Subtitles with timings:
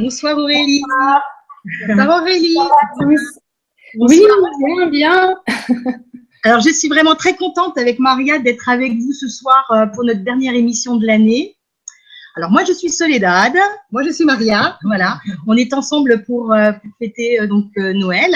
[0.00, 0.82] Bonsoir Aurélie.
[1.86, 2.56] Bonsoir Aurélie.
[3.98, 4.22] Oui,
[4.64, 5.34] bien, bien.
[6.44, 10.04] Alors, je suis vraiment très contente avec Maria d'être avec vous ce soir euh, pour
[10.04, 11.58] notre dernière émission de l'année.
[12.34, 13.52] Alors, moi, je suis Soledad.
[13.90, 14.78] Moi, je suis Maria.
[14.84, 15.20] Voilà.
[15.46, 18.32] On est ensemble pour, euh, pour fêter euh, donc Noël.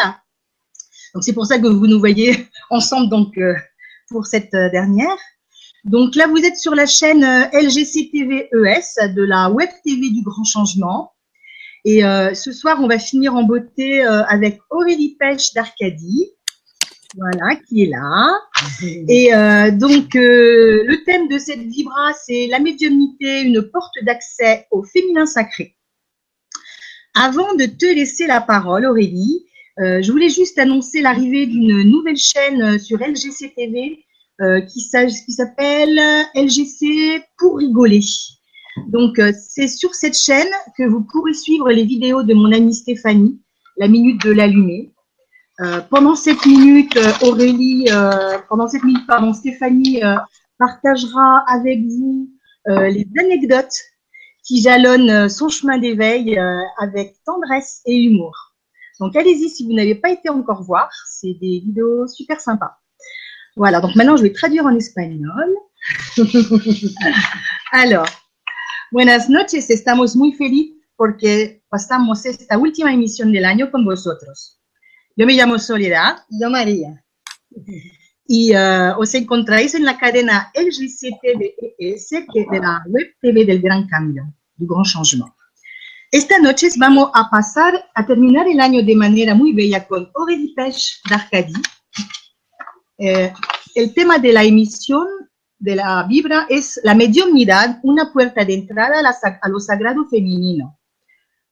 [1.15, 3.39] Donc, c'est pour ça que vous nous voyez ensemble donc
[4.11, 5.17] pour cette dernière.
[5.85, 7.25] Donc là, vous êtes sur la chaîne
[7.55, 11.14] LGC TV ES de la Web TV du Grand Changement.
[11.85, 16.35] Et ce soir, on va finir en beauté avec Aurélie Pêche d'Arcadie
[17.17, 18.41] voilà, qui est là.
[19.09, 24.67] Et euh, donc, euh, le thème de cette vibra, c'est la médiumnité, une porte d'accès
[24.71, 25.77] au féminin sacré.
[27.15, 29.47] Avant de te laisser la parole, Aurélie,
[29.79, 34.05] euh, je voulais juste annoncer l'arrivée d'une nouvelle chaîne sur LGC TV
[34.69, 36.01] qui s'appelle
[36.35, 38.01] LGC pour rigoler.
[38.89, 43.41] Donc, c'est sur cette chaîne que vous pourrez suivre les vidéos de mon amie Stéphanie,
[43.77, 44.95] la minute de l'allumé.
[45.61, 50.03] Euh, pendant cette minute, euh, Aurélie, euh, pendant cette minute, pardon, Stéphanie
[50.59, 52.31] partagera avec vous
[52.67, 53.77] les anecdotes
[54.43, 56.39] qui jalonnent son chemin d'éveil
[56.79, 58.55] avec tendresse et humour.
[59.01, 62.79] Donc allez-y si vous n'avez pas été encore voir, c'est des vidéos super sympas.
[63.57, 65.55] Voilà, donc maintenant je vais traduire en espagnol.
[67.73, 68.07] Alors,
[68.95, 74.61] buenas noches, estamos muy felices porque pasamos esta última emisión del año con vosotros.
[75.17, 76.19] Yo me llamo Soledad.
[76.31, 77.05] Yo María.
[78.29, 83.61] Y uh, os encontráis en la cadena LGCTVES, que es de la web TV del
[83.61, 85.33] Gran Cambio, du Grand Changement.
[86.13, 90.55] Esta noche vamos a pasar a terminar el año de manera muy bella con Aurélie
[90.55, 91.61] Pêche d'Arcadie.
[92.99, 93.33] Eh,
[93.75, 95.09] el tema de la emisión
[95.59, 100.07] de la Vibra es la mediunidad, una puerta de entrada a, la, a lo sagrado
[100.09, 100.79] femenino.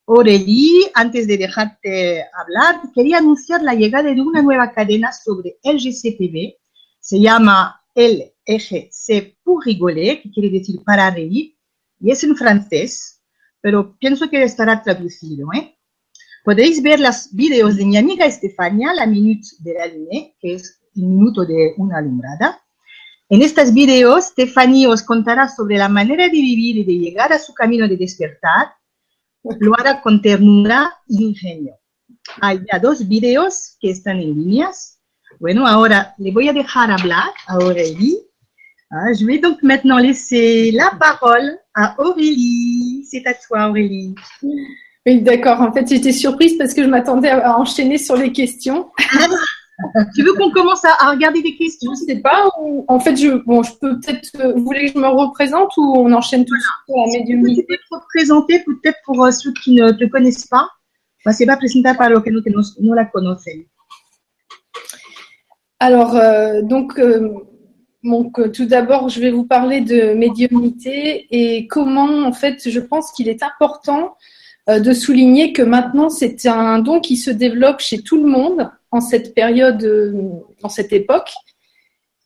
[0.06, 6.56] Aurélie, antes de dejarte hablar, quería anunciar la llegada de una nueva cadena sobre LGCTV.
[6.98, 11.56] Se llama LGC pour rigoler, que quiere decir para reír,
[12.00, 13.22] y es en francés,
[13.60, 15.48] pero pienso que estará traducido.
[15.54, 15.78] ¿eh?
[16.44, 20.80] Podéis ver los videos de mi amiga Estefania, la minute de la lune, que es
[20.96, 22.60] el minuto de una alumbrada.
[23.32, 27.38] En estos videos, Stephanie os contará sobre la manera de vivir y de llegar a
[27.38, 28.74] su camino de despertar
[29.58, 31.78] lo hará con ternura y ingenio.
[32.42, 35.00] Hay ya dos videos que están en líneas.
[35.40, 38.18] Bueno, ahora le voy a dejar hablar a Aurélie.
[38.90, 43.06] Ah, je vais donc maintenant laisser la parole à Aurélie.
[43.10, 44.14] C'est à toi, Aurélie.
[45.06, 45.58] Oui, d'accord.
[45.62, 48.90] En fait, j'étais surprise parce que je m'attendais à enchaîner sur les questions.
[50.14, 52.48] Tu veux qu'on commence à, regarder des questions Je ne sais pas.
[52.88, 54.30] en fait, je, bon, je peux peut-être.
[54.40, 57.18] Euh, vous voulez que je me représente ou on enchaîne tout de suite pour la
[57.18, 60.68] médiumnité Tu peux te représenter peut-être pour euh, ceux qui ne te connaissent pas.
[61.30, 63.50] C'est pas présenté par que nous, nous la connaissons.
[65.78, 67.00] Alors, euh, donc,
[68.02, 73.12] donc, tout d'abord, je vais vous parler de médiumnité et comment, en fait, je pense
[73.12, 74.16] qu'il est important
[74.68, 79.00] de souligner que maintenant, c'est un don qui se développe chez tout le monde en
[79.00, 81.32] cette période, en cette époque.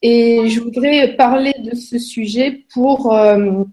[0.03, 3.65] Et je voudrais parler de ce sujet pour euh,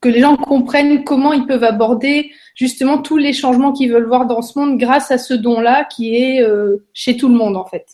[0.00, 4.26] que les gens comprennent comment ils peuvent aborder justement tous les changements qu'ils veulent voir
[4.26, 7.64] dans ce monde grâce à ce don-là qui est euh, chez tout le monde en
[7.64, 7.86] fait.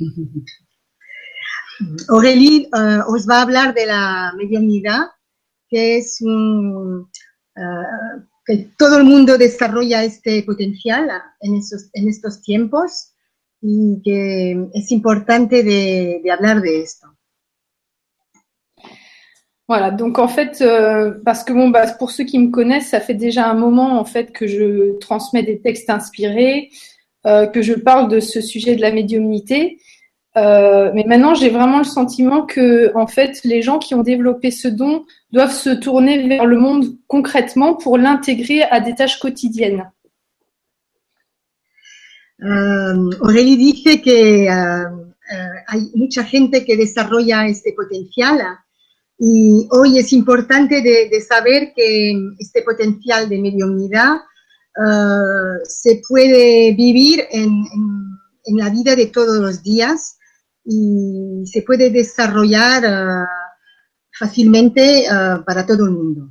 [2.08, 5.02] Aurélie euh, os va hablar de la medianidad,
[5.70, 7.04] que es un,
[8.46, 13.12] que todo el mundo desarrolla este potencial en, esos, en estos tiempos
[13.60, 17.08] y que es importante de, de hablar de esto.
[19.68, 23.00] Voilà, donc en fait, euh, parce que bon, bah, pour ceux qui me connaissent, ça
[23.00, 26.70] fait déjà un moment en fait que je transmets des textes inspirés,
[27.26, 29.80] euh, que je parle de ce sujet de la médiumnité.
[30.36, 34.50] Euh, mais maintenant, j'ai vraiment le sentiment que en fait, les gens qui ont développé
[34.50, 39.90] ce don doivent se tourner vers le monde concrètement pour l'intégrer à des tâches quotidiennes.
[42.38, 48.42] Um, Aurélie dice que uh, uh, hay mucha gente que desarrolla este potencial
[49.18, 54.16] y hoy es importante de, de saber que este potencial de mediunidad
[54.76, 57.64] uh, se puede vivir en,
[58.44, 60.15] en, la vida de todos los días
[60.66, 63.26] y se puede desarrollar
[64.10, 65.04] fácilmente
[65.46, 66.28] para todo el mundo.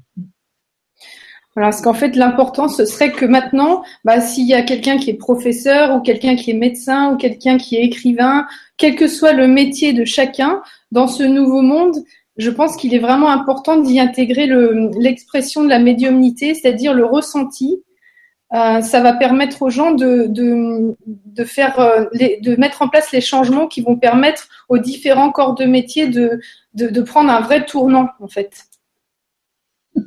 [1.55, 5.09] Voilà, parce qu'en fait, l'important, ce serait que maintenant, bah, s'il y a quelqu'un qui
[5.09, 8.45] est professeur ou quelqu'un qui est médecin ou quelqu'un qui est écrivain,
[8.75, 10.61] quel que soit le métier de chacun,
[10.91, 11.95] dans ce nouveau monde,
[12.35, 14.49] je pense qu'il est vraiment important d'y intégrer
[14.99, 17.81] l'expression de la médiumnité, c'est-à-dire le ressenti,
[18.55, 23.11] euh, ça va permettre aux gens de, de, de faire, euh, de mettre en place
[23.11, 26.39] les changements qui vont permettre aux différents corps de métier de,
[26.73, 28.63] de, prendre un vrai tournant, en fait.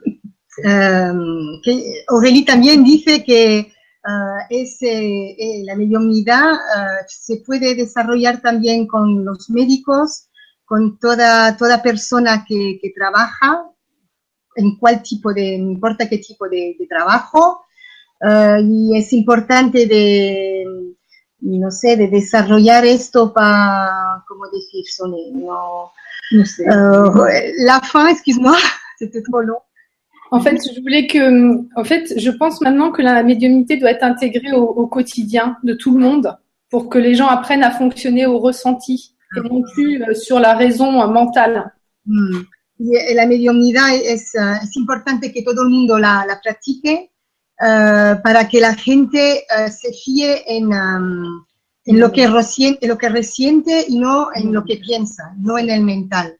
[0.60, 8.88] Que Aurélie también dice que uh, ese, eh, la mediunidad uh, se puede desarrollar también
[8.88, 10.26] con los médicos,
[10.64, 13.70] con toda, toda persona que, que trabaja,
[14.56, 17.67] en cuál tipo de, no importa qué tipo de trabajo,
[18.22, 20.64] uh, y es importante de,
[21.40, 24.84] no sé, de desarrollar esto para, ¿cómo decir?
[25.34, 25.90] No,
[26.32, 26.64] no sé.
[27.58, 28.56] la fin, excuse-moi,
[28.98, 29.60] c'était trop long.
[30.30, 34.04] En fait, je voulais que, en fait, je pense maintenant que la médiumnité doit être
[34.04, 36.36] intégrée au, au quotidien de tout le monde
[36.70, 40.54] pour que les gens apprennent à fonctionner au ressenti et non plus euh, sur la
[40.54, 41.72] raison euh, mentale.
[42.06, 42.40] Mm.
[42.80, 47.10] Y la mediunidad es, uh, es importante que todo el mundo la, la practique
[47.60, 51.44] uh, para que la gente uh, se fíe en, um,
[51.84, 55.58] en, lo que resiente, en lo que resiente y no en lo que piensa, no
[55.58, 56.38] en el mental.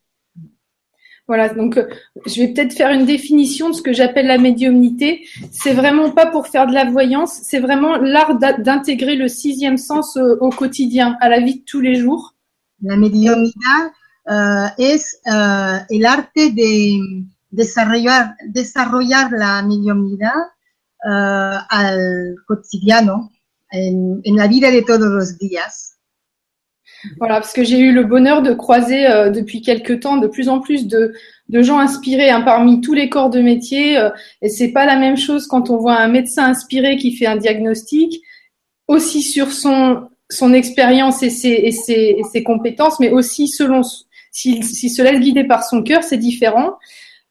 [1.26, 1.86] Voilà, donc euh,
[2.24, 5.26] je vais peut-être faire une définition de ce que j'appelle la médiumnité.
[5.52, 10.16] C'est vraiment pas pour faire de la voyance, c'est vraiment l'art d'intégrer le sixième sens
[10.16, 12.34] au, au, quotidien, à la vie de tous les jours.
[12.80, 13.92] La mediunidad
[14.26, 20.32] uh, es uh, el arte de desarrollar, desarrollar la mediunidad
[21.04, 23.30] uh, al cotidiano,
[23.72, 25.94] en, en, la vida de todos los días.
[27.18, 30.48] Voilà, parce que j'ai eu le bonheur de croiser euh, depuis quelques temps de plus
[30.48, 31.12] en plus de,
[31.48, 33.96] de gens inspirés hein, parmi tous les corps de métier.
[33.98, 34.10] Euh,
[34.42, 37.36] et c'est pas la même chose quand on voit un médecin inspiré qui fait un
[37.36, 38.20] diagnostic,
[38.88, 43.80] aussi sur son son expérience et ses, et, ses, et ses compétences, mais aussi selon
[44.30, 46.74] s'il si se laisse guider par son cœur, c'est différent.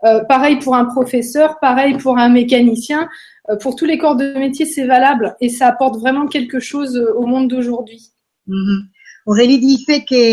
[0.03, 3.07] Euh, pareil pour un professeur, pareil pour un mécanicien.
[3.49, 6.97] Euh, pour tous les corps de métier, c'est valable et ça apporte vraiment quelque chose
[6.97, 8.11] euh, au monde d'aujourd'hui.
[8.47, 8.79] Mm -hmm.
[9.25, 10.23] Aurélie dice que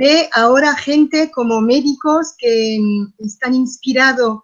[0.00, 2.78] ve ahora gente como médicos que
[3.18, 4.40] están inspirados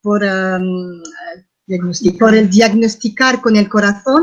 [0.00, 1.02] por, um,
[2.18, 4.22] por el diagnosticar con el corazón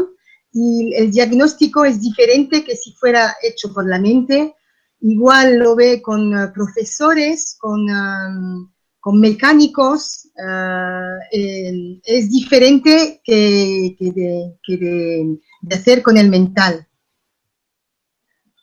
[0.54, 4.56] y el diagnóstico es diferente que si fuera hecho por la mente.
[5.02, 13.95] Igual lo ve con uh, profesores, con, um, con mecánicos, uh, eh, es diferente que,
[13.98, 16.86] que, de, que de, de hacer con el mental.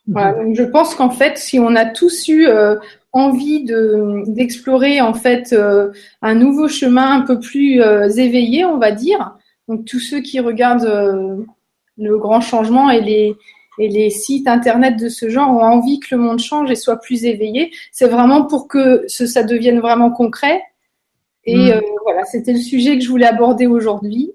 [0.06, 2.76] Voilà, donc je pense qu'en fait, si on a tous eu euh,
[3.12, 5.92] envie de d'explorer en fait euh,
[6.22, 9.36] un nouveau chemin un peu plus euh, éveillé, on va dire.
[9.66, 11.46] Donc tous ceux qui regardent
[11.98, 13.36] le grand changement et les
[13.78, 16.98] et les sites internet de ce genre ont envie que le monde change et soit
[16.98, 17.72] plus éveillé.
[17.92, 20.62] C'est vraiment pour que ce, ça devienne vraiment concret.
[21.44, 21.80] Et mm.
[22.02, 24.32] voilà, c'était le sujet que je voulais aborder aujourd'hui,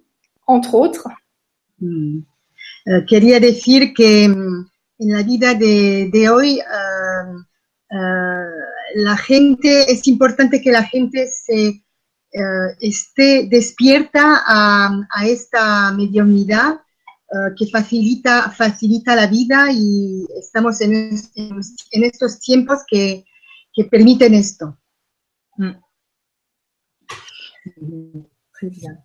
[0.48, 1.08] entre autres.
[1.80, 2.20] Mm.
[3.08, 4.28] quería decir que
[5.00, 8.64] en la vida de, de hoy uh, uh,
[8.96, 11.84] la gente, es importante que la gente se
[12.34, 16.80] uh, esté despierta a, a esta mediunidad
[17.58, 20.94] que facilita, facilita la vida y estamos en,
[21.36, 21.60] en,
[21.92, 23.24] en estos tiempos que,
[23.74, 24.78] que permiten esto.
[25.58, 25.72] Mm.
[28.54, 28.98] Très bien.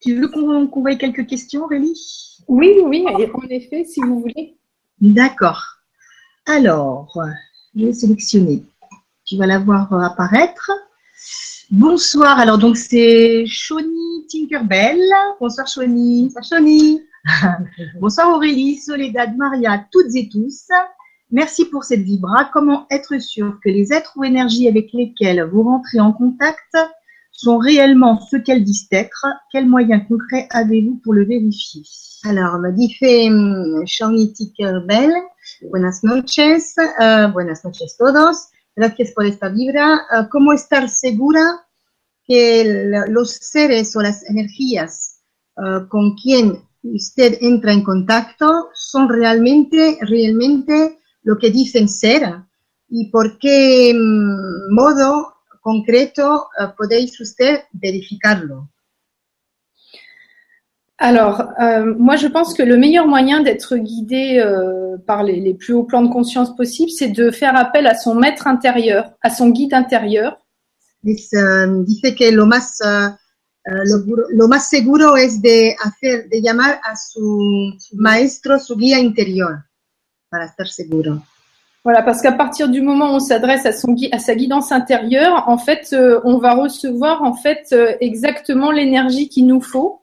[0.00, 1.98] Tu veux qu'on qu voie quelques questions, Aurélie?
[2.46, 4.56] Oui, oui, en effet, si vous voulez.
[5.00, 5.62] D'accord.
[6.44, 7.12] Alors,
[7.74, 8.62] je vais sélectionner.
[9.24, 10.70] Tu vas la voir apparaître.
[11.70, 12.38] Bonsoir.
[12.38, 15.00] Alors, donc, c'est Shoni Tinkerbell.
[15.40, 16.24] Bonsoir, Shoni.
[16.24, 17.02] Bonsoir, Shoni.
[18.00, 20.68] Bonsoir, Aurélie, Soledad, Maria, toutes et tous.
[21.30, 22.50] Merci pour cette vibra.
[22.52, 26.76] Comment être sûr que les êtres ou énergies avec lesquels vous rentrez en contact
[27.32, 29.26] sont réellement ce qu'elles disent être?
[29.50, 31.82] Quels moyens concrets avez-vous pour le vérifier?
[32.24, 35.12] Alors, me dice Shawnee Tinkerbell,
[35.70, 40.06] buenas noches, uh, buenas noches todos, gracias por esta vibra.
[40.12, 41.66] Uh, ¿Cómo estar segura
[42.24, 45.22] que los seres o las energías
[45.56, 52.22] uh, con quien usted entra en contacto son realmente, realmente lo que dicen ser?
[52.88, 58.70] ¿Y por qué um, modo concreto podéis usted verificarlo?
[60.98, 65.52] Alors, euh, moi, je pense que le meilleur moyen d'être guidé euh, par les, les,
[65.52, 69.28] plus hauts plans de conscience possibles, c'est de faire appel à son maître intérieur, à
[69.28, 70.38] son guide intérieur.
[71.04, 73.14] Es, uh, dice que lo más, uh,
[73.66, 79.64] lo, lo, más seguro es de, hacer, de llamar a su, maestro, su guía interior,
[80.28, 81.22] para estar seguro.
[81.82, 85.44] Voilà, parce qu'à partir du moment où on s'adresse à, son, à sa guidance intérieure,
[85.46, 90.02] en fait, euh, on va recevoir en fait exactement l'énergie qu'il nous faut.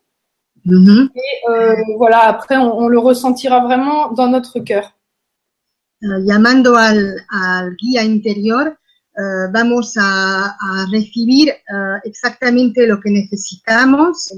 [0.66, 1.10] Mm-hmm.
[1.16, 4.94] Et euh, voilà, après, on, on, le ressentira vraiment dans notre cœur.
[6.02, 8.76] Uh, llamando al, al, guía interior,
[9.18, 14.34] uh, vamos a, a recibir uh, exactamente lo que necesitamos,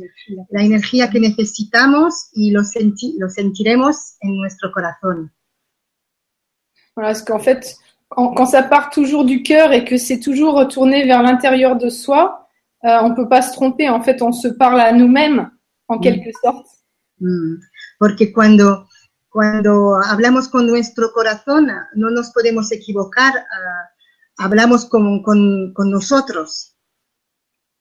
[0.49, 5.31] la energía que necesitamos y lo, senti lo sentiremos en nuestro corazón.
[6.95, 7.77] Voilà, parce qu'en fait,
[8.09, 11.89] quand, quand, ça part toujours du cœur et que c'est toujours retourné vers l'intérieur de
[11.89, 12.47] soi,
[12.85, 13.89] euh, on ne peut pas se tromper.
[13.89, 15.51] En fait, on se parle à nous-mêmes,
[15.87, 16.01] en mm.
[16.01, 16.67] quelque sorte.
[17.19, 17.55] Mm.
[17.99, 18.87] Porque cuando,
[19.29, 23.33] cuando hablamos con nuestro corazón, no nos podemos equivocar.
[23.33, 23.94] Uh,
[24.37, 26.75] hablamos con, con, con nosotros.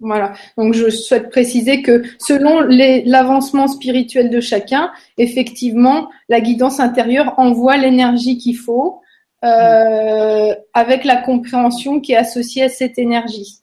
[0.00, 0.34] Voilà.
[0.58, 7.76] Donc, je souhaite préciser que selon l'avancement spirituel de chacun, effectivement, la guidance intérieure envoie
[7.76, 9.00] l'énergie qu'il faut
[9.44, 13.62] euh, avec la compréhension qui est associée à cette énergie.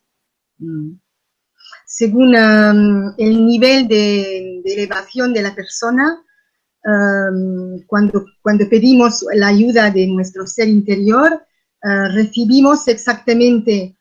[0.60, 0.94] Mm.
[1.86, 6.24] Según um, el nivel de, de, elevación de la persona,
[6.86, 11.42] um, cuando, cuando pedimos la ayuda de nuestro ser interior,
[11.84, 13.96] uh, recibimos exactamente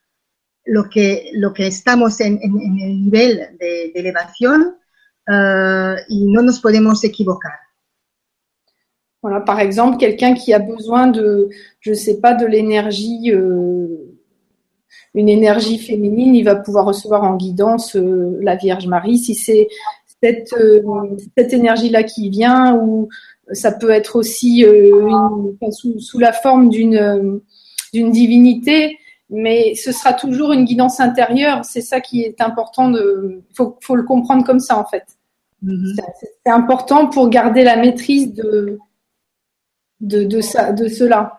[0.64, 4.76] lo que, lo que estamos en, en, en el nivel de, de elevación
[5.28, 7.58] uh, y no nos podemos equivocar.
[9.22, 14.16] Voilà, par exemple, quelqu'un qui a besoin de, je sais pas, de l'énergie, euh,
[15.14, 19.18] une énergie féminine, il va pouvoir recevoir en guidance euh, la Vierge Marie.
[19.18, 19.68] Si c'est
[20.22, 20.80] cette, euh,
[21.36, 23.08] cette énergie-là qui vient, ou
[23.52, 24.88] ça peut être aussi euh,
[25.60, 27.40] une, sous, sous, la forme d'une
[27.92, 31.64] d'une divinité, mais ce sera toujours une guidance intérieure.
[31.64, 32.90] C'est ça qui est important.
[32.90, 35.06] De, faut, faut le comprendre comme ça en fait.
[35.62, 36.02] Mm -hmm.
[36.44, 38.78] C'est important pour garder la maîtrise de
[40.00, 41.38] de, de, ça, de cela.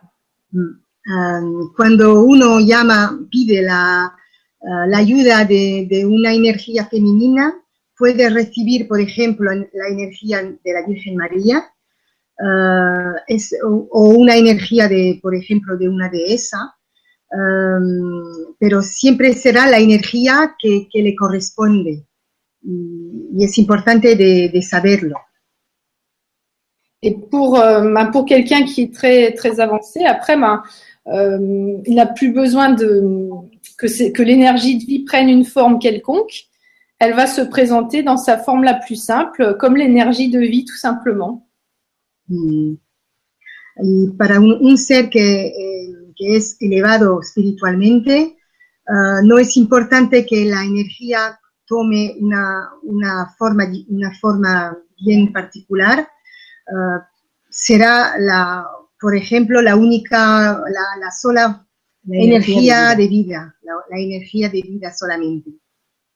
[0.53, 4.13] Um, cuando uno llama, pide la,
[4.61, 7.53] uh, la ayuda de, de, una energía femenina,
[7.97, 11.63] puede recibir, por ejemplo, la energía de la Virgen María,
[12.39, 16.75] uh, es, o, o, una energía de, por ejemplo, de una dehesa,
[17.31, 22.05] um, pero siempre será la energía que, que le corresponde.
[22.63, 25.17] Y, y es importante de, de saberlo.
[27.03, 30.61] Et pour, euh, pour quelqu'un qui est très, très avancé, après, ben,
[31.07, 33.01] euh, il n'a plus besoin de,
[33.77, 36.45] que, que l'énergie de vie prenne une forme quelconque.
[36.99, 40.77] Elle va se présenter dans sa forme la plus simple, comme l'énergie de vie, tout
[40.77, 41.47] simplement.
[42.31, 42.75] Mm.
[43.83, 48.37] Y para un, un ser que, eh, que, es elevado espiritualmente,
[48.87, 56.07] uh, no es importante que la energía tome una, una, forma, una forma bien particular.
[56.67, 57.01] Uh,
[57.49, 58.65] será la,
[58.99, 61.65] por ejemplo, la única, la, la sola
[62.03, 65.51] la energía, energía, de vida, de vida la, la, energía de vida solamente.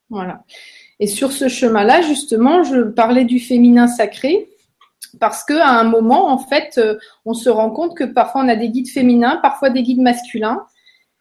[0.10, 0.44] Voilà.
[1.00, 4.55] Et sur ce chemin-là, justement, je parlais du féminin sacré
[5.20, 8.50] parce que à un moment, en fait, euh, on se rend compte que parfois on
[8.50, 10.66] a des guides féminins, parfois des guides masculins,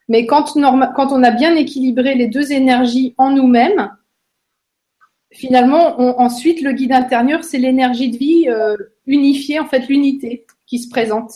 [0.08, 0.52] mais quand,
[0.94, 3.90] quand on a bien équilibré les deux énergies en nous-mêmes,
[5.30, 8.76] finalement, on, ensuite, le guide intérieur, c'est l'énergie de vie euh,
[9.06, 11.32] unifiée, en fait, l'unité qui se présente.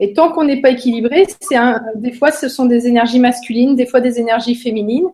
[0.00, 3.74] Et tant qu'on n'est pas équilibré, c'est un, des fois, ce sont des énergies masculines,
[3.74, 5.08] des fois des énergies féminines,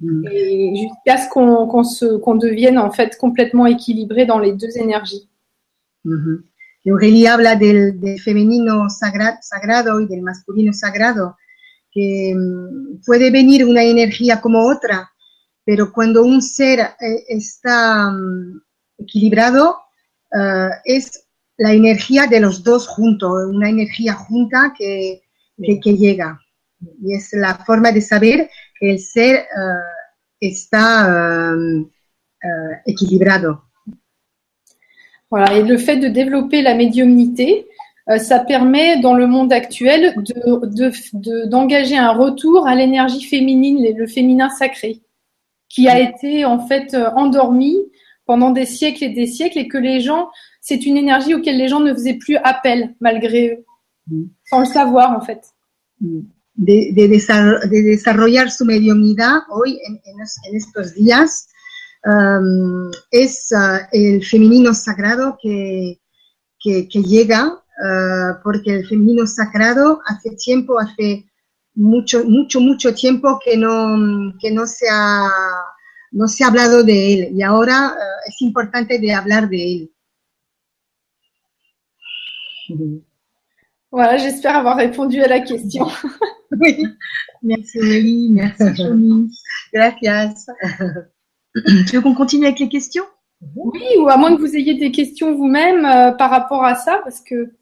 [0.00, 0.28] mm.
[0.30, 4.78] et jusqu'à ce qu'on qu'on se, qu'on devienne en fait complètement équilibré dans les deux
[4.78, 5.28] énergies.
[6.04, 6.50] Mm
[6.86, 11.36] Aurélie habla del, del femenino sagra, sagrado y del masculino sagrado,
[11.90, 15.10] que um, puede venir una energía como otra,
[15.64, 18.60] pero cuando un ser eh, está um,
[18.96, 19.76] equilibrado,
[20.32, 21.26] uh, es
[21.58, 25.22] la energía de los dos juntos, una energía junta que,
[25.62, 26.40] que, que, llega.
[27.02, 33.69] Y es la forma de saber que el ser uh, está uh, uh, équilibrado.
[35.30, 37.66] Voilà, et le fait de développer la médiumnité,
[38.08, 40.14] euh, ça permet dans le monde actuel
[41.48, 45.00] d'engager de, de, un retour à l'énergie féminine, le féminin sacré,
[45.68, 47.76] qui a été en fait euh, endormi
[48.26, 50.28] pendant des siècles et des siècles et que les gens
[50.60, 53.64] c'est une énergie auquel les gens ne faisaient plus appel malgré eux,
[54.08, 54.24] mm.
[54.48, 55.40] sans le savoir en fait.
[56.00, 56.20] Mm.
[56.56, 61.46] De, de, de desarrollar su mediunidad hoy en, en, en estos días
[62.04, 66.00] um, es uh, el femenino sagrado que,
[66.58, 71.26] que, que llega, uh, porque el femenino sagrado hace tiempo, hace
[71.74, 75.28] mucho, mucho, mucho tiempo que no, que no se ha,
[76.12, 79.90] no se ha hablado de él y ahora uh, es importante de hablar de él.
[83.90, 85.88] Voilà, j'espère avoir répondu à la question.
[86.52, 86.86] oui,
[87.42, 89.30] merci Nelly, merci Johnny.
[89.72, 90.46] Gracias.
[91.88, 93.04] tu veux qu'on continue avec les questions?
[93.56, 97.00] Oui, ou à moins que vous ayez des questions vous-même euh, par rapport à ça,
[97.04, 97.52] parce que.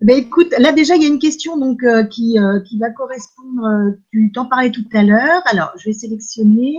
[0.00, 2.90] Ben écoute, là déjà il y a une question donc euh, qui, euh, qui va
[2.90, 3.64] correspondre.
[3.64, 5.42] euh, tu t'en parlais tout à l'heure.
[5.46, 6.76] Alors je vais sélectionner.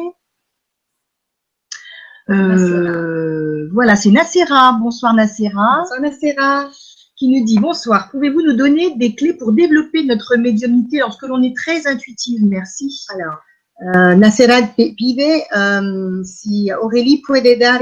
[2.29, 4.73] Euh, voilà, c'est Nacera.
[4.73, 5.79] Bonsoir Nacera.
[5.79, 6.69] Bonsoir Nacera.
[7.15, 8.09] Qui nous dit bonsoir.
[8.11, 13.05] Pouvez-vous nous donner des clés pour développer notre médiumnité lorsque l'on est très intuitive Merci.
[13.13, 13.39] Alors,
[13.79, 17.81] eh, Nacera pi- pide em, si Aurélie puede dar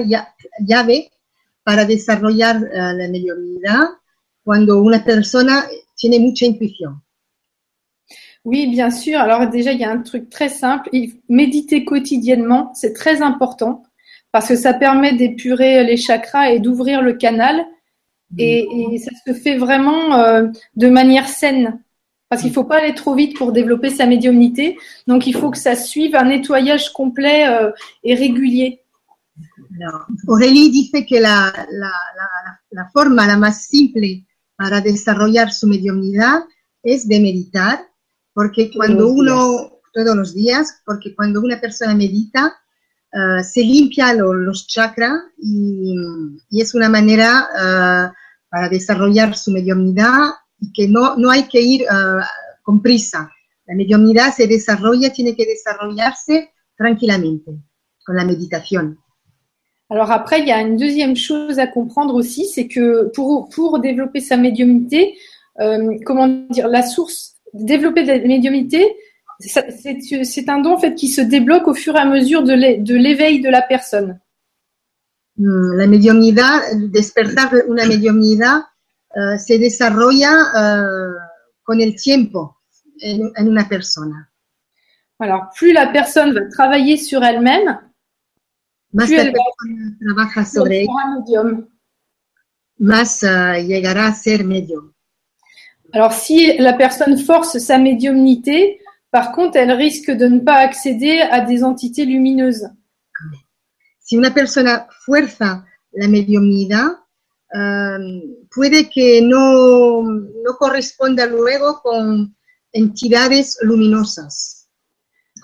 [0.59, 1.09] llave
[1.63, 3.81] para desarrollar eh, la mediunidad
[4.43, 7.01] cuando una persona tiene mucha intuición.
[8.43, 9.19] Oui, bien sûr.
[9.19, 10.89] Alors déjà, il y a un truc très simple.
[11.29, 13.83] Méditer quotidiennement, c'est très important
[14.31, 17.63] parce que ça permet d'épurer les chakras et d'ouvrir le canal.
[18.37, 21.83] Et, et ça se fait vraiment euh, de manière saine.
[22.31, 24.77] Parce qu'il faut pas aller trop vite pour développer sa médiumnité.
[25.05, 27.71] Donc, il faut que ça suive un nettoyage complet euh,
[28.05, 28.69] et régulier.
[30.27, 31.51] Aurélie dice que la,
[31.83, 34.23] la, la, la forma la más simple
[34.55, 36.43] para desarrollar su mediunidad
[36.83, 37.85] es de meditar,
[38.33, 42.55] porque cuando los uno, todos los días, porque cuando una persona medita,
[43.11, 45.95] eh, se limpia lo- los chakras y,
[46.49, 48.11] y es una manera eh,
[48.49, 49.51] para desarrollar su
[50.61, 52.23] y que no, no hay que ir eh,
[52.63, 53.29] con prisa.
[53.67, 57.51] La mediunidad se desarrolla, tiene que desarrollarse tranquilamente,
[58.05, 58.97] con la meditación.
[59.89, 63.79] Alors après, il y a une deuxième chose à comprendre aussi, c'est que pour, pour
[63.79, 65.17] développer sa médiumnité,
[65.59, 68.95] euh, comment dire, la source, développer la médiumnité,
[69.39, 72.77] c'est un don en fait qui se débloque au fur et à mesure de l'é-
[72.77, 74.19] de l'éveil de la personne.
[75.37, 78.61] Mm, La mediunidad, el despertar de una mediunidad
[79.15, 81.15] eh, se desarrolla eh,
[81.63, 82.61] con el tiempo
[82.99, 84.29] en, en una persona.
[85.19, 87.79] Alors plus la personne va travailler sur elle-même,
[88.93, 91.67] Más Sí, la el- persona trabaja plus sobre elle ello, sera médium.
[92.79, 94.93] más eh, llegará a ser medium.
[95.93, 98.79] Alors si la personne force sa médiumnité,
[99.11, 102.69] par contre, elle risque de ne pas accéder à des entités lumineuses.
[103.99, 107.00] Si una persona fuerza la mediunidad, eh,
[108.49, 112.35] puede que no, no corresponda luego con
[112.73, 114.67] entidades luminosas.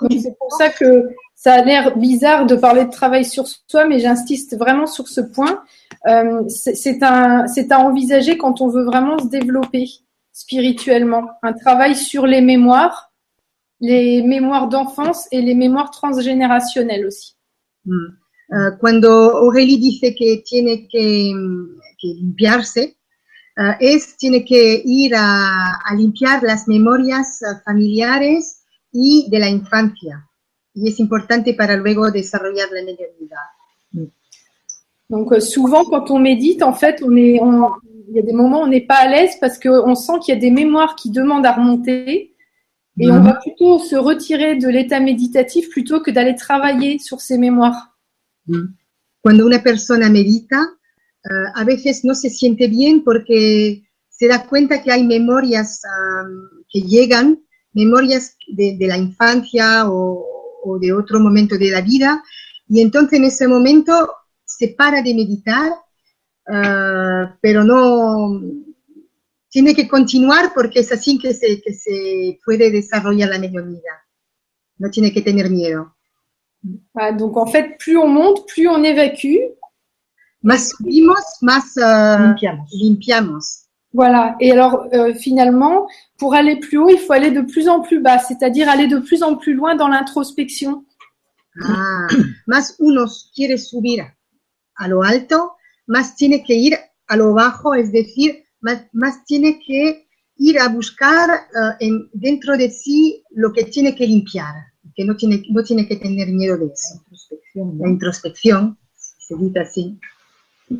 [0.10, 4.00] C'est pour ça que ça a l'air bizarre de parler de travail sur soi, mais
[4.00, 5.63] j'insiste vraiment sur ce point.
[6.06, 9.88] Euh, c'est à envisager quand on veut vraiment se développer
[10.32, 11.30] spirituellement.
[11.41, 13.12] Un travail sur les mémoires,
[13.80, 17.36] les mémoires d'enfance et les mémoires transgénérationnelles aussi.
[17.86, 18.08] Mm.
[18.50, 21.76] Eh, cuando Aurélie dice que tiene que,
[22.13, 22.98] que limpiarse,
[23.58, 29.50] eh, es, tiene que ir a, a limpiar las memorias eh, familiares y de la
[29.50, 30.24] infancia.
[30.74, 33.48] Y es importante para luego desarrollar la mediunidad.
[35.10, 37.72] Donc euh, souvent, quand on médite, en fait, on est, on-
[38.10, 40.34] il y a des moments où on n'est pas à l'aise parce qu'on sent qu'il
[40.34, 42.34] y a des mémoires qui demandent à remonter.
[43.00, 43.26] Et on Mhm.
[43.26, 47.96] va plutôt se retirer de l'état méditatif plutôt que d'aller travailler sur ces mémoires.
[49.22, 50.58] Cuando una persona medita,
[51.30, 56.63] eh, a veces no se siente bien porque se da cuenta que hay memorias am,
[56.72, 60.26] que llegan, memorias de, de la infancia o,
[60.63, 62.24] o de otro momento de la vida,
[62.68, 64.10] y entonces en ese momento
[64.44, 65.74] se para de meditar,
[66.52, 68.42] eh, pero no
[69.50, 73.98] tiene que continuar porque es así que se, que se puede desarrollar la mediunidad.
[74.78, 75.96] No tiene que tener miedo.
[76.94, 79.57] Voilà, donc en fait, plus on monte, plus on évacue.
[80.41, 82.69] Más subimos, más eh, Limpiamos.
[82.73, 83.63] limpiamos.
[83.93, 84.36] Voilà.
[84.39, 88.00] Et alors euh, finalement, pour aller plus haut, il faut aller de plus en plus
[88.02, 90.86] bas, c'est-à-dire aller de plus en plus loin dans l'introspection.
[91.63, 92.08] Ah,
[92.47, 94.02] más uno quiere subir
[94.76, 95.54] a lo alto,
[95.88, 100.67] más tiene que ir a lo bajo, es decir, más, más tiene que ir a
[100.67, 104.54] buscar eh, en- dentro de sí lo que tiene que limpiar,
[104.95, 107.02] que no tiene, no tiene que tener miedo de eso.
[107.56, 110.00] La introspección, se dice así.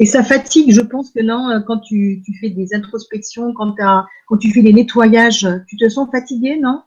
[0.00, 3.74] Et ça fatigue, je pense que non, euh, quand tu, tu fais des introspections, quand,
[4.40, 6.82] tu fais des nettoyages, tu te sens fatigué, non?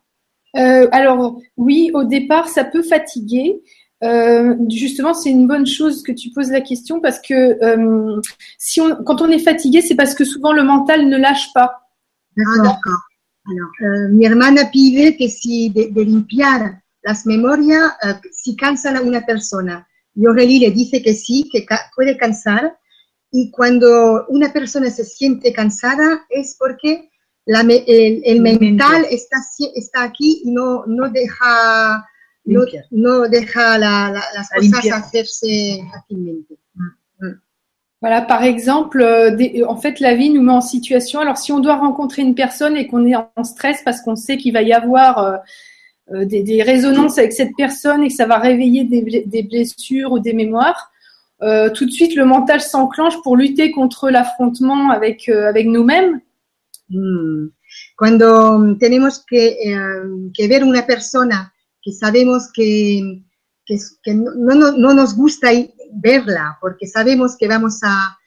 [0.57, 3.61] Euh, alors oui, au départ, ça peut fatiguer.
[4.03, 7.33] Euh, justement, c'est une bonne chose que tu poses la question parce que
[7.63, 8.21] euh,
[8.57, 11.81] si on, quand on est fatigué, c'est parce que souvent le mental ne lâche pas.
[12.39, 12.99] Ah, d'accord.
[13.47, 19.01] Alors, eh, mi hermana pide que si de, de limpiar las memorias, eh, si cansa
[19.01, 19.87] una persona.
[20.15, 22.77] Y Aurélie le dice que sí, que puede cansar.
[23.31, 27.09] Y cuando una persona se siente cansada es porque
[27.45, 29.37] la el, el mental está,
[29.73, 32.05] está aquí y no, no deja
[32.43, 36.55] no, no deja la- la- las A cosas hacerse fácilmente.
[38.01, 41.19] Voilà, par exemple, euh, en fait, la vie nous met en situation.
[41.19, 44.37] Alors, si on doit rencontrer une personne et qu'on est en stress parce qu'on sait
[44.37, 45.37] qu'il va y avoir euh,
[46.25, 50.11] des, des résonances avec cette personne et que ça va réveiller des, ble- des blessures
[50.11, 50.91] ou des mémoires,
[51.41, 56.21] euh, tout de suite, le mental s'enclenche pour lutter contre l'affrontement avec, euh, avec nous-mêmes.
[56.89, 57.47] Mm.
[57.97, 63.21] Cuando tenemos que, eh, que ver una persona que sabemos que,
[63.65, 65.47] que, que no, no, no nos gusta
[65.93, 68.17] verla, porque sabemos que vamos a,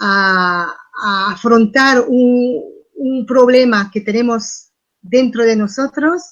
[0.00, 0.68] a-
[1.02, 2.62] a afrontar un,
[2.96, 4.68] un problema que tenemos
[5.02, 6.22] dentro de nosotros,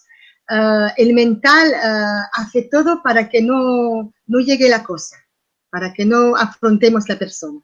[0.52, 5.16] eh, el mental eh, hace todo para que no, no llegue la cosa,
[5.70, 7.58] para que no afrontemos la persona.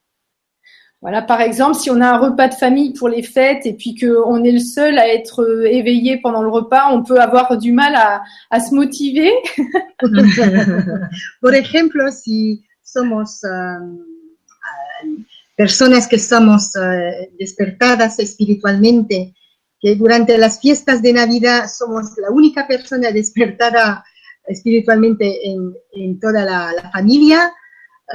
[1.01, 3.95] Voilà, par exemple, si on a un repas de famille pour les fêtes et puis
[3.95, 7.73] qu'on est le seul à être euh, éveillé pendant le repas, on peut avoir du
[7.73, 9.31] mal à, à se motiver.
[11.41, 13.79] Por ejemplo, si somos ah,
[15.57, 16.73] personas que somos
[17.39, 19.35] despertadas espiritualmente,
[19.81, 24.05] que durante las fiestas de Navidad somos la única persona despertada
[24.47, 27.53] espiritualmente en, en toda la, la familia,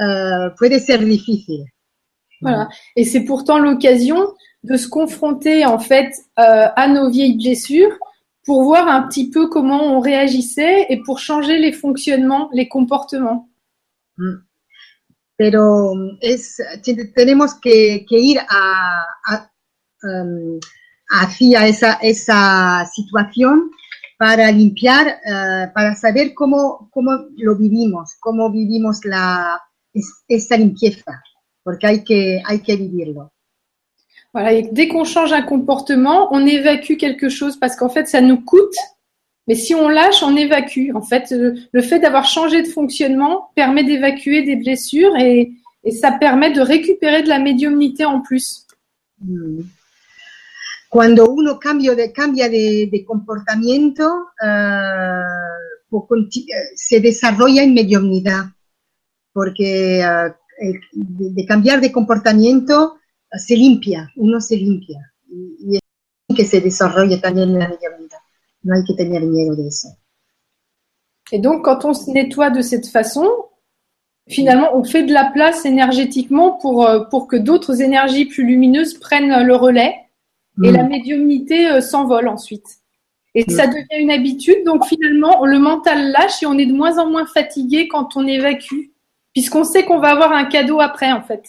[0.00, 1.64] eh, puede ser difícil.
[2.40, 2.68] Voilà.
[2.96, 7.96] Et c'est pourtant l'occasion de se confronter en fait euh, à nos vieilles blessures
[8.44, 13.48] pour voir un petit peu comment on réagissait et pour changer les fonctionnements, les comportements.
[15.36, 19.50] pero um, es, te- tenemos que, que ir a, a,
[20.04, 20.60] um,
[21.08, 23.70] hacia esa, esa situación
[24.18, 29.60] para limpiar, eh, para saber cómo, cómo lo vivimos, cómo vivimos la,
[29.92, 31.22] es- esa limpieza,
[31.62, 33.30] porque hay que, hay que vivirlo.
[34.32, 34.52] Voilà.
[34.52, 38.40] Et dès qu'on change un comportement, on évacue quelque chose parce qu'en fait, ça nous
[38.40, 38.74] coûte.
[39.46, 40.90] Mais si on lâche, on évacue.
[40.94, 45.52] En fait, le, le fait d'avoir changé de fonctionnement permet d'évacuer des blessures et,
[45.84, 48.66] et ça permet de récupérer de la médiumnité en plus.
[49.20, 49.60] Mm.
[50.94, 55.20] Cuando uno cambio de, cambia de, de comportamiento, eh,
[56.76, 58.44] se desarrolla en mediumnidad,
[59.32, 62.98] porque el- de, cambiar de comportamiento
[63.32, 65.80] eh, se limpia, uno se limpia, y,
[66.28, 68.20] y que se desarrolle también en la mediumnidad.
[68.62, 69.88] No hay que tener miedo de eso.
[71.32, 73.26] Et donc, quand on se nettoie de cette façon,
[74.28, 78.94] finalement, on fait de la place énergétiquement pour, euh, pour que d'autres énergies plus lumineuses
[78.94, 80.03] prennent le relais
[80.62, 80.76] et Mm.
[80.76, 82.66] la médiumnité euh, s'envole ensuite.
[83.34, 83.50] Et Mm.
[83.52, 87.10] ça devient une habitude, donc finalement, le mental lâche et on est de moins en
[87.10, 88.90] moins fatigué quand on évacue,
[89.32, 91.42] puisqu'on sait qu'on va avoir un cadeau après, en fait.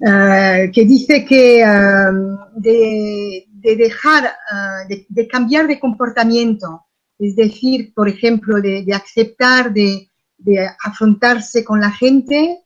[0.00, 2.12] Eh, que dice que eh,
[2.56, 6.80] de, de dejar, eh, de, de cambiar de comportamiento,
[7.20, 10.08] es decir, por ejemplo, de, de aceptar, de,
[10.38, 12.58] de afrontarse con la gente,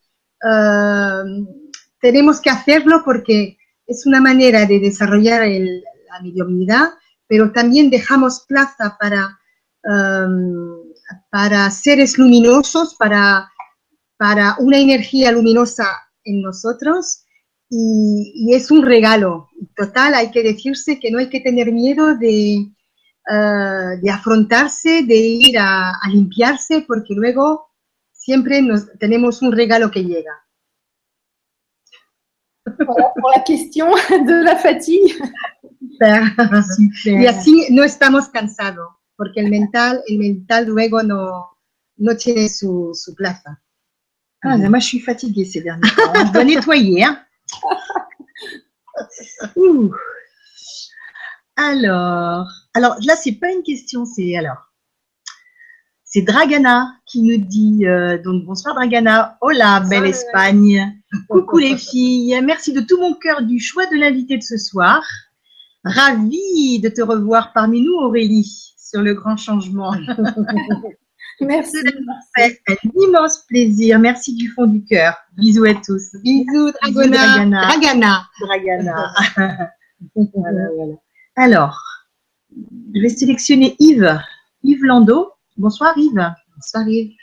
[0.43, 1.23] eh,
[2.01, 3.58] tenemos que hacerlo porque
[3.89, 6.91] es una manera de desarrollar la mediumnidad,
[7.27, 9.39] pero también dejamos plaza para,
[9.83, 10.93] em,
[11.31, 13.51] para seres luminosos, para,
[14.19, 15.87] para una energía luminosa
[16.25, 17.25] en nosotros
[17.71, 19.49] y, es un regalo.
[19.75, 22.57] Total, hay que decirse que no hay que tener miedo de,
[23.31, 27.69] eh, de afrontarse, de ir a, a limpiarse, porque luego
[28.13, 30.48] siempre nos, tenemos un regalo que llega.
[32.87, 35.15] Voilà pour la question de la fatigue.
[37.05, 41.59] y así no estamos cansados, porque el mental, el mental luego no,
[41.97, 43.61] no tiene su, su plaza.
[44.43, 46.15] Ah, moi, je suis fatiguée ces derniers temps.
[46.27, 47.05] Je dois nettoyer.
[47.05, 47.21] Hein.
[49.57, 49.93] Ouh.
[51.57, 54.68] Alors, alors là, c'est pas une question, c'est alors.
[56.11, 60.07] C'est Dragana qui nous dit euh, donc bonsoir Dragana, hola belle.
[60.07, 64.57] Espagne, coucou les filles, merci de tout mon cœur du choix de l'invité de ce
[64.57, 65.03] soir,
[65.85, 69.95] ravie de te revoir parmi nous Aurélie sur le grand changement.
[71.41, 71.77] Merci.
[72.35, 74.01] fait un immense plaisir.
[74.01, 75.15] Merci du fond du cœur.
[75.37, 76.17] Bisous à tous.
[76.25, 77.45] Bisous, Dragona.
[77.45, 78.27] Dragana.
[78.41, 79.13] Dragana.
[79.37, 79.71] Dragana.
[80.15, 80.95] Voilà, voilà.
[81.37, 81.81] Alors,
[82.95, 84.21] je vais sélectionner Yves.
[84.65, 85.33] Yves Landau.
[85.59, 86.35] Bonsoir Yves.
[86.55, 87.17] Bonsoir, Yves.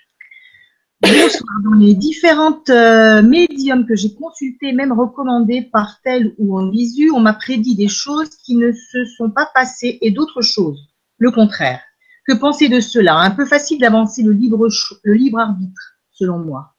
[1.02, 1.62] Bonsoir.
[1.64, 7.12] Dans les différentes euh, médiums que j'ai consultés, même recommandés par tel ou en visu,
[7.12, 10.86] on m'a prédit des choses qui ne se sont pas passées et d'autres choses.
[11.18, 11.80] Le contraire.
[12.28, 13.16] Que penser de cela?
[13.16, 14.68] Un peu facile d'avancer le libre,
[15.04, 16.76] le libre arbitre, selon moi.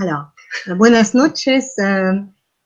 [0.00, 0.26] Alors,
[0.76, 1.76] buenas noches.
[1.78, 2.12] Eh,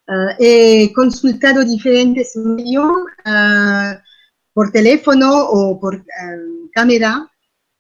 [0.07, 2.93] eh, he consultado diferentes medios
[3.25, 3.99] eh,
[4.53, 6.01] por teléfono o por eh,
[6.75, 7.27] cámara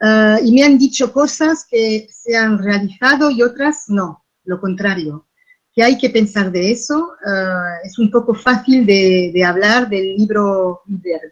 [0.00, 5.26] Uh, y me han dicho cosas que se han realizado y otras no, lo contrario.
[5.74, 7.14] Que hay que pensar de eso.
[7.24, 10.82] Uh, es un poco fácil de, de hablar del libro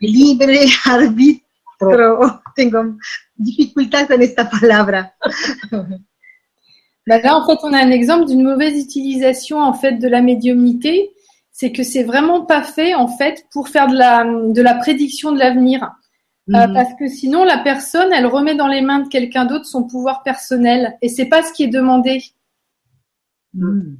[0.00, 2.42] libre arbitro.
[2.54, 2.96] Tengo
[3.36, 5.14] dificultad con esta palabra.
[7.06, 10.22] Bah là, en fait, on a un exemple d'une mauvaise utilisation en fait de la
[10.22, 11.12] médiumnité.
[11.52, 15.30] C'est que c'est vraiment pas fait en fait pour faire de la, de la prédiction
[15.30, 15.88] de l'avenir.
[16.54, 16.74] Euh, Mhm.
[16.74, 20.22] parce que sinon, la personne, elle remet dans les mains de quelqu'un d'autre son pouvoir
[20.22, 20.96] personnel.
[21.02, 22.22] Et c'est pas ce qui est demandé.
[23.52, 23.96] Mm.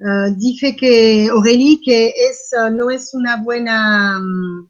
[0.00, 4.68] Uh, dice que Aurélie que es, uh, no es una buena, mm,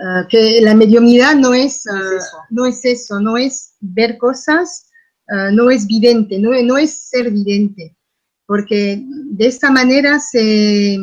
[0.00, 2.18] uh, que la mediumnidad no es, uh,
[2.50, 4.90] no es eso, no es ver cosas,
[5.52, 7.96] no es vidente, no, no es ser vidente,
[8.46, 10.98] porque de esta manera se,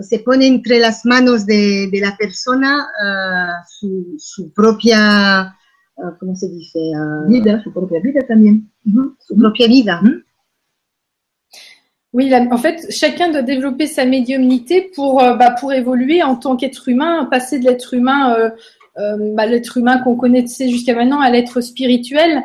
[0.00, 5.54] se pone entre las manos de, de la persona uh, su, su propia,
[5.96, 6.78] uh, ¿cómo se dice?
[6.78, 8.70] Uh, Vida, su propia vida también.
[8.86, 10.00] ujú, su propia vida.
[12.14, 16.56] Oui, en fait, chacun doit développer sa médiumnité pour, euh, bah, pour évoluer en tant
[16.56, 18.50] qu'être humain, passer de l'être humain, euh,
[18.98, 22.42] euh, bah, l'être humain qu'on connaissait jusqu'à maintenant à l'être spirituel.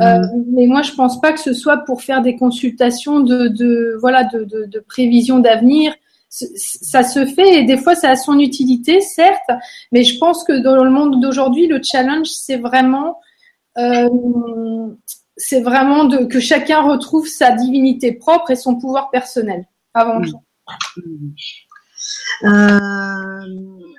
[0.00, 3.96] Euh, mais moi, je pense pas que ce soit pour faire des consultations de, de
[4.00, 5.94] voilà, de, de, de prévision d'avenir.
[6.56, 9.50] Ça se fait et des fois, ça a son utilité, certes.
[9.92, 13.20] Mais je pense que dans le monde d'aujourd'hui, le challenge, c'est vraiment
[13.78, 14.08] euh,
[15.36, 20.40] c'est vraiment de, que chacun retrouve sa divinité propre et son pouvoir personnel avant tout.
[22.44, 23.40] Ah,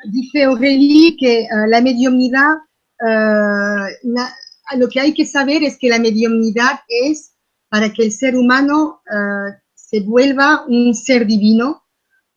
[0.08, 2.56] dice Aurélie que ah, la mediumnidad,
[3.02, 4.32] ah, la-
[4.78, 7.32] lo que hay que saber es que la mediumnidad es
[7.70, 11.82] para que el ser humano ah, se vuelva un ser divino,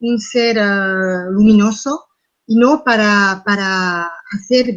[0.00, 2.06] un ser ah, luminoso,
[2.46, 4.74] y no para, para hacer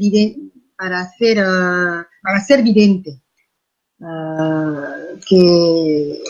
[0.77, 3.21] para hacer, ah, para ser vidente.
[4.01, 4.95] Ah,
[5.27, 6.21] que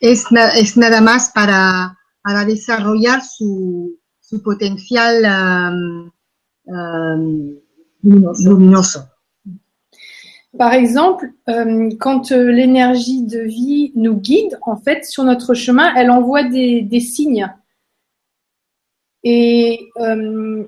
[0.00, 0.24] es,
[0.56, 6.12] es nada más para, para desarrollar su, su potencial am,
[6.68, 7.58] am,
[8.02, 9.08] luminoso.
[10.56, 15.94] Par exemple, euh, quand euh, l'énergie de vie nous guide, en fait, sur notre chemin,
[15.94, 17.48] elle envoie des, des signes.
[19.30, 20.64] Et euh,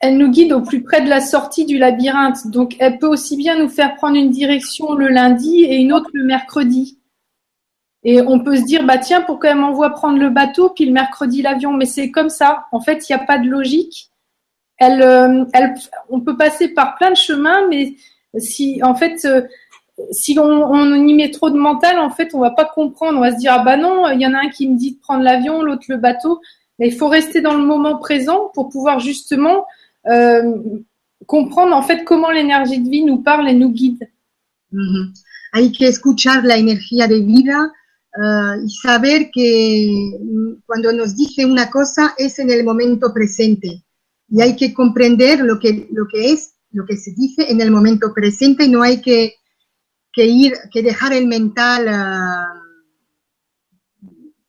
[0.00, 2.48] elle nous guide au plus près de la sortie du labyrinthe.
[2.48, 6.10] Donc, elle peut aussi bien nous faire prendre une direction le lundi et une autre
[6.12, 6.98] le mercredi.
[8.02, 10.92] Et on peut se dire, bah tiens, pourquoi elle m'envoie prendre le bateau, puis le
[10.92, 11.72] mercredi l'avion?
[11.72, 12.64] Mais c'est comme ça.
[12.72, 14.10] En fait, il n'y a pas de logique.
[14.82, 15.44] Euh,
[16.08, 17.94] on peut passer par plein de chemins, mais
[18.38, 19.42] si, en fait, euh,
[20.10, 23.18] si on, on y met trop de mental, en fait, on va pas comprendre.
[23.18, 24.94] On va se dire, ah bah non, il y en a un qui me dit
[24.94, 26.40] de prendre l'avion, l'autre le bateau.
[26.78, 29.66] Mais il faut rester dans le moment présent pour pouvoir justement
[30.06, 30.80] euh,
[31.26, 34.08] comprendre en fait comment l'énergie de vie nous parle et nous guide.
[34.72, 35.12] Ujú.
[35.52, 37.72] Hay que escuchar la energía de vida
[38.16, 43.82] ah, y saber que mm, cuando nos dice una cosa es en el momento presente.
[44.30, 47.70] Y hay que comprender lo que, lo que es, lo que se dice en el
[47.70, 49.36] momento presente y no hay que,
[50.12, 52.62] que ir, dejar el mental ah,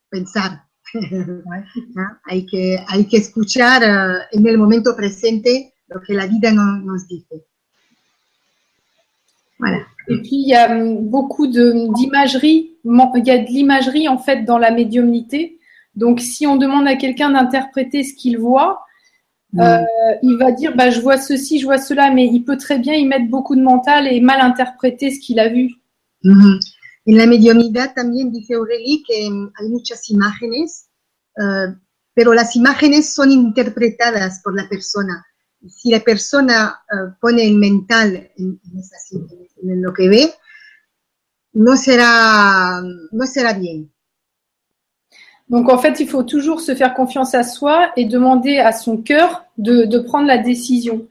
[0.10, 0.69] pensar.
[1.98, 2.20] ¿Ah?
[2.26, 6.80] hay, que, hay que escuchar ah, en el momento presente lo que la vida no-
[6.80, 7.44] nos dice.
[9.60, 9.80] Voilà.
[10.08, 12.72] Et puis il y a hum, beaucoup d'imagerie.
[12.84, 15.60] Il y a de l'imagerie en fait dans la médiumnité.
[15.96, 18.82] Donc si on demande à quelqu'un d'interpréter ce qu'il voit,
[19.60, 19.80] euh,
[20.24, 22.94] il va dire bah je vois ceci, je vois cela, mais il peut très bien
[22.94, 25.72] y mettre beaucoup de mental et mal interpréter ce qu'il a vu.
[26.24, 26.60] Ujú.
[27.10, 30.90] En la mediunidad también dice Aurélie que mm, hay muchas imágenes,
[31.38, 31.74] eh,
[32.14, 35.26] pero las imágenes son interpretadas por la persona.
[35.68, 36.58] Si la persona
[36.92, 39.12] eh, pone el mental en, en esas-
[39.64, 40.34] en lo que ve,
[41.54, 43.90] no será, no será bien.
[45.48, 48.98] Donc en fait, il faut toujours se faire confiance à soi et demander à son
[49.02, 51.08] cœur de, de prendre la décision.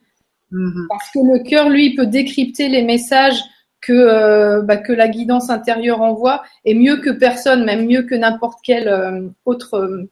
[0.52, 0.86] Ujú.
[0.88, 3.42] Parce que le cœur, lui, peut décrypter les messages
[3.80, 8.14] que, euh, bah, que la guidance intérieure envoie et mieux que personne, même mieux que
[8.14, 10.08] n'importe quel euh, autre, euh,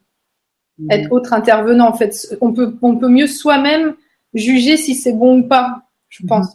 [0.89, 1.87] être autre intervenant.
[1.89, 3.95] En fait, on peut, on peut mieux soi-même
[4.33, 6.47] juger si c'est bon ou pas, je pense.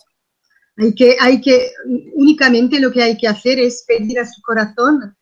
[0.79, 1.51] Hay que, hay que,
[2.16, 5.14] únicamente lo que hay que hacer es pedir a su corazón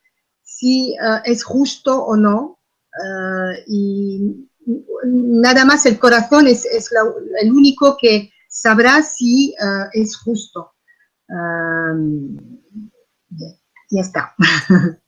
[0.43, 2.59] si eh, es justo o no.
[2.95, 4.47] eh, y
[5.05, 10.73] nada más el corazón es, es la- el único que sabrá si eh, es justo.
[13.91, 14.35] Ya, está.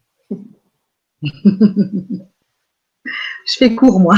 [3.47, 4.17] Je fais court, moi.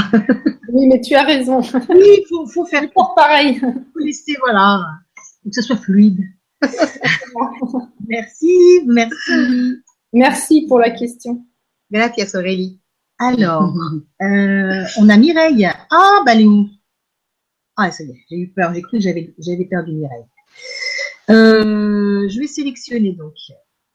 [0.69, 1.59] Oui, mais tu as raison.
[1.89, 3.59] Oui, il faut, faut faire Pour pareil.
[3.59, 4.79] faut laisser, voilà,
[5.43, 6.19] faut que ça soit fluide.
[8.07, 9.81] merci, merci.
[10.13, 11.45] Merci pour la question.
[11.91, 12.79] Gracias, Aurélie.
[13.17, 13.73] Alors,
[14.21, 15.67] euh, on a Mireille.
[15.89, 16.67] Ah, bah, elle est où?
[17.77, 18.73] Ah, ça y est, j'ai eu peur.
[18.73, 20.25] J'ai cru que j'avais, j'avais perdu Mireille.
[21.29, 23.33] Euh, je vais sélectionner donc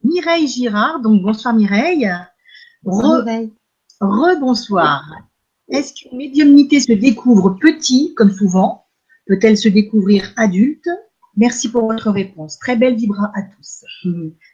[0.03, 1.01] Mireille Girard.
[1.01, 2.11] Donc, bonsoir Mireille.
[2.85, 3.25] Re,
[4.01, 5.05] Rebonsoir.
[5.69, 8.87] Est-ce qu'une médiumnité se découvre petit, comme souvent?
[9.27, 10.89] Peut-elle se découvrir adulte?
[11.37, 12.59] Merci pour votre réponse.
[12.59, 13.85] Très belle vibra à tous.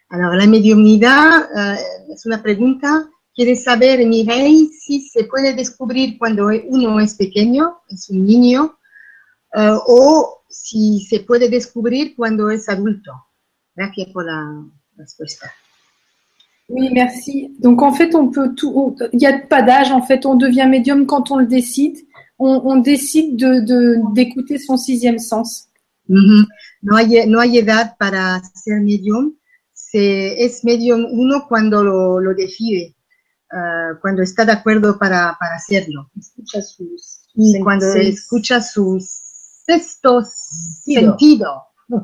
[0.09, 3.07] Alors, la mediumnidad uh, es una pregunta.
[3.35, 8.77] Quiere saber, Mireille, si se puede descubrir cuando uno es pequeño, es un niño,
[9.55, 13.11] uh, o si se puede descubrir cuando es adulto.
[13.75, 14.65] Gracias por la
[14.97, 15.51] respuesta.
[16.69, 17.55] Oui, merci.
[17.59, 18.97] Donc en fait, on peut tout.
[19.13, 19.91] Il n'y a pas d'âge.
[19.91, 21.97] En fait, on devient médium quand on le décide.
[22.39, 25.67] On, on décide de d'écouter son sixième sens.
[26.09, 26.45] Mm -hmm.
[26.81, 29.33] No hay no hay edad para ser medium.
[29.73, 32.95] Se es medium uno cuando lo, lo decide,
[33.51, 36.09] uh, cuando está de acuerdo para para hacerlo.
[36.19, 37.21] Escucha sus.
[37.63, 38.99] Cuando escucha su
[39.67, 41.47] sexto sentido.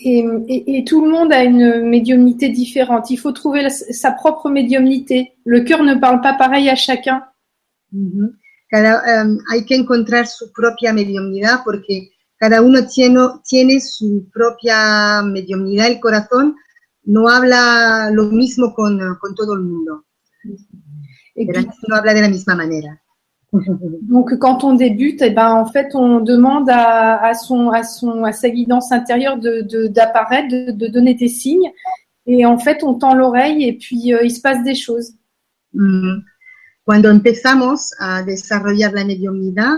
[0.00, 3.10] Et, et, et, tout le monde a une médiumnité différente.
[3.10, 5.32] Il faut trouver la, sa propre médiumnité.
[5.44, 7.24] Le cœur ne parle pas pareil à chacun.
[7.90, 8.30] Mm -hmm.
[8.70, 15.20] cada, um, hay que encontrar su propia mediumnidad porque cada uno tiene, tiene su propia
[15.22, 15.88] mediumnidad.
[15.88, 16.54] El corazón
[17.02, 20.04] no habla lo mismo con, con todo el mundo.
[21.34, 23.02] Puis, no habla de la misma manera.
[24.02, 28.24] Donc, quand on débute, eh ben, en fait, on demande à, à, son, à, son,
[28.24, 31.72] à sa guidance intérieure d'apparaître, de, de, de, donner des signes.
[32.26, 35.14] Et en fait, on tend l'oreille et puis euh, il se passe des choses.
[35.72, 36.20] Mm.
[36.84, 39.74] Cuando empezamos a desarrollar la mediumnidad,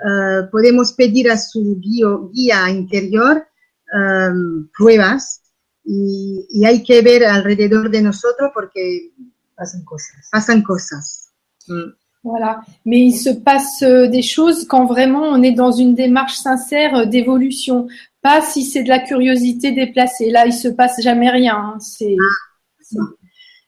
[0.00, 3.46] uh, podemos pedir a su guía, guía interior
[3.92, 5.42] um, pruebas
[5.84, 9.12] y, y, hay que ver alrededor de nosotros porque
[9.54, 10.28] pasan cosas.
[10.32, 11.30] Pasan cosas.
[11.66, 11.92] Mm.
[12.26, 12.60] Voilà.
[12.84, 17.86] Mais il se passe des choses quand vraiment on est dans une démarche sincère d'évolution.
[18.20, 20.30] Pas si c'est de la curiosité déplacée.
[20.30, 21.76] Là, il se passe jamais rien.
[21.78, 22.16] C'est.
[22.20, 23.02] Ah,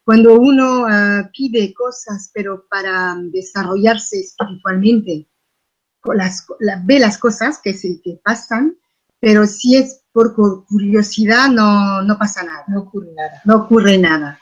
[0.09, 5.29] Cuando uno uh, pide cosas, pero para desarrollarse espiritualmente,
[6.15, 8.75] las, la, ve las cosas que, se, que pasan,
[9.21, 12.65] pero si es por curiosidad, no, no pasa nada.
[12.69, 13.43] No ocurre nada.
[13.45, 14.41] No ocurre nada.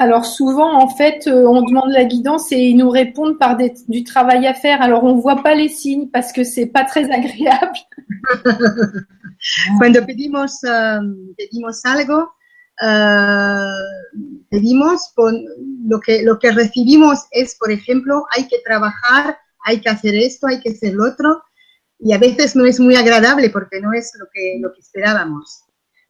[0.00, 4.04] Alors souvent, en fait, euh, on demande la guidance et ils nous répondent par du
[4.04, 4.80] travail à faire.
[4.80, 7.78] Alors on voit pas les signes parce que c'est pas très agréable.
[9.78, 12.30] Cuando pedimos, um, pedimos algo,
[12.80, 15.12] uh, pedimos
[15.88, 20.46] lo que lo que recibimos es, por ejemplo, hay que trabajar, hay que hacer esto,
[20.46, 21.42] hay que hacer lo otro,
[21.98, 25.64] y a veces no es muy agradable porque no es lo que lo que esperábamos.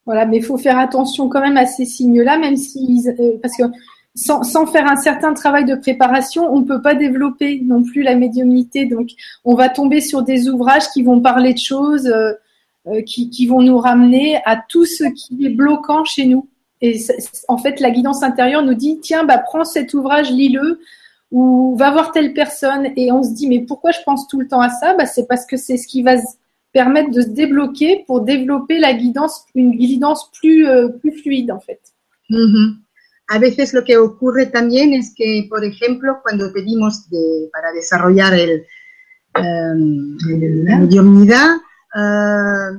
[0.05, 3.55] Voilà, mais il faut faire attention quand même à ces signes-là, même si euh, parce
[3.55, 3.63] que
[4.15, 8.15] sans, faire un certain travail de préparation, on ne peut pas développer non plus la
[8.15, 8.85] médiumnité.
[8.85, 9.09] Donc,
[9.45, 12.33] on va tomber sur des ouvrages qui vont parler de choses, euh,
[12.87, 16.47] euh, qui, qui, vont nous ramener à tout ce qui est bloquant chez nous.
[16.81, 16.99] Et
[17.47, 20.79] en fait, la guidance intérieure nous dit tiens, bah prends cet ouvrage, lis-le,
[21.31, 22.87] ou va voir telle personne.
[22.95, 24.95] Et on se dit mais pourquoi je pense tout le temps à ça?
[24.95, 26.15] Bah, c'est parce que c'est ce qui va
[26.71, 31.59] permettre de se débloquer pour développer la guidance, une guidance plus, euh, plus fluide en
[31.59, 31.81] fait.
[32.29, 32.67] Mm -hmm.
[33.31, 38.33] A veces lo que ocurre también es que, por ejemplo, cuando pedimos de, para desarrollar
[38.33, 38.65] el,
[39.35, 40.17] um,
[40.65, 41.57] la mediunidad,
[41.95, 42.71] uh,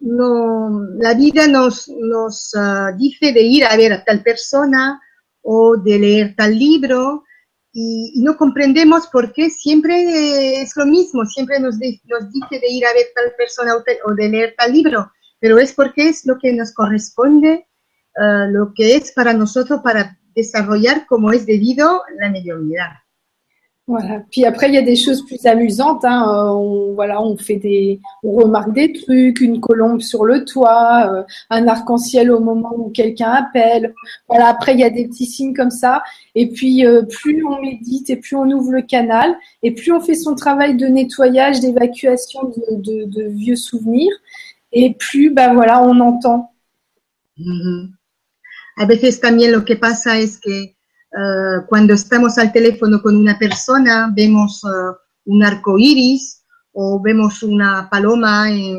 [0.00, 5.00] no, la vida nos, nos uh, dice de ir a ver a tal persona
[5.42, 7.24] o de leer tal libro
[7.72, 12.58] y, y, no comprendemos por qué siempre es lo mismo, siempre nos, de, nos dice
[12.58, 15.72] de ir a ver tal persona o, te, o, de leer tal libro, pero es
[15.72, 17.68] porque es lo que nos corresponde,
[18.16, 22.90] uh, lo que es para nosotros para desarrollar como es debido la mediunidad.
[23.90, 24.22] Voilà.
[24.30, 26.04] Puis après, il y a des choses plus amusantes.
[26.04, 26.22] Hein.
[26.54, 31.22] On, voilà, on fait des, on remarque des trucs, une colombe sur le toit, euh,
[31.50, 33.92] un arc-en-ciel au moment où quelqu'un appelle.
[34.28, 34.46] Voilà.
[34.46, 36.04] Après, il y a des petits signes comme ça.
[36.36, 40.00] Et puis, euh, plus on médite et plus on ouvre le canal, et plus on
[40.00, 44.12] fait son travail de nettoyage, d'évacuation de, vieux souvenirs,
[44.70, 46.52] et plus, bah voilà, on entend.
[47.38, 47.88] Mm.
[48.76, 50.74] A veces también lo que pasa es que
[51.12, 54.94] Uh, cuando estamos al teléfono con una persona, vemos uh,
[55.24, 58.76] un arco iris o vemos una paloma en,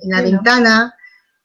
[0.00, 0.38] en la bueno.
[0.38, 0.94] ventana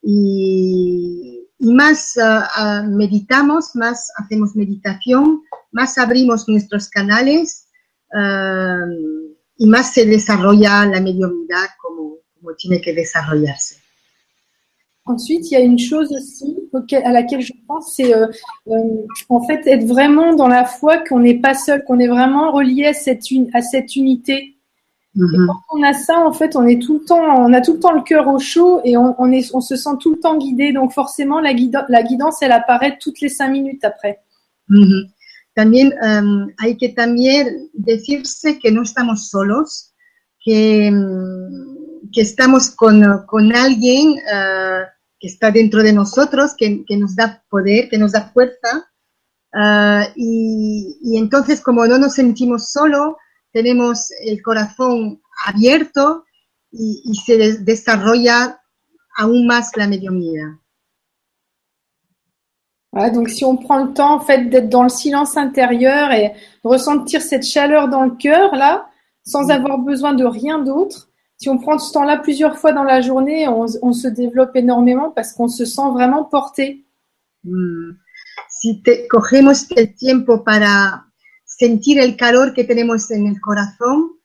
[0.01, 7.67] y, y más uh, meditamos, más hacemos meditación, más abrimos nuestros canales
[9.55, 13.75] y más se desarrolla la mediunidad como, como tiene que desarrollarse.
[15.09, 16.55] Ensuite, il y a une chose aussi
[17.09, 18.27] à laquelle je pense, c'est euh,
[18.67, 18.73] euh,
[19.29, 22.85] en fait être vraiment dans la foi qu'on n'est pas seul, qu'on est vraiment relié
[22.85, 24.35] à cette, à cette unité.
[25.15, 25.47] Et Mhm.
[25.47, 27.79] quand on a ça, en fait, on est tout le temps, on a tout le
[27.79, 30.37] temps le cœur au chaud et on, on est, on se sent tout le temps
[30.37, 30.71] guidé.
[30.71, 34.19] Donc forcément, la, guida- la guidance, elle apparaît toutes les cinq minutes après.
[34.69, 35.07] Ujú.
[35.55, 39.91] También em, hay que también decirse que no estamos solos,
[40.45, 44.83] que, mm, que estamos con, con alguien eh,
[45.19, 48.89] que está dentro de nosotros, que, que nos da poder, que nos da fuerza.
[49.53, 53.15] eh, y, y entonces, como no nos sentimos solos,
[53.51, 56.23] tenemos el corazón abierto
[56.71, 58.61] y, y se des- desarrolla
[59.17, 60.49] aún más la mediunidad.
[62.91, 66.29] Voilà, donc si on prend le temps en fait d'être dans le silence intérieur et
[66.63, 68.89] de ressentir cette chaleur dans le cœur là,
[69.23, 71.08] sans avoir besoin de rien d'autre,
[71.39, 75.09] si on prend ce temps-là plusieurs fois dans la journée, on, on se développe énormément
[75.09, 76.85] parce qu'on se sent vraiment porté.
[77.45, 77.91] Mm,
[78.49, 81.07] Si te, cogemos el tiempo para
[81.45, 84.19] sentir el calor que tenemos en el corazón,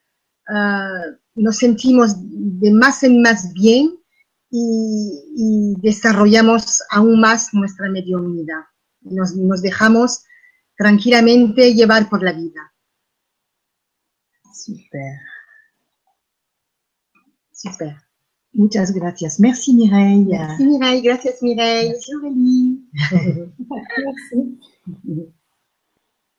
[0.49, 1.05] ah,
[1.37, 3.97] nos sentimos de más en más bien
[4.51, 8.65] y, y desarrollamos aún más nuestra mediunidad.
[9.03, 10.25] Nos, nos dejamos
[10.77, 12.73] tranquilamente llevar por la vida.
[14.53, 15.34] Super.
[17.65, 17.97] Super.
[18.55, 19.41] Muchas gracias.
[19.41, 20.27] Merci Mireille.
[20.27, 21.89] Merci Mireille, gracias Mireille.
[21.89, 22.81] Merci Aurélie.
[24.01, 24.59] Merci.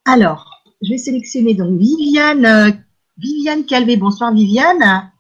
[0.05, 2.71] Alors, je vais sélectionner donc Viviane, euh,
[3.17, 3.97] Viviane Calvé.
[3.97, 5.11] Bonsoir Viviane.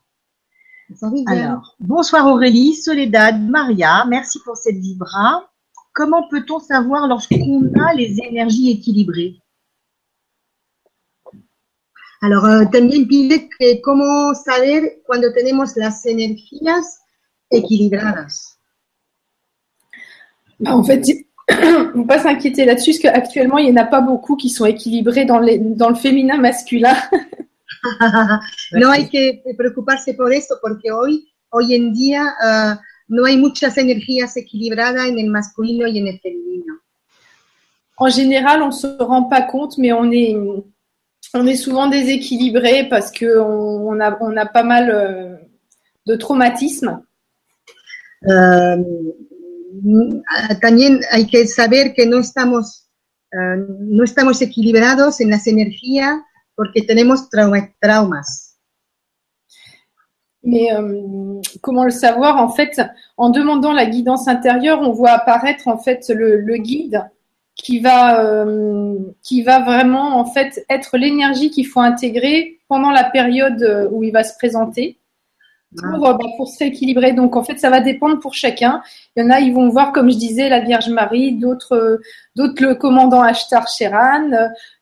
[0.89, 1.37] Bonsoir, Viviane.
[1.37, 4.05] Alors, bonsoir Aurélie, Soledad, Maria.
[4.07, 5.49] Merci pour cette vibra.
[5.93, 9.37] Comment peut-on savoir lorsqu'on a les énergies équilibrées?
[12.21, 16.99] Alors, eh, también pide que cómo saber cuando tenemos las energías
[17.49, 18.57] equilibradas.
[20.59, 21.03] Bah, en fait,
[21.49, 24.65] on ne pas s'inquiéter là-dessus parce qu'actuellement, il n'y en a pas beaucoup qui sont
[24.65, 26.95] équilibrés dans, les, dans le féminin masculin.
[28.71, 33.77] no hay que preocuparse por eso porque hoy, hoy en día ah, no hay muchas
[33.77, 36.79] energías equilibradas en el masculino y en el femenino.
[37.97, 40.35] En général, on ne se rend pas compte, mais on est,
[41.35, 45.35] on est souvent déséquilibré parce qu'on on a, on a pas mal euh,
[46.05, 47.01] de traumatismes.
[48.27, 48.75] Ah,
[50.61, 52.87] también hay que saber que no estamos,
[53.33, 56.15] ah, no estamos equilibrados en las energías
[56.55, 58.57] porque tenemos trauma- traumas.
[60.43, 62.79] Mais euh, comment le savoir En fait,
[63.17, 67.03] en demandant la guidance intérieure, on voit apparaître en fait le, le guide
[67.55, 73.03] qui va, euh, qui va vraiment en fait être l'énergie qu'il faut intégrer pendant la
[73.05, 74.99] période euh, où il va se présenter
[75.77, 77.13] pour, euh, bah, pour se rééquilibrer.
[77.13, 78.81] Donc en fait, ça va dépendre pour chacun.
[79.15, 81.97] Il y en a, ils vont voir, comme je disais, la Vierge Marie, d'autres, euh,
[82.35, 84.29] d'autres le commandant Ashtar Sheran,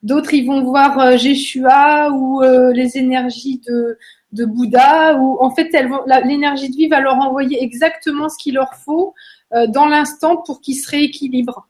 [0.02, 3.98] d'autres ils vont voir Jeshua ou euh, les énergies de,
[4.34, 5.18] de Bouddha.
[5.20, 8.56] Ou en fait, elles vont, la- l'énergie de vie va leur envoyer exactement ce qu'il
[8.56, 9.14] leur faut
[9.56, 11.68] euh, dans l'instant pour qu'ils se rééquilibrent.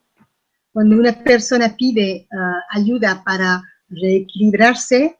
[0.73, 5.19] Cuando una persona pide ah, ayuda para reequilibrarse,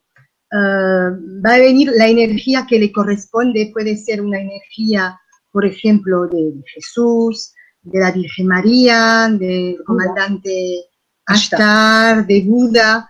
[0.52, 1.12] ah,
[1.46, 3.70] va a venir la energía que le corresponde.
[3.72, 5.20] Puede ser una energía,
[5.52, 10.86] por ejemplo, de Jesús, de la Virgen María, del comandante
[11.28, 13.08] Ashtar, de Buda.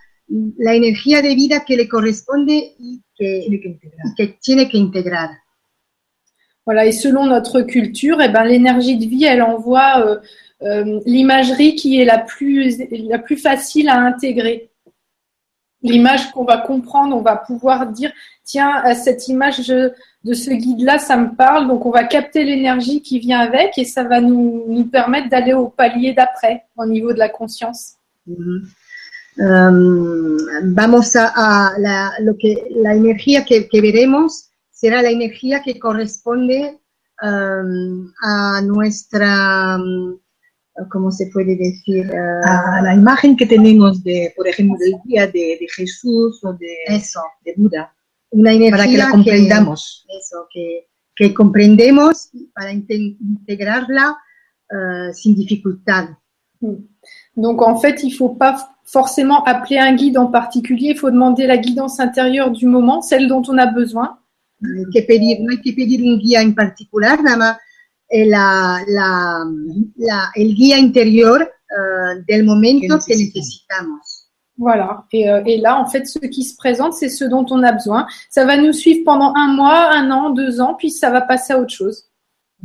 [0.58, 5.30] La energía de vida que le corresponde y que, y que tiene que integrar.
[6.66, 10.20] Voilà, et selon notre culture, eh ben, l'énergie de vie, elle envoie euh,
[10.64, 14.70] euh, l'imagerie qui est la plus, la plus facile à intégrer.
[15.82, 18.12] L'image qu'on va comprendre, on va pouvoir dire,
[18.46, 23.20] tiens, cette image de ce guide-là, ça me parle, donc on va capter l'énergie qui
[23.20, 27.20] vient avec et ça va nous, nous permettre d'aller au palier d'après, au niveau de
[27.20, 27.98] la conscience.
[28.26, 28.62] Ujú.
[29.36, 30.38] Um,
[30.76, 35.80] vamos a, a la, lo que, la energía que, que veremos será la energía que
[35.80, 36.78] corresponde
[37.22, 40.20] um, a nuestra, um,
[40.92, 42.10] ¿cómo se puede decir?
[42.10, 46.54] Uh, A la imagen que tenemos de, por ejemplo, del día de, de Jesús o
[46.54, 47.94] de, eso, de Buda,
[48.32, 50.06] una energía para que la comprendamos.
[50.10, 54.18] eso, que, que comprendemos para inte- integrarla
[54.72, 56.10] uh, sin dificultad.
[57.36, 58.56] Donc en fait, il faut pas
[58.86, 63.28] forcément appeler un guide en particulier, il faut demander la guidance intérieure du moment, celle
[63.28, 64.18] dont on a besoin.
[64.64, 67.58] Hay que pedir, no hay que pedir un guía en particular, nada más
[68.26, 69.44] la, la,
[69.98, 74.20] la- el guía interior eh, del momento Que necesitamos.
[74.56, 75.04] Voilà.
[75.12, 77.72] Et, euh, et là, en fait, ce qui se présente, c'est ce dont on a
[77.72, 78.06] besoin.
[78.30, 81.54] Ça va nous suivre pendant un mois, un an, deux ans, puis ça va passer
[81.54, 82.06] à autre chose.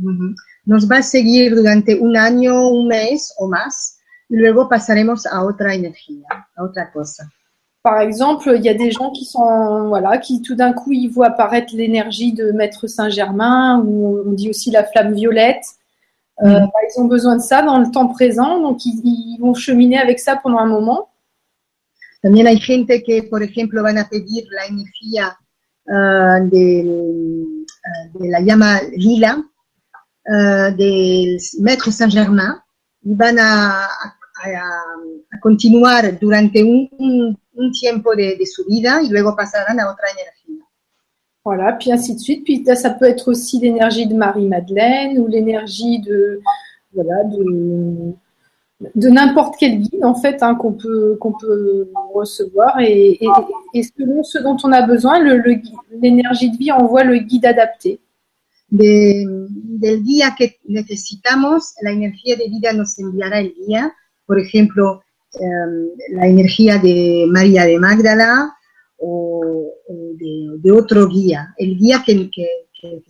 [0.01, 0.33] Ujú.
[0.65, 3.97] nos va seguir durante un año, un mes o más,
[4.29, 7.27] y luego pasaremos a otra energía, a otra cosa.
[7.81, 11.07] Par exemple, il y a des gens qui sont, voilà, qui tout d'un coup, ils
[11.07, 15.63] voient apparaître l'énergie de Maître Saint-Germain, ou on dit aussi la flamme violette.
[16.43, 16.65] Euh, Mm.
[16.67, 19.97] bah, ils ont besoin de ça dans le temps présent, donc ils, ils vont cheminer
[19.97, 21.09] avec ça pendant un moment.
[22.21, 25.37] También hay gente que, por ejemplo, van a pedir la energía
[25.89, 29.37] ah, del, ah, de la llama lila
[30.29, 32.61] ah, del Maître Saint-Germain
[33.05, 33.87] y van a-
[34.43, 34.71] a-
[35.33, 40.07] a continuar durante un, un- tiempo de, de su vida y luego pasarán a otra
[40.11, 40.65] energía.
[41.43, 42.43] Voilà, puis ainsi de suite.
[42.43, 46.41] Puis ça peut être aussi l'énergie de Marie-Madeleine ou l'énergie de,
[46.93, 48.13] voilà, de,
[48.95, 53.27] de n'importe quel guide en fait hein, qu'on peut qu'on peut recevoir et, et,
[53.73, 55.55] et selon ce dont on a besoin, le- le
[56.01, 57.99] l'énergie de vie envoie le guide adapté.
[58.71, 59.47] De-
[59.81, 63.91] del guía que necesitamos, la energía de vida nos enviará el guía,
[64.27, 65.08] por ejemplo, em,
[66.11, 68.53] la energía de María de Magdala
[68.97, 73.01] o, o de, de otro guía, el guía que, que- que.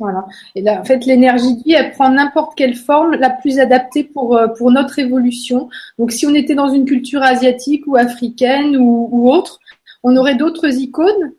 [0.00, 0.24] Voilà.
[0.54, 4.04] Et là, en fait, l'énergie de vie, elle prend n'importe quelle forme la plus adaptée
[4.04, 5.68] pour, euh, pour notre évolution.
[5.98, 9.58] Donc, si on était dans une culture asiatique ou africaine ou, ou autre,
[10.04, 11.32] on aurait d'autres icônes,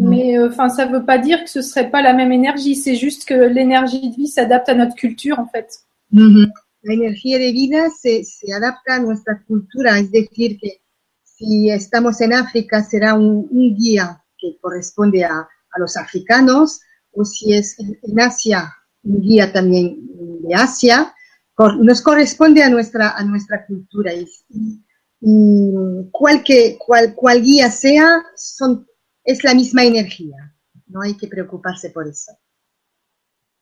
[0.00, 2.74] mais euh, enfin, ça veut pas dire que ce serait pas la même énergie.
[2.74, 5.68] C'est juste que l'énergie de vie s'adapte à notre culture, en fait.
[6.12, 6.46] Ujú.
[6.86, 10.82] La energía de vida se, se adapta a nuestra cultura, es decir, que
[11.24, 16.80] si estamos en África será un, un guía que corresponde a, los africanos,
[17.10, 18.72] o si es en, Asia,
[19.02, 19.98] un guía también
[20.42, 21.12] de Asia,
[21.80, 24.12] nos corresponde a nuestra, a nuestra cultura.
[24.14, 28.22] Y, cual, guía sea,
[29.24, 30.54] es la misma energía.
[30.86, 32.30] No hay que preocuparse por eso.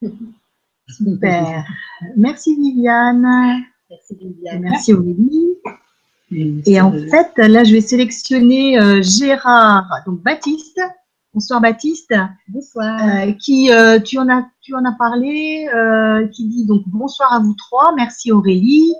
[0.88, 1.64] Super.
[2.16, 3.64] Merci Viviane.
[3.90, 4.60] Merci, Viviane.
[4.60, 5.50] Merci Aurélie.
[6.66, 10.80] Et en fait, là, je vais sélectionner euh, Gérard, donc Baptiste.
[11.32, 12.14] Bonsoir Baptiste,
[12.48, 13.00] Bonsoir.
[13.26, 17.32] euh, qui euh, tu en as tu en as parlé, euh, qui dit donc bonsoir
[17.32, 17.92] à vous trois.
[17.96, 18.94] Merci Aurélie.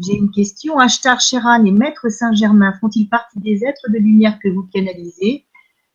[0.00, 0.78] J'ai une question.
[0.78, 5.46] Ashtar Sheran et Maître Saint-Germain font-ils partie des êtres de lumière que vous canalisez?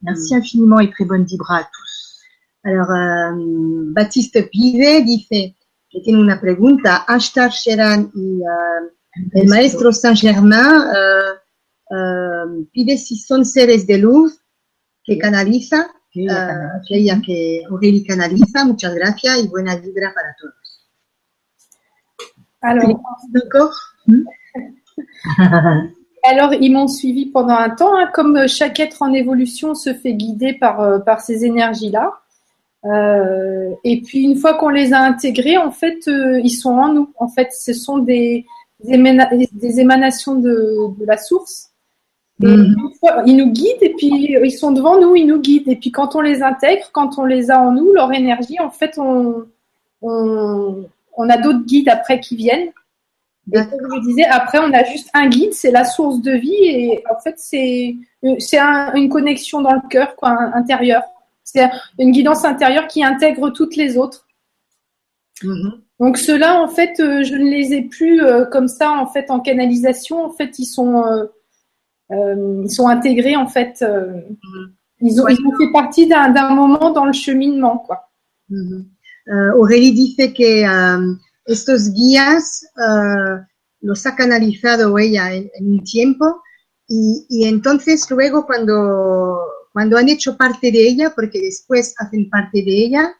[0.01, 1.94] Merci infiniment et très bonne vibra à tous.
[2.65, 5.55] Alors, um, Batiste Pide dice
[5.89, 7.05] que tiene una pregunta.
[7.07, 8.91] Ashtar Sheran y uh,
[9.33, 14.41] el maestro Saint Germain uh, uh, pide si son seres de luz
[15.03, 18.65] que canaliza, uh, que ella que Aurélie canaliza.
[18.65, 20.55] Muchas gracias y buena vibra para todos.
[22.61, 22.99] Alors,
[23.29, 23.75] D'accord
[26.23, 27.95] alors ils m'ont suivi pendant un temps.
[27.95, 28.09] hein.
[28.11, 32.11] Comme chaque être en évolution se fait guider par, euh, par ces énergies-là.
[32.85, 36.93] Euh, et puis, une fois qu'on les a intégrés, en fait, euh, ils sont en
[36.93, 37.09] nous.
[37.17, 38.45] En fait, ce sont des,
[38.83, 40.53] des, émana- des émanations de,
[40.99, 41.71] de la source.
[42.43, 42.75] Et Mhm.
[42.99, 44.11] fois, ils nous guident et puis
[44.43, 45.69] ils sont devant nous, ils nous guident.
[45.69, 48.69] Et puis quand on les intègre, quand on les a en nous, leur énergie, en
[48.69, 49.45] fait, on,
[50.01, 50.83] on,
[51.15, 52.69] on a d'autres guides après qui viennent.
[53.53, 56.53] Et comme je disais, après, on a juste un guide, c'est la source de vie.
[56.65, 57.95] Et en fait, c'est
[58.39, 61.03] c'est un- une connexion dans le cœur, quoi, intérieur.
[61.45, 61.69] C'est
[61.99, 64.27] une guidance intérieure qui intègre toutes les autres.
[65.43, 65.81] Mhm.
[65.99, 69.29] Donc ceux-là, en fait, euh, je ne les ai plus euh, comme ça, en fait,
[69.29, 70.25] en canalisation.
[70.25, 73.81] En fait, ils sont, euh, ils sont intégrés, en fait.
[73.81, 74.21] euh,
[75.01, 78.09] ils, ont, ils ont fait partie d'un moment dans le cheminement, quoi.
[78.51, 81.17] Eh, Aurélie dice que
[81.47, 82.65] estos guías
[83.81, 86.41] los ha canalizado ella en, en un tiempo
[86.87, 89.37] y, y entonces luego cuando,
[89.75, 93.13] cuando han hecho parte de ella, porque después hacen parte de ella,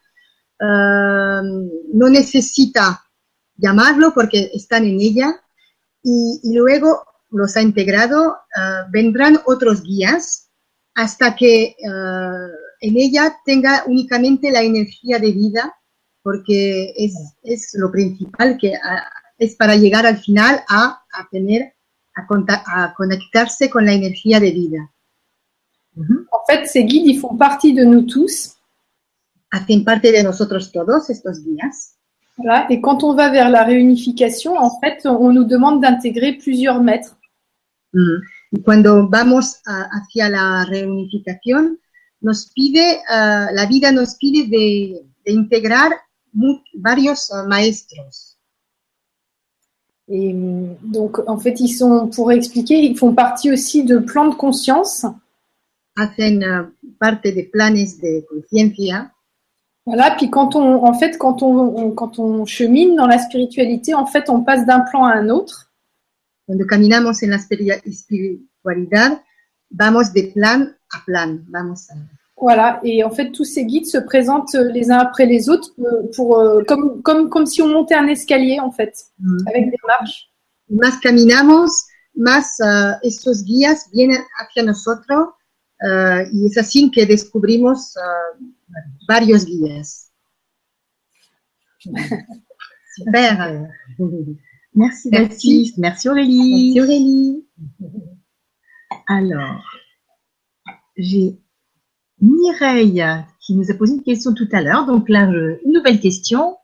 [0.58, 3.04] am, no necesita
[3.58, 5.36] llamarlo porque están en ella
[6.02, 10.50] y, luego los ha integrado, eh, vendrán otros guías
[10.94, 12.48] hasta que eh,
[12.80, 15.76] en ella tenga únicamente la energía de vida,
[16.24, 19.04] porque es, es lo principal que ah,
[19.38, 21.76] es para llegar al final a, a tener,
[22.16, 24.95] a, conta- a conectarse con la energía de vida.
[25.98, 28.54] En fait, ces guides, ils font partie de nous tous.
[29.52, 31.96] Hacen parte de nosotros todos estos guías.
[32.38, 32.68] Voilà.
[32.70, 37.16] Et quand on va vers la réunification, en fait, on nous demande d'intégrer plusieurs maîtres.
[37.94, 38.18] Mm.
[38.64, 41.78] Cuando vamos a- hacia la reunificación,
[42.22, 45.92] nos pide, ah, la vida nos pide de, de integrar
[46.74, 48.38] varios ah, maestros.
[50.08, 54.28] Et hum, donc, en fait, ils sont, pour expliquer, ils font partie aussi de plans
[54.30, 55.06] de conscience.
[55.96, 56.70] Hacen ah,
[57.00, 59.12] parte de planes de conciencia
[59.86, 64.08] Voilà, puis quand on, en fait, quand on, quand on chemine dans la spiritualité, en
[64.08, 65.72] fait, on passe d'un plan à un autre.
[66.48, 67.38] Cuando caminamos en la
[67.86, 69.22] espiritualidad,
[69.72, 71.96] vamos de plan a plan, vamos a...
[72.38, 76.10] Voilà, et en fait, tous ces guides se présentent les uns après les autres euh,
[76.16, 79.48] pour, euh, comme, comme, comme si on montait un escalier, en fait, Mm.
[79.48, 80.30] avec des marches.
[80.70, 81.86] Más caminamos,
[82.16, 85.30] más ah, estos guías vienen hacia nosotros
[85.82, 88.38] ah, y es así que descubrimos ah,
[89.08, 90.12] varios guías.
[92.96, 93.70] Super.
[94.74, 95.74] Merci Merci.
[95.78, 96.74] Merci Aurélie.
[96.76, 97.46] Merci Aurélie.
[99.08, 99.64] Alors,
[100.98, 101.40] j'ai
[102.20, 103.04] Mireille
[103.40, 104.86] qui nous a posé une question tout à l'heure.
[104.86, 105.30] Donc là,
[105.66, 106.58] une nouvelle question.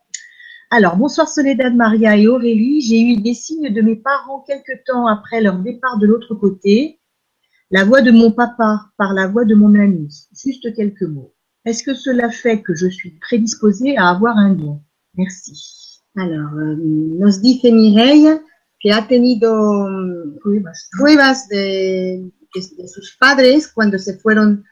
[0.70, 2.80] Alors, bonsoir Soledad, Maria et Aurélie.
[2.80, 7.01] J'ai eu des signes de mes parents quelque temps après leur départ de l'autre côté.
[7.72, 10.08] La voix de mon papa par la voix de mon ami.
[10.44, 11.34] Juste quelques mots.
[11.64, 14.82] Est-ce que cela fait que je suis prédisposée à avoir un don
[15.16, 16.00] Merci.
[16.16, 18.38] Alors, eh, nos dice Mireille
[18.82, 19.48] que ha tenido
[20.42, 22.20] pruebas de,
[22.54, 24.62] de- de sus padres cuando se fueron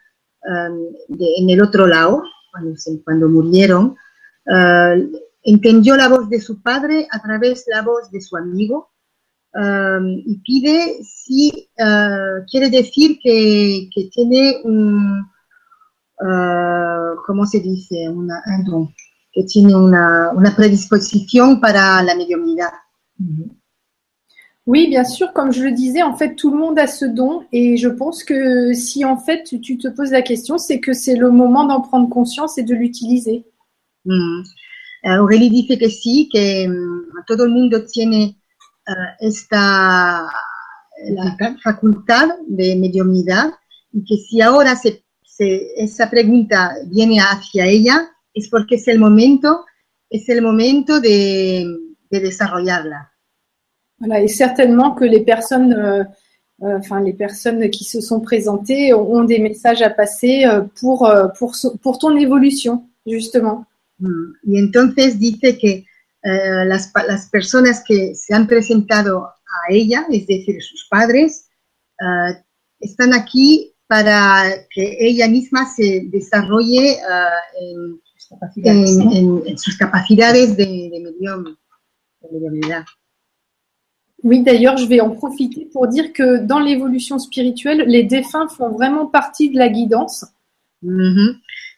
[0.45, 0.75] um,
[1.17, 2.21] de- en el otro lado,
[2.51, 3.95] cuando, se- cuando murieron.
[4.45, 5.09] Uh,
[5.43, 8.90] entendió la voz de su padre a través de la voz de su amigo
[9.53, 15.21] um, y pide si uh, quiere decir que, que tiene un,
[16.21, 18.09] uh, ¿cómo se dice?
[18.09, 18.95] Una, un don,
[19.31, 22.71] que tiene una, una predisposición para la mediunidad.
[24.67, 27.43] Oui, bien sûr, comme je le disais, en fait, tout le monde a ce don
[27.51, 31.15] et je pense que si en fait tu, te poses la question, c'est que c'est
[31.15, 33.43] le moment d'en prendre conscience et de l'utiliser.
[34.05, 34.43] Mm.
[35.03, 38.40] Eh, Aurélie dice que sí, que mm, todo el mundo tiene eh,
[39.19, 40.29] esta
[41.09, 43.51] la facultad de mediunidad
[43.93, 48.99] y que si ahora se, se- esa pregunta viene hacia ella es porque es el
[48.99, 49.65] momento,
[50.09, 51.65] es el momento de,
[52.09, 53.11] de desarrollarla.
[53.99, 56.03] Voilà, et certainement que les personnes, euh,
[56.63, 61.05] euh, enfin les personnes qui se sont présentées ont, des messages à passer euh, pour
[61.07, 63.65] euh, pour pour ton évolution justement.
[63.99, 65.83] Mm, Y entonces dice que
[66.23, 71.49] eh, las, las personas que se han presentado a ella, es decir, sus padres,
[71.99, 72.43] eh,
[72.79, 76.97] están aquí para que ella misma se desarrolle
[77.59, 78.01] en,
[78.63, 81.43] en- en- en sus capacidades de, de medium,
[82.21, 82.85] de mediumnidad.
[84.23, 88.69] Oui, d'ailleurs, je vais en profiter pour dire que dans l'évolution spirituelle, les défunts font
[88.69, 90.25] vraiment partie de la guidance.
[90.83, 91.35] Ujú.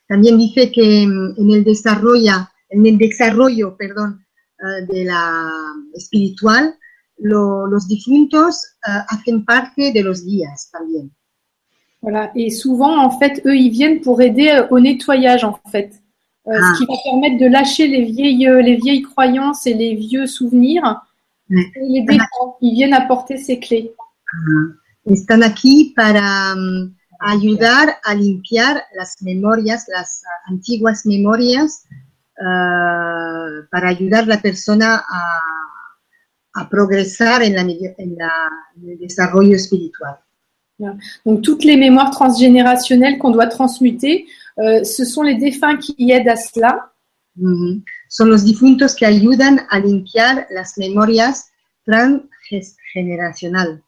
[0.07, 4.22] También dice que mm, en el desarrollo, en el desarrollo, perdón,
[4.91, 5.49] de la
[5.95, 6.75] espiritual,
[7.19, 11.11] lo- los difuntos eh, hacen parte de los guías también.
[12.01, 12.31] Voilà.
[12.35, 15.93] Et souvent, en fait, eux, ils viennent pour aider euh, au nettoyage, en fait.
[16.47, 16.73] Euh, Ah.
[16.73, 20.27] Ce qui va permettre de lâcher les vieilles, euh, les vieilles croyances et les vieux
[20.27, 21.01] souvenirs.
[21.49, 21.63] Ouais.
[21.77, 23.93] Et les défunts, ils viennent apporter ces clés.
[25.05, 31.83] Están aquí para mm, ayudar a limpiar las memorias, las ah, antiguas memorias,
[32.41, 35.21] ah, para ayudar a la persona a,
[36.55, 40.17] a progresar en, la, en la- en el desarrollo espiritual.
[41.25, 44.25] Donc, toutes les mémoires transgénérationnelles qu'on doit transmuter,
[44.57, 46.89] euh, ce sont les défunts qui aident à cela.
[47.39, 47.81] Ujú.
[48.09, 51.49] Son los difuntos que ayudan a limpiar las memorias
[51.85, 53.81] transgeneracional.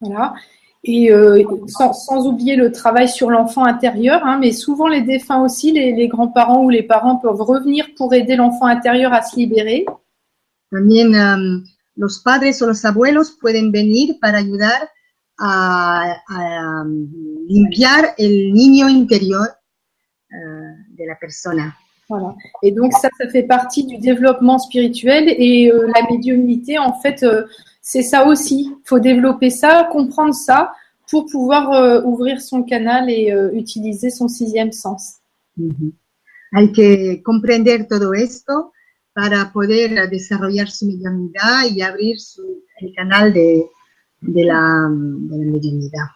[0.00, 0.34] Voilà.
[0.84, 5.40] Et euh, sans, sans oublier le travail sur l'enfant intérieur, hein, mais souvent les défunts
[5.40, 9.36] aussi, les, les grands-parents ou les parents peuvent revenir pour aider l'enfant intérieur à se
[9.36, 9.86] libérer.
[10.72, 11.64] También am,
[11.96, 14.88] los padres o los abuelos pueden venir para ayudar
[15.38, 17.10] a, a, am,
[17.46, 19.48] limpiar el niño interior
[20.32, 21.76] ah, de la persona.
[22.08, 22.34] Voilà.
[22.62, 27.22] Et donc ça, ça fait partie du développement spirituel et euh, la médiumnité, en fait,
[27.22, 27.44] euh,
[27.82, 28.70] c'est ça aussi.
[28.70, 30.72] Il faut développer ça, comprendre ça
[31.10, 35.16] pour pouvoir euh, ouvrir son canal et euh, utiliser son sixième sens.
[35.58, 35.92] Ujú.
[36.54, 38.72] Hay que comprender todo esto
[39.14, 43.66] para poder desarrollar su mediunidad y abrir su- el canal de,
[44.22, 46.08] de la, de la mediunidad,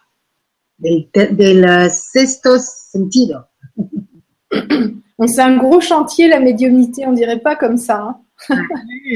[0.79, 3.45] del, sexto sentido.
[5.27, 7.99] C'est un gros chantier, la médiumnité, on dirait pas comme ça.
[8.01, 8.17] hein.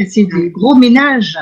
[0.09, 1.37] C'est du gros ménage.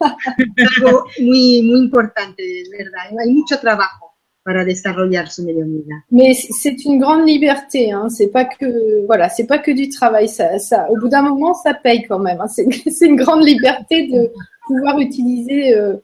[0.00, 3.18] Algo muy, muy importante, es verdad.
[3.20, 4.12] Hay mucho trabajo
[4.44, 5.96] para desarrollar su mediunidad.
[6.10, 8.08] Mais c'est une grande liberté, hein.
[8.08, 10.28] C'est pas que voilà, c'est pas que du travail.
[10.28, 12.40] Ça, ça, au bout d'un moment, ça paye quand même.
[12.40, 12.46] hein.
[12.48, 12.64] C'est
[13.06, 14.30] une grande liberté de
[14.66, 15.96] pouvoir utiliser euh,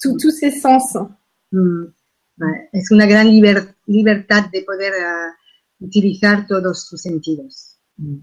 [0.00, 0.96] tous tous ces sens.
[1.52, 1.84] Mm.
[2.72, 5.30] Es una gran liber- libertad de poder ah,
[5.80, 7.76] utilizar todos sus sentidos.
[7.98, 8.16] Mm.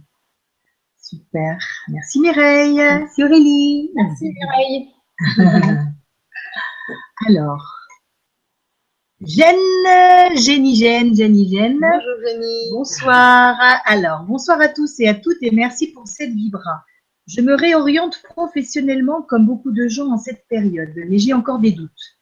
[1.10, 1.58] Super.
[1.88, 2.76] Merci Mireille.
[2.76, 3.90] Merci Aurélie.
[3.96, 4.90] Merci Mireille.
[7.28, 7.66] Alors,
[9.22, 11.80] Jeanne, Jenny Jeanne, Jenny Jeanne.
[11.80, 12.72] Bonjour Jenny.
[12.72, 13.56] Bonsoir.
[13.86, 16.84] Alors, bonsoir à tous et à toutes et merci pour cette vibra.
[17.28, 21.72] Je me réoriente professionnellement comme beaucoup de gens en cette période, mais j'ai encore des
[21.72, 22.18] doutes.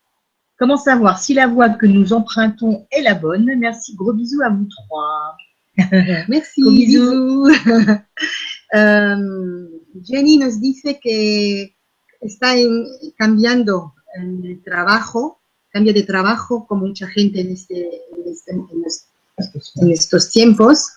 [0.58, 3.54] Comment savoir si la voie que nous empruntons est la bonne?
[3.58, 5.36] Merci, gros bisous à vous trois.
[6.30, 7.48] Merci, Gros bisous.
[7.48, 7.98] bisous.
[8.74, 9.70] Um,
[10.04, 11.76] Jenny nos dice que
[12.22, 12.86] está en-
[13.18, 15.40] cambiando el trabajo,
[15.70, 19.06] cambia de trabajo como mucha gente en, este, en, este- en los-
[19.76, 20.88] en estos tiempos,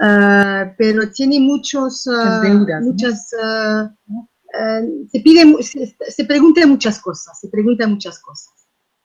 [0.00, 6.66] uh, pero tiene muchos, uh, Muchas deudas, muchas, uh, uh, se pide, se, se pregunta
[6.66, 8.52] muchas cosas, se pregunta muchas cosas.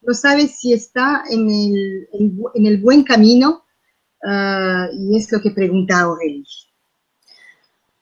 [0.01, 2.09] No sabe si está en el,
[2.55, 3.63] el buen camino
[4.23, 6.43] uh, y es lo que pregunta Aurélie.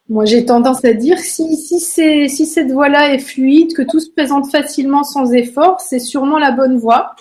[0.10, 4.50] Moi, j'ai tendance à dire si, si, cette voie-là est fluide, que tout se présente
[4.52, 7.16] facilement sans effort, c'est sûrement la bonne voie.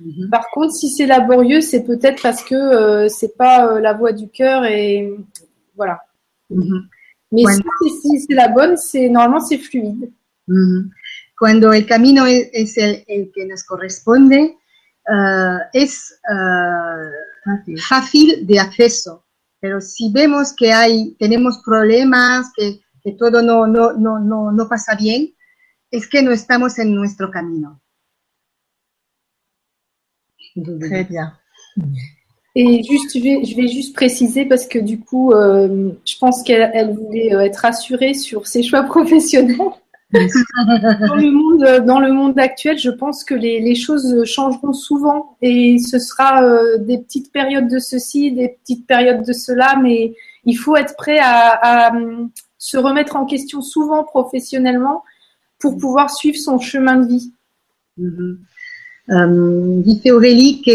[0.00, 0.28] Mhm.
[0.30, 4.12] Par contre, si c'est laborieux, c'est peut-être parce que euh, c'est pas euh, la voie
[4.12, 5.14] du cœur et
[5.76, 6.00] voilà.
[6.50, 6.88] Mhm.
[7.30, 10.10] Mais si, c'est- si c'est la bonne, c'est normalement c'est fluide.
[10.48, 10.90] Ujú.
[11.38, 14.56] Cuando el camino es, es el, el que nos corresponde,
[15.08, 16.96] ah, es ah,
[17.88, 19.22] fácil de acceso.
[19.62, 24.68] Pero si vemos que hay, tenemos problemas, que, que todo no, no, no, no, no
[24.68, 25.32] pasa bien,
[25.88, 27.80] es que no estamos en nuestro camino.
[30.80, 31.32] Très bien.
[32.56, 36.42] Et juste, je vais, je vais juste préciser parce que du coup, euh, je pense
[36.42, 39.58] qu'elle elle voulait euh, être rassurée sur ses choix professionnels.
[41.08, 44.72] dans, le monde, euh, dans le monde actuel, je pense que les, les choses changeront
[44.72, 49.76] souvent et ce sera euh, des petites périodes de ceci, des petites périodes de cela,
[49.82, 55.02] mais il faut être prêt à, à, hum, se remettre en question souvent professionnellement
[55.58, 57.32] pour pouvoir suivre son chemin de vie.
[57.98, 58.38] Ujú.
[59.08, 60.70] Um, dice Aurélie que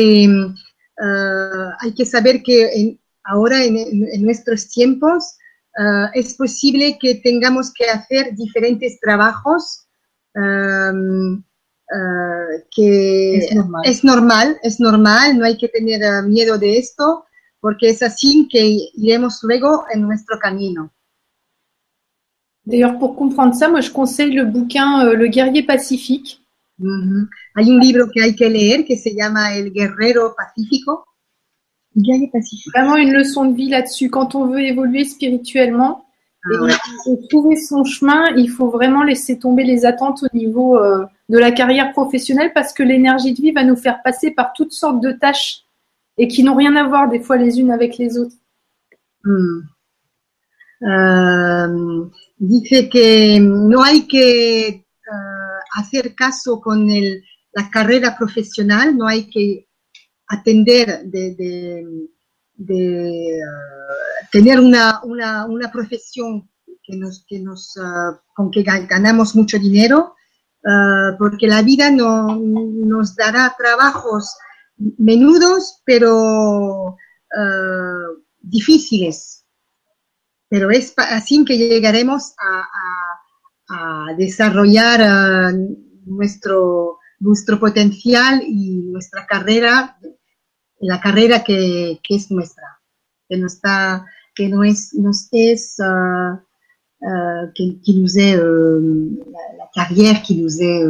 [1.00, 5.36] uh, hay que saber que en- ahora en nuestros tiempos
[5.78, 9.88] uh, es posible que tengamos que hacer diferentes trabajos
[10.36, 11.44] um,
[11.92, 13.82] uh, que Es normal.
[13.86, 17.26] es normal, es normal, no hay que tener uh, miedo de esto
[17.60, 20.92] porque es así que iremos luego en nuestro camino.
[22.66, 26.42] D'ailleurs, pour comprendre ça, moi je conseille le bouquin euh, Le guerrier pacifique.
[27.56, 31.06] Hay un libro que hay que leer que se llama El Guerrero Pacífico.
[32.32, 32.72] Pacifique.
[32.74, 34.10] Vraiment une leçon de vie là-dessus.
[34.10, 36.06] Quand on veut évoluer spirituellement
[36.46, 36.72] ouais.
[37.08, 41.06] et, et trouver son chemin, il faut vraiment laisser tomber les attentes au niveau euh,
[41.30, 44.74] de la carrière professionnelle parce que l'énergie de vie va nous faire passer par toutes
[44.74, 45.62] sortes de tâches
[46.18, 48.36] et qui n'ont rien à voir des fois les unes avec les autres.
[49.24, 49.62] Mm.
[50.80, 57.24] Um, dice que no hay que uh, hacer caso con el-
[57.54, 59.67] la carrera profesional, no hay que
[60.28, 62.10] atender de, de-
[63.44, 66.50] uh, tener una, una, una profesión
[66.84, 70.16] que nos, que nos, uh, con que ga- ganamos mucho dinero,
[70.64, 74.36] uh, porque la vida no, nos dará trabajos
[74.98, 76.96] menudos, pero
[78.42, 79.44] difíciles.
[80.50, 82.64] Pero es así que llegaremos a,
[83.70, 85.52] a- desarrollar ah,
[86.06, 89.98] nuestro, nuestro potencial y nuestra carrera,
[90.82, 92.80] la carrera que, que es nuestra,
[93.30, 94.06] que no está,
[94.36, 95.78] que no es, nos es,
[97.56, 100.84] qui, qui nous est, la, la carrière qui nous est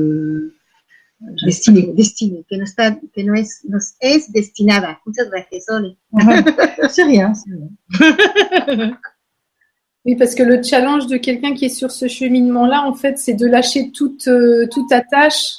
[1.46, 5.00] destinée, destinée, que no está, que no es, nos es destinada.
[5.06, 5.98] Muchas gracias, Ole.
[6.90, 9.00] C'est rien, c'est rien.
[10.08, 13.34] Oui, parce que le challenge de quelqu'un qui est sur ce cheminement-là, en fait, c'est
[13.34, 15.58] de lâcher toute, euh, toute attache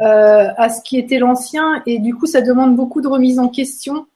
[0.00, 3.48] euh, à ce qui était l'ancien et du coup, ça demande beaucoup de remise en
[3.48, 4.06] question.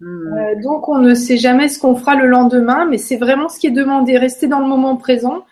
[0.00, 0.06] Mm.
[0.06, 3.58] Euh, donc, on ne sait jamais ce qu'on fera le lendemain, mais c'est vraiment ce
[3.58, 5.44] qui est demandé, rester dans le moment présent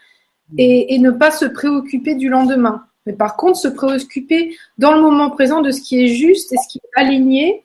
[0.59, 2.85] et, et ne pas se préoccuper du lendemain.
[3.07, 6.57] Mais par contre, se préoccuper dans le moment présent de ce qui est juste et
[6.57, 7.65] ce qui est aligné,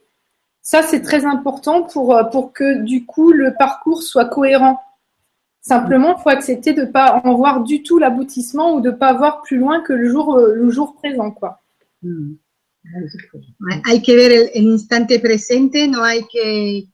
[0.67, 4.81] ça, c'est très important pour, euh, pour que du coup, le parcours soit cohérent.
[5.67, 8.95] Simplement, il faut accepter de ne pas en voir du tout l'aboutissement ou de ne
[8.95, 11.31] pas voir plus loin que le jour, euh, le jour présent.
[11.31, 11.59] Quoi.
[12.03, 12.35] Mm.
[13.85, 16.87] Hay- que ver el, el instante presente, no hay que,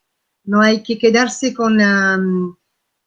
[0.45, 2.55] no hay que quedarse con, am,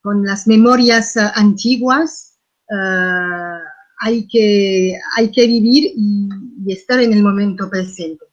[0.03, 2.39] con las memorias ah, antiguas.
[2.71, 3.59] ah,
[3.99, 6.29] hay, que, hay que vivir y,
[6.65, 8.25] y estar en el momento presente.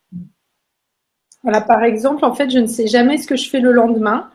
[1.41, 4.29] Voilà, par exemple, en fait, je ne sais jamais ce que je fais le lendemain.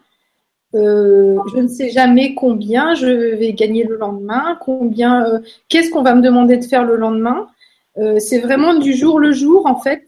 [0.74, 5.38] Euh, je ne sais jamais combien je vais gagner le lendemain, combien, euh,
[5.68, 7.48] qu'est-ce qu'on va me demander de faire le lendemain.
[7.96, 10.04] Euh, c'est vraiment du jour le jour en fait.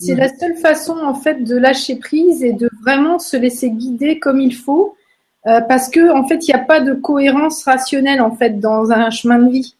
[0.00, 4.20] C'est la seule façon en fait de lâcher prise et de vraiment se laisser guider
[4.20, 4.94] comme il faut,
[5.42, 9.10] parce que en fait il n'y a pas de cohérence rationnelle en fait dans un
[9.10, 9.74] chemin de vie.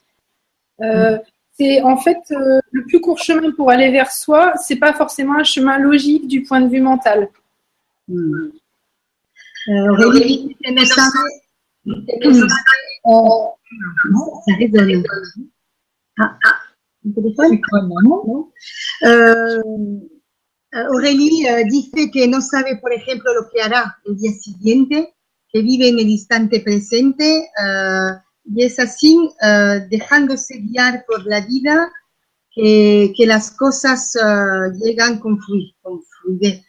[1.53, 2.19] C'est en fait
[2.73, 4.55] le plus court chemin pour aller vers soi.
[4.61, 7.29] C'est pas forcément un chemin logique du point de vue mental.
[8.09, 8.49] Mm.
[9.69, 11.31] No sabe,
[16.19, 16.62] ah, ah,
[18.05, 18.53] ¿no?
[19.03, 19.62] Eh,
[20.73, 25.14] Aurélie dice que no sabe, por ejemplo, lo que hará el día siguiente,
[25.51, 28.11] que vive en el instante presente eh,
[28.45, 31.91] y es así, eh, dejándose guiar por la vida,
[32.51, 36.68] que, que las cosas eh, llegan con fluidez.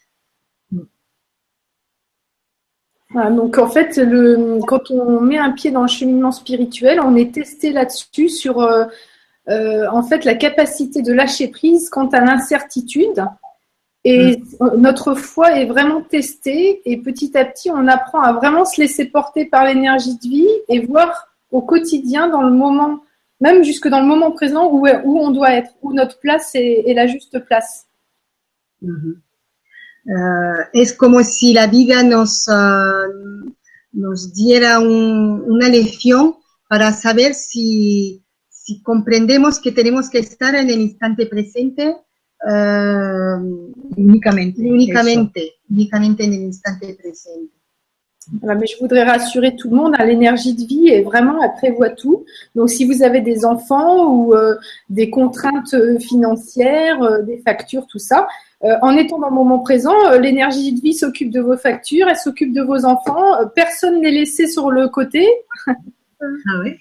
[3.12, 7.16] Voilà, donc en fait, le, quand on met un pied dans le cheminement spirituel, on
[7.16, 8.86] est testé là-dessus sur euh,
[9.50, 13.26] euh, en fait la capacité de lâcher prise quant à l'incertitude.
[14.06, 14.42] Et
[14.78, 19.06] notre foi est vraiment testée et petit à petit, on apprend à vraiment se laisser
[19.06, 23.02] porter par l'énergie de vie et voir au quotidien, dans le moment,
[23.42, 26.84] même jusque dans le moment présent, où, où on doit être, où notre place est,
[26.88, 27.88] est la juste place.
[28.82, 29.18] Ujú.
[30.10, 32.52] Eh, es como si la vida nos, eh,
[33.92, 36.36] nos diera un- una lección
[36.68, 41.96] para saber si, si comprendemos que tenemos que estar en el instante presente
[42.50, 43.36] eh,
[43.98, 44.62] Únicamente.
[44.62, 47.59] únicamente, únicamente en el instante presente.
[48.44, 51.90] Mais je voudrais rassurer tout le monde, hein, l'énergie de vie est vraiment, elle prévoit
[51.90, 52.26] tout.
[52.56, 54.56] Donc si vous avez des enfants ou euh,
[54.90, 58.28] des contraintes euh, financières, euh, des factures, tout ça,
[58.82, 62.54] en étant dans le moment présent, l'énergie de vie s'occupe de vos factures, elle s'occupe
[62.54, 65.26] de vos enfants, personne n'est laissé sur le côté.
[66.22, 66.78] Ah, ouais.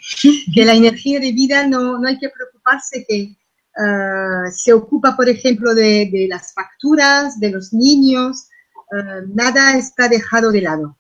[0.52, 3.36] que la energía de vida no, no hay que preocuparse que
[3.78, 8.48] eh, se ocupa, por ejemplo, de, de las facturas, de los niños,
[8.90, 10.96] eh, nada está dejado de lado.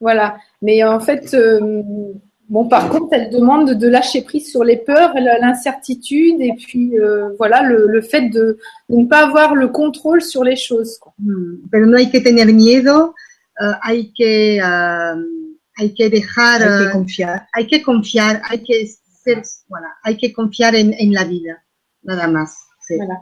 [0.00, 0.38] Voilà.
[0.62, 1.82] Mais en fait, euh,
[2.48, 6.98] bon, par contre, elle demande de lâcher prise sur les peurs, la- l'incertitude et puis
[6.98, 10.98] euh, voilà le, le fait de, de ne pas avoir le contrôle sur les choses.
[10.98, 11.12] quoi.
[11.18, 13.14] Mm, Pero no hay que tener miedo,
[13.60, 15.14] eh, hay, que, eh,
[15.78, 17.46] hay que dejar, Hay que eh, confiar.
[17.52, 18.86] hay que confiar, hay que
[19.24, 21.62] ser, voilà, hay que confiar en, en la vida,
[22.02, 22.56] nada más.
[22.86, 22.96] sí.
[22.96, 23.20] Voilà.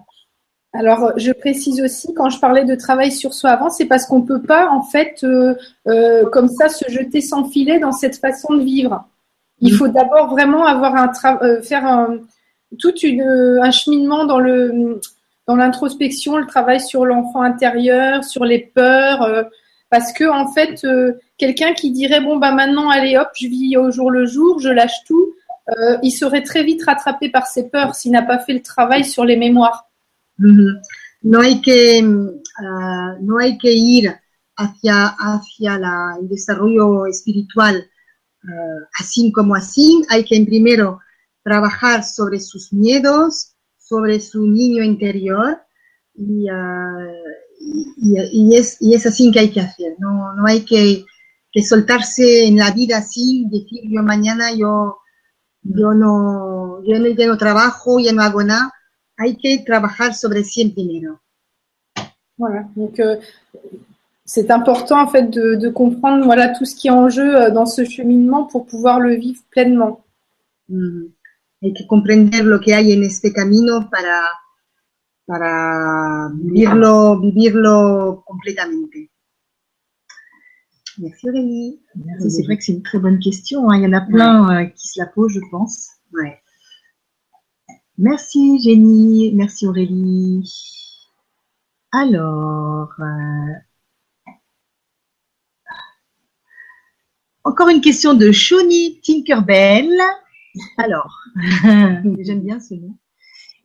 [0.78, 4.22] Alors, je précise aussi, quand je parlais de travail sur soi avant, c'est parce qu'on
[4.22, 5.54] peut pas, en fait, euh,
[5.88, 9.04] euh, comme ça, se jeter sans filet dans cette façon de vivre.
[9.60, 11.10] Il faut d'abord vraiment avoir un
[11.42, 12.08] euh, faire
[12.78, 15.00] tout un cheminement dans le
[15.46, 19.44] dans l'introspection, le travail sur l'enfant intérieur, sur les peurs, euh,
[19.90, 23.76] parce que en fait, euh, quelqu'un qui dirait bon bah maintenant allez hop, je vis
[23.76, 25.34] au jour le jour, je lâche tout,
[25.78, 29.04] euh, il serait très vite rattrapé par ses peurs s'il n'a pas fait le travail
[29.04, 29.85] sur les mémoires.
[30.38, 32.28] No hay que, mm,
[32.58, 34.14] ah, no hay que ir
[34.56, 37.90] hacia, hacia la- el desarrollo espiritual
[38.44, 40.02] ah, así como así.
[40.10, 41.00] Hay que primero
[41.42, 45.60] trabajar sobre sus miedos, sobre su niño interior
[46.14, 47.12] y, ah,
[47.60, 48.16] y,
[48.52, 49.94] y- es, y es así que hay que hacer.
[49.98, 51.04] No, no hay que,
[51.62, 54.98] soltarse en la vida así, decir yo mañana yo,
[55.62, 58.72] yo no, yo no, no trabajo, ya no hago nada
[59.18, 61.20] hay que trabajar sobre sí primero.
[62.38, 62.68] Voilà.
[62.76, 63.16] Donc, euh,
[64.24, 67.50] c'est important en fait de, de comprendre voilà tout ce qui est en jeu euh,
[67.50, 70.04] dans ce cheminement pour pouvoir le vivre pleinement.
[70.68, 71.06] Mm,
[71.62, 74.20] Hay que comprender lo que hay en este camino para,
[75.26, 79.10] para vivirlo, vivirlo completamente.
[80.98, 81.80] Merci Aurélie.
[81.94, 83.70] Merci, C'est vrai que c'est une très bonne question.
[83.70, 83.78] hein.
[83.78, 85.88] Il y en a plein euh, qui se la posent, je pense.
[86.12, 86.38] Ouais.
[87.98, 90.52] Merci Jenny, merci Aurélie.
[91.92, 94.32] Alors, euh,
[97.42, 99.90] encore une question de Shawnee Tinkerbell.
[100.76, 101.22] Alors,
[101.64, 102.98] j'aime bien ce nom.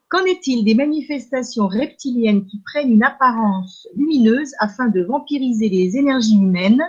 [0.08, 6.36] Qu'en est-il des manifestations reptiliennes qui prennent une apparence lumineuse afin de vampiriser les énergies
[6.36, 6.84] humaines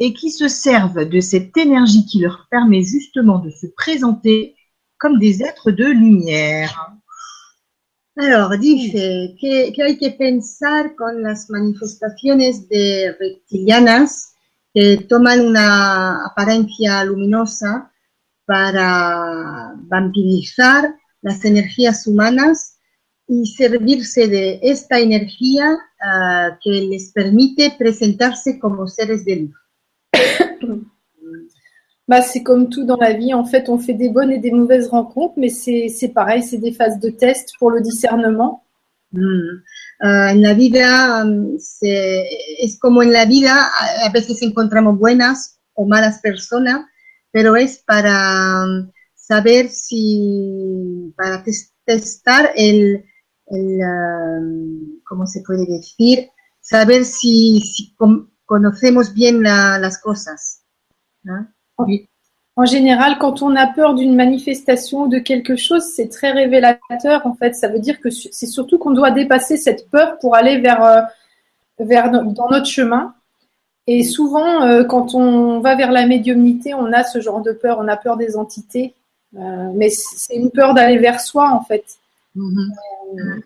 [0.00, 4.56] et qui se servent de cette énergie qui leur permet justement de se présenter
[5.00, 6.92] comme des êtres de lumière.
[8.16, 14.34] Alors, dice que, que hay que pensar con las manifestaciones de reptilianas
[14.74, 17.90] que toman una apariencia luminosa
[18.44, 22.76] para vampirizar las energías humanas
[23.26, 29.56] y servirse de esta energía ah, que les permite presentarse como seres de luz.
[32.10, 33.32] Bah, c'est comme tout dans la vie.
[33.34, 36.72] En fait, on fait des bonnes et des mauvaises rencontres, mais c'est pareil, c'est des
[36.72, 38.64] phases de test pour le discernement.
[39.12, 39.62] Mm.
[40.02, 42.24] Uh, en la vida um, se,
[42.64, 43.52] es como en la vida,
[44.06, 46.80] a, veces encontramos buenas o malas personas,
[47.30, 53.04] pero es para um, saber si, para tes- testar el,
[53.46, 56.30] el um, ¿cómo se puede decir?
[56.60, 60.62] Saber si, si con- conocemos bien la- las cosas.
[61.22, 61.46] ¿no?
[62.56, 67.24] En général, quand on a peur d'une manifestation ou de quelque chose, c'est très révélateur.
[67.24, 70.58] En fait, ça veut dire que c'est surtout qu'on doit dépasser cette peur pour aller
[70.58, 71.00] vers, euh,
[71.78, 73.14] vers dans notre chemin.
[73.86, 77.78] Et souvent, euh, quand on va vers la médiumnité, on a ce genre de peur.
[77.80, 78.94] On a peur des entités,
[79.34, 81.84] Euh, mais c'est une peur d'aller vers soi, en fait.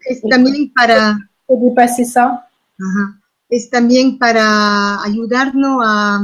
[0.06, 2.48] Es también para, Il faut dépasser ça.
[2.80, 3.20] Ajá.
[3.50, 6.20] Es también para ayudarnos a,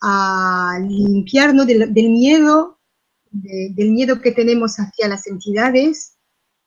[0.00, 2.78] a limpiarnos del, del miedo,
[3.30, 6.14] de- del miedo que tenemos hacia las entidades,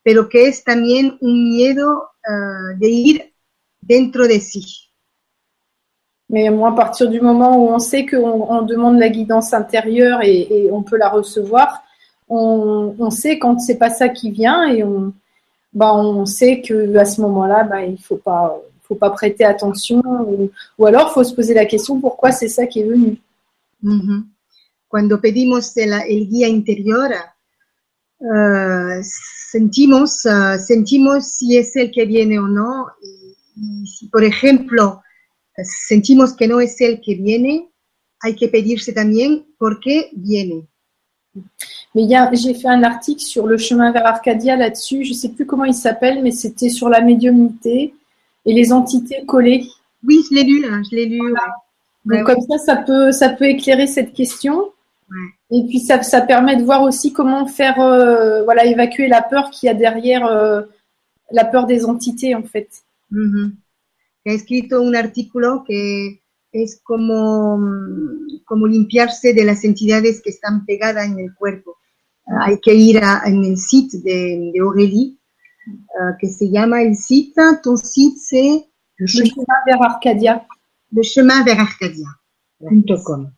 [0.03, 3.33] pero que es también un miedo ah, de ir
[3.81, 4.63] dentro de sí.
[6.29, 10.21] Mais moi, à partir du moment où on sait qu'on on demande la guidance intérieure
[10.23, 11.83] et, et on peut la recevoir,
[12.29, 15.13] on, on sait quand c'est pas ça qui vient et on,
[15.73, 20.01] bah, on sait que à ce moment-là, bah, il faut pas, faut pas prêter attention
[20.27, 23.17] ou, ou alors faut se poser la question pourquoi c'est ça qui est venu?
[23.83, 24.25] Ujú.
[24.87, 27.09] Cuando pedimos el, el guía interior,
[28.31, 32.87] ah, sentimos, ah, sentimos si es el que viene o no.
[33.01, 35.01] Y, y si, por ejemplo,
[35.87, 37.69] sentimos que no es el que viene,
[38.21, 40.67] hay que pedirse también por qué viene.
[41.95, 45.03] Mais j'ai fait un article sur le chemin vers Arcadia là-dessus.
[45.03, 47.93] Je sais plus comment il s'appelle, mais c'était sur la médiumnité
[48.45, 49.65] et les entités collées.
[50.05, 51.21] Oui, je l'ai lu, je l'ai lu.
[51.21, 51.31] ouais.
[52.05, 54.71] Donc Ouais, comme ça, ça peut, ça peut éclairer cette question.
[55.51, 59.49] Et puis ça, ça permet de voir aussi comment faire, euh, voilà, évacuer la peur
[59.51, 60.61] qu'il y a derrière euh,
[61.31, 62.69] la peur des entités en fait.
[63.11, 63.51] Ujú.
[64.25, 66.17] Que Ha escrito un artículo que
[66.51, 71.75] es como, mm, como limpiarse de las entidades que están pegadas en el cuerpo.
[72.25, 75.15] Ah, hay que ir a- en el site de, de Aurélie,
[75.99, 78.65] ah, que se llama el site, ton site c'est
[78.97, 80.45] Le chemin vers Arcadia.
[80.91, 82.07] le chemin vers Arcadia.
[83.05, 83.29] com.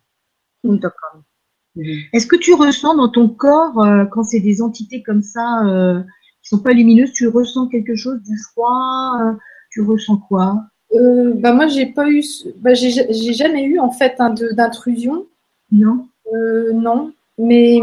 [2.12, 6.00] Est-ce que tu ressens dans ton corps, euh, quand c'est des entités comme ça, euh,
[6.42, 9.32] qui sont pas lumineuses, tu ressens quelque chose du froid euh,
[9.70, 10.64] Tu ressens quoi?
[10.94, 12.22] Euh, bah moi j'ai pas eu,
[12.58, 15.26] bah, j'ai jamais eu en fait hein, d'intrusion.
[15.70, 17.80] Non Euh, non, mais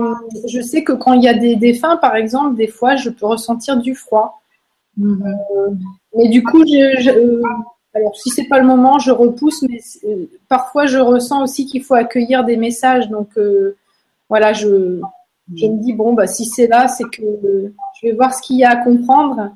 [0.48, 3.26] je sais que quand il y a des défunts par exemple, des fois je peux
[3.26, 4.42] ressentir du froid.
[4.98, 5.24] Mhm.
[6.16, 7.42] Mais du coup, je, je- euh,
[7.96, 9.64] alors si c'est pas le moment, je repousse.
[9.64, 13.10] Mais euh, parfois, je ressens aussi qu'il faut accueillir des messages.
[13.10, 13.76] Donc euh,
[14.30, 15.00] voilà, je,
[15.56, 17.24] je me dis bon, bah si c'est là, c'est que
[18.02, 19.52] je vais voir ce qu'il y a à comprendre.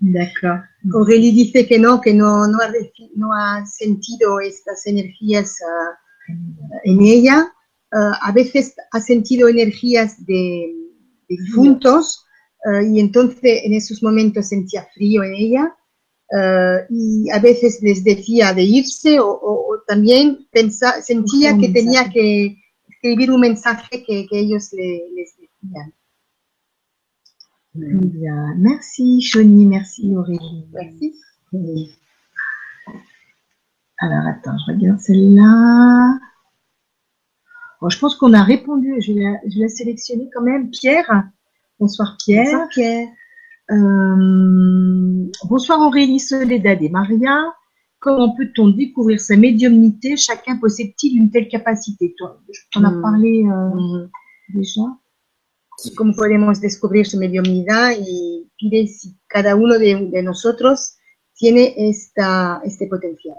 [0.00, 0.58] D'accord.
[0.92, 2.68] Aurélie dice que no, que no, no, ha,
[3.16, 6.30] no ha sentido estas energías ah,
[6.86, 7.46] en ella.
[7.92, 10.72] Ah, a veces ha sentido energías de,
[11.28, 12.24] de difuntos
[12.64, 15.76] ah, y entonces en esos momentos sentía frío en ella.
[16.32, 21.68] Ah, y a veces les decía de irse o, o- o también pensa- sentía que
[21.70, 22.12] tenía mensaje.
[22.12, 22.56] que
[22.88, 25.92] escribir un mensaje que, que ellos le, les decían.
[27.72, 28.60] Bien.
[28.60, 29.64] Merci, Choni.
[29.66, 30.66] Merci, Aurélie.
[30.72, 31.14] Merci.
[31.52, 31.92] Oui.
[33.98, 36.18] Alors, attends, je regarde celle-là.
[37.88, 39.00] Je pense qu'on a répondu.
[39.00, 40.70] Je vais, la, je vais la sélectionner quand même.
[40.70, 41.24] Pierre.
[41.78, 42.44] Bonsoir, Pierre.
[42.44, 43.08] Bonsoir, Pierre.
[43.70, 47.54] Euh, bonsoir, Aurélie, Soledad et Maria.
[47.98, 50.16] Comment peut-on découvrir sa médiumnité?
[50.16, 52.14] Chacun possède-t-il une telle capacité?
[52.18, 52.40] Toi,
[52.76, 53.02] on as Hmm.
[53.02, 54.10] parlé euh, Mhm.
[54.54, 54.82] déjà.
[55.96, 60.96] cómo podemos descubrir su mediumnidad y pide si cada uno de, de nosotros
[61.32, 63.38] tiene esta, este potencial.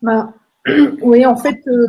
[0.00, 0.34] Ben,
[1.02, 1.86] oui, en fait, euh,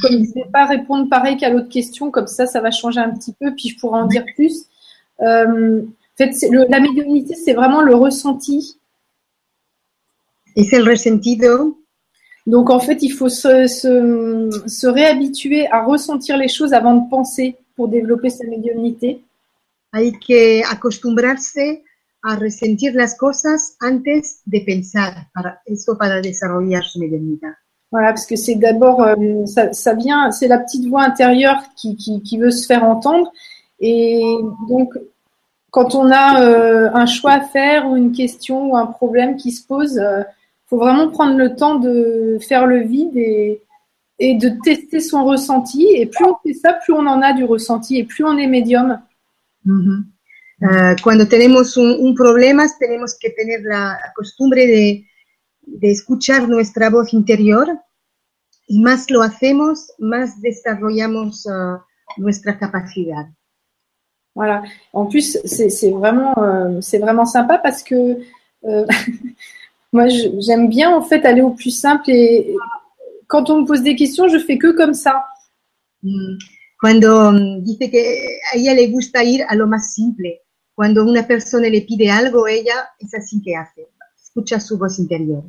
[0.00, 3.00] comme je ne vais pas répondre pareil qu'à l'autre question, comme ça, ça va changer
[3.00, 4.66] un petit peu, puis je pourrai en dire plus.
[5.20, 8.78] Euh, en fait, c'est le- la médiumnité, c'est vraiment le ressenti.
[10.56, 11.78] Es el resentido,
[12.46, 17.08] Donc, en fait, il faut se, se, se réhabituer à ressentir les choses avant de
[17.08, 19.24] penser pour développer sa médiumnité.
[19.92, 21.82] hay que acostumbrarse
[22.22, 27.54] a resentir las cosas antes de pensar, para eso para desarrollar su mediunidad.
[27.94, 32.38] Voilà, parce que c'est d'abord, euh, ça, vient, c'est la petite voix intérieure qui, qui,
[32.38, 33.32] veut se faire entendre.
[33.78, 34.20] Et
[34.68, 34.94] donc,
[35.70, 39.52] quand on a euh, un choix à faire ou une question ou un problème qui
[39.52, 40.26] se pose, il
[40.66, 43.62] faut vraiment prendre le temps de faire le vide et,
[44.18, 45.86] et de tester son ressenti.
[45.94, 48.48] Et plus on fait ça, plus on en a du ressenti et plus on est
[48.48, 48.98] médium.
[49.64, 50.02] Ujú.
[50.62, 55.04] Ah, cuando tenemos un, un problema, tenemos que tener la costumbre de,
[55.62, 57.83] de escuchar nuestra voz interior
[58.68, 61.84] más lo hacemos, más desarrollamos ah,
[62.16, 63.26] nuestra capacidad.
[64.34, 64.64] Voilà.
[64.92, 68.18] En plus, c'est vraiment, euh, c'est vraiment sympa parce que
[68.64, 68.86] euh,
[69.92, 72.56] moi, j'aime bien en fait aller au plus simple et et
[73.28, 75.24] quand on me pose des questions, je fais que comme ça.
[76.02, 76.36] Mm,
[76.84, 77.98] Cuando mm, dice que
[78.52, 80.42] a ella le gusta ir a lo más simple,
[80.74, 83.88] cuando una persona le pide algo, ella es así que hace,
[84.22, 85.44] escucha su voz interior.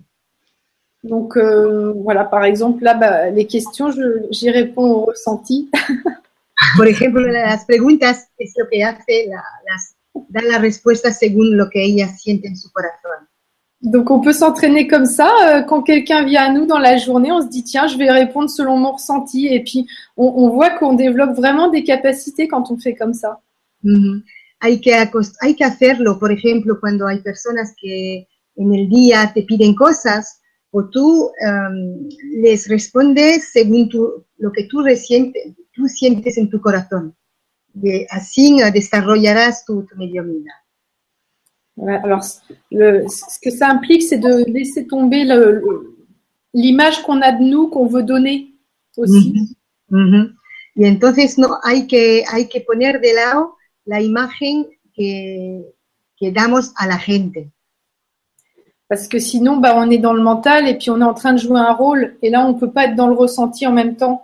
[1.07, 3.89] Donc euh, voilà, par exemple, là, bah, les questions,
[4.31, 5.69] j'y réponds au ressenti.
[6.77, 9.95] Por ejemplo, las preguntas es lo que hace, la- las,
[10.51, 13.27] la respuesta según lo que ella siente en su corazón.
[13.81, 15.29] Donc on peut s'entraîner comme ça.
[15.47, 18.09] euh, Quand quelqu'un vient à nous dans la journée, on se dit tiens, je vais
[18.09, 19.47] répondre selon mon ressenti.
[19.47, 19.85] Et puis
[20.17, 23.39] on, on voit qu'on développe vraiment des capacités quand on fait comme ça.
[23.83, 24.23] Ujú.
[24.61, 24.89] hay, que
[25.41, 28.25] hay que hacerlo, por ejemplo, cuando hay personas que
[28.57, 30.39] en el día te piden cosas
[30.77, 31.05] o tú
[31.47, 32.09] em,
[32.45, 34.13] les respondes según tu-
[34.43, 37.05] lo que tú, resiente- tú sientes en tu corazón.
[38.09, 40.57] Así desarrollarás tu, tu mediunidad.
[41.77, 42.01] Voilà.
[42.05, 42.23] Alors
[42.71, 45.21] le, ce que ça implique, c'est de laisser tomber
[46.53, 48.37] l'image qu'on a de nous, qu'on veut donner
[48.97, 49.33] aussi.
[49.91, 49.97] Ujú.
[50.01, 50.21] Ujú.
[50.75, 53.55] Y entonces no hay que, hay que poner de lado
[53.85, 55.63] la imagen que,
[56.17, 57.51] que damos a la gente.
[58.87, 61.33] Parce que sinon, bah, on est dans le mental et puis on est en train
[61.33, 62.17] de jouer un rôle.
[62.21, 64.23] Et là, on peut pas être dans le ressenti en même temps.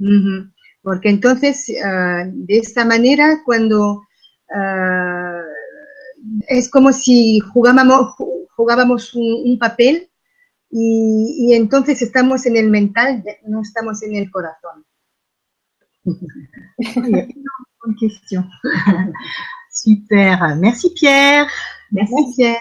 [0.00, 0.48] Ujú.
[0.82, 4.02] Porque entonces, ah, de esta manera, cuando
[4.54, 5.40] ah,
[6.48, 10.08] es como si jugábamos, ju- jugábamos un, un papel
[10.70, 14.84] y, y entonces estamos en el mental, no estamos en el corazón.
[16.78, 18.44] Bonne question.
[19.70, 20.56] Super.
[20.56, 21.48] Merci Pierre.
[21.90, 22.60] Merci, Pierre.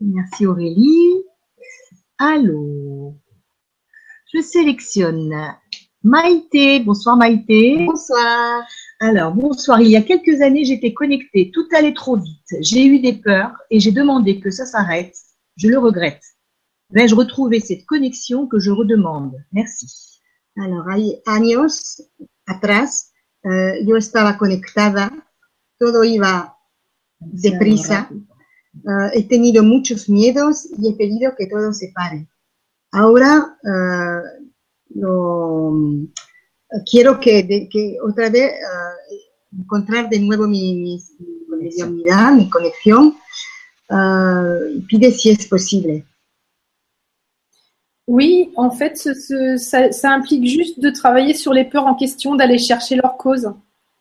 [0.00, 1.24] Merci Aurélie.
[2.18, 3.14] Allô.
[4.32, 5.34] Je sélectionne
[6.02, 6.80] Maïté.
[6.80, 7.84] Bonsoir Maïté.
[7.84, 8.62] Bonsoir.
[9.00, 9.80] Alors, bonsoir.
[9.80, 11.50] Il y a quelques années, j'étais connectée.
[11.52, 12.56] Tout allait trop vite.
[12.60, 15.14] J'ai eu des peurs et j'ai demandé que ça s'arrête.
[15.56, 16.22] Je le regrette.
[16.90, 19.34] Vais-je retrouver cette connexion que je redemande?
[19.52, 19.86] Merci.
[20.56, 22.02] Alors, hay años
[22.46, 23.12] atrás,
[23.44, 25.10] eh, yo estaba conectada,
[25.78, 26.56] todo iba
[27.20, 28.10] deprisa,
[28.74, 32.26] eh, he tenido muchos miedos y he pedido que todo se pare.
[32.92, 34.44] Ahora eh,
[34.94, 35.72] lo-
[36.90, 39.16] quiero que, de- que otra vez eh,
[39.58, 43.16] encontrar de nuevo mi, mi, mi mediunidad, mi conexión,
[44.88, 46.04] pide si es posible.
[48.06, 51.94] Oui, en fait, ce- ce- ça, ça implique juste de travailler sur les peurs en
[51.94, 53.46] question, d'aller chercher leur cause.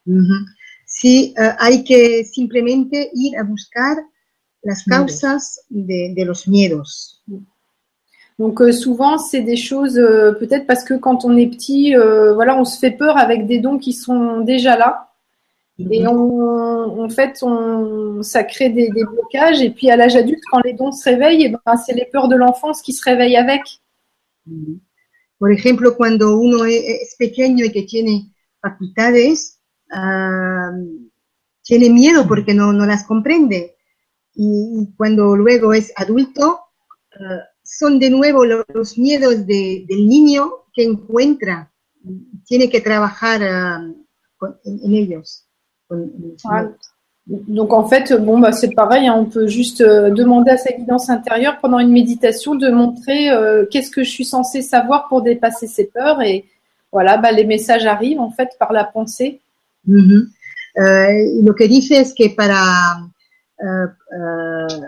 [0.07, 0.33] Ujú.
[0.87, 3.95] Sí, hay que simplemente ir a buscar
[4.63, 7.21] las causas de, de los miedos.
[8.37, 12.33] Donc euh, souvent, c'est des choses, euh, peut-être parce que quand on est petit, euh,
[12.33, 15.05] voilà, on se fait peur avec des dons qui sont déjà là.
[15.91, 19.61] Et on, en fait, on, ça crée des, des blocages.
[19.61, 22.27] Et puis à l'âge adulte, quand les dons se réveillent, eh ben, c'est les peurs
[22.27, 23.61] de l'enfance qui se réveillent avec.
[24.45, 24.79] Ujú.
[25.37, 29.59] Por ejemplo, cuando uno e- es pequeño y que tiene facultades,
[29.89, 30.71] ah,
[31.61, 33.77] tiene miedo porque no, no las comprende.
[34.41, 36.59] Y, cuando luego es adulto,
[37.19, 40.43] ah, son de nuevo lo- los miedos de- del niño
[40.73, 41.69] que encuentra.
[42.47, 43.83] Tiene que trabajar ah,
[44.37, 45.43] con- en, en ellos.
[45.87, 46.75] con- en los miedos.
[47.57, 50.71] Donc en fait, bon, bah, c'est pareil, hein, on peut juste euh, demander à sa
[50.71, 55.21] guidance intérieure pendant une méditation de montrer euh, qu'est-ce que je suis censée savoir pour
[55.21, 56.21] dépasser ces peurs.
[56.23, 56.45] Et
[56.91, 59.41] voilà, bah, les messages arrivent en fait par la pensée.
[59.87, 60.27] Ujú.
[60.75, 62.61] Eh, y lo que dice es que para,
[63.61, 64.79] eh,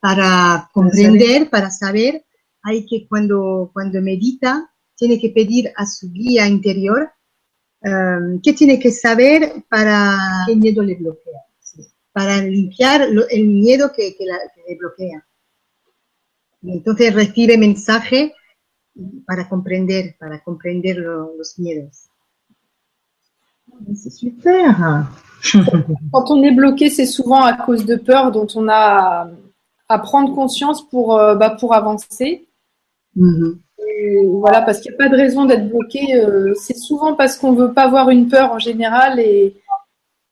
[0.00, 2.24] para comprender, para saber,
[2.62, 7.10] hay que cuando, cuando medita, tiene que pedir a su guía interior
[7.82, 11.86] eh, qué tiene que saber para, Quel miedo le bloquea Sí.
[12.12, 15.26] para limpiar lo- el miedo que, que, la- que le bloquea.
[16.62, 18.34] Y entonces recibe mensaje
[19.26, 22.09] para comprender, para comprender lo- los miedos.
[23.94, 25.06] C'est super.
[26.12, 29.30] Quand on est bloqué, c'est souvent à cause de peurs dont on a
[29.88, 32.46] à, prendre conscience pour, euh, bah, pour avancer.
[33.16, 36.14] Et voilà, parce qu'il n'y a pas de raison d'être bloqué.
[36.14, 39.18] euh, c'est souvent parce qu'on veut pas avoir une peur en général.
[39.18, 39.56] Et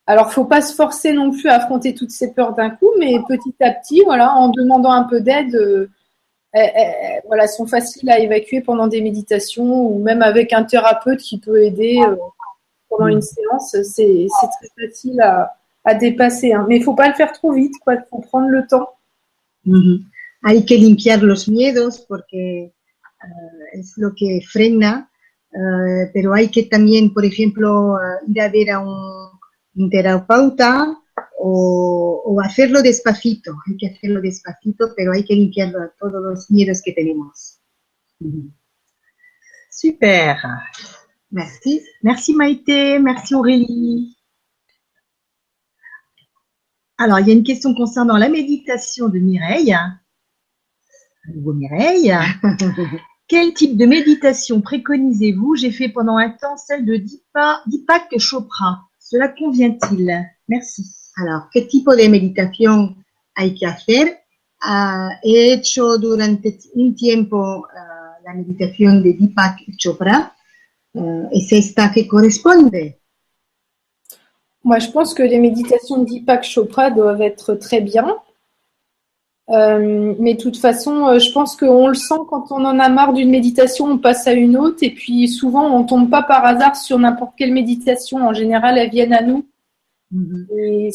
[0.07, 3.17] alors, faut pas se forcer non plus à affronter toutes ces peurs d'un coup, mais
[3.29, 5.89] petit à petit, voilà, en demandant un peu d'aide, euh,
[7.27, 11.63] voilà, sont faciles à évacuer pendant des méditations ou même avec un thérapeute qui peut
[11.63, 12.01] aider
[12.89, 13.77] pendant une séance.
[13.83, 14.27] C'est
[14.59, 15.55] très facile à,
[15.85, 16.53] à dépasser.
[16.53, 16.67] Hein.
[16.69, 17.95] Mais il faut pas le faire trop vite, quoi.
[17.95, 18.91] Il faut prendre le temps.
[19.65, 19.99] Mm -hmm.
[20.43, 22.73] Hay que limpiar los miedos porque
[23.25, 25.11] uh, es lo que frena,
[25.53, 29.39] uh, pero hay que también, por ejemplo, uh, ir a ver a un,
[29.79, 30.97] un terapeuta
[31.41, 36.81] o, o, hacerlo despacito, hay que hacerlo despacito, pero hay que limpiar todos los miedos
[36.83, 37.59] que tenemos.
[39.71, 40.37] Super.
[41.31, 41.83] Merci.
[42.03, 44.17] Merci Maïté, merci Aurélie.
[46.97, 49.77] Alors, il y a une question concernant la méditation de Mireille.
[51.33, 52.13] Nouveau Mireille.
[53.29, 55.55] Quel type de méditation préconisez-vous?
[55.55, 58.81] J'ai fait pendant un temps celle de Deepak Chopra.
[58.99, 60.27] Cela convient-il?
[60.49, 60.83] Merci.
[61.19, 64.19] Alors, ¿qué tipo de meditación hay que hacer?
[64.61, 70.35] Uh, he hecho durante un tiempo uh, la meditación de Deepak Chopra.
[70.95, 72.95] Uh, es esta que corresponde.
[74.65, 78.19] Moi, je pense que les méditations de Deepak Chopra doivent être très bien.
[79.51, 82.89] Euh, mais de toute façon, euh, je pense qu'on le sent quand on en a
[82.91, 84.79] marre d'une méditation, on passe à une autre.
[84.83, 88.19] Et puis souvent, on tombe pas par hasard sur n'importe quelle méditation.
[88.27, 89.47] En général, elles viennent à nous.
[90.15, 90.59] Mm-hmm.
[90.59, 90.91] Et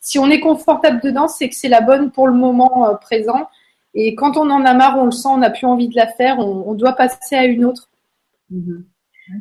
[0.00, 3.48] si on est confortable dedans, c'est que c'est la bonne pour le moment euh, présent.
[3.94, 6.06] Et quand on en a marre, on le sent, on n'a plus envie de la
[6.06, 7.90] faire, on, on doit passer à une autre.
[8.50, 8.82] Mm -hmm.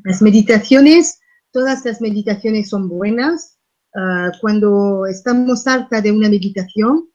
[0.04, 1.20] Las meditaciones,
[1.52, 3.60] todas las meditaciones son buenas.
[3.94, 7.10] Uh, cuando estamos harta de una meditación,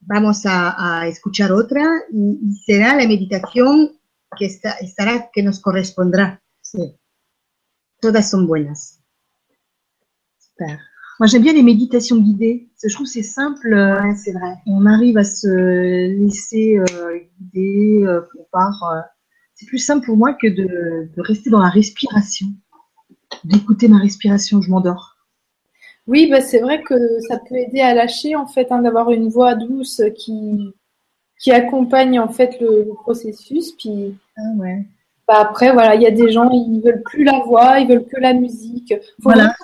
[0.00, 3.98] vamos a, a escuchar otra y, y, será la meditación
[4.38, 6.42] que está, estará, que nos correspondrá.
[6.62, 6.96] Sí.
[8.00, 9.02] Todas son buenas.
[10.38, 10.78] Super.
[11.18, 12.68] Moi, j'aime bien les méditations guidées.
[12.82, 13.68] Je trouve c'est simple.
[13.68, 14.54] Ouais, c'est vrai.
[14.66, 18.20] On arrive à se laisser euh, guider euh,
[18.52, 19.06] par.
[19.56, 22.46] C'est plus simple pour moi que de, de rester dans la respiration,
[23.42, 24.60] d'écouter ma respiration.
[24.60, 25.16] Je m'endors.
[26.06, 26.94] Oui, bah, c'est vrai que
[27.26, 30.72] ça peut aider à lâcher en fait, hein, d'avoir une voix douce qui
[31.38, 33.72] qui accompagne en fait le, le processus.
[33.72, 34.86] Puis ah, ouais.
[35.26, 38.06] bah, après, voilà, il y a des gens ils veulent plus la voix, ils veulent
[38.06, 38.94] que la musique.
[39.22, 39.54] Faut voilà.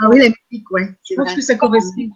[0.00, 0.88] Ah oui, la musique, ouais.
[1.08, 1.34] Je pense vrai.
[1.34, 2.08] que ça correspond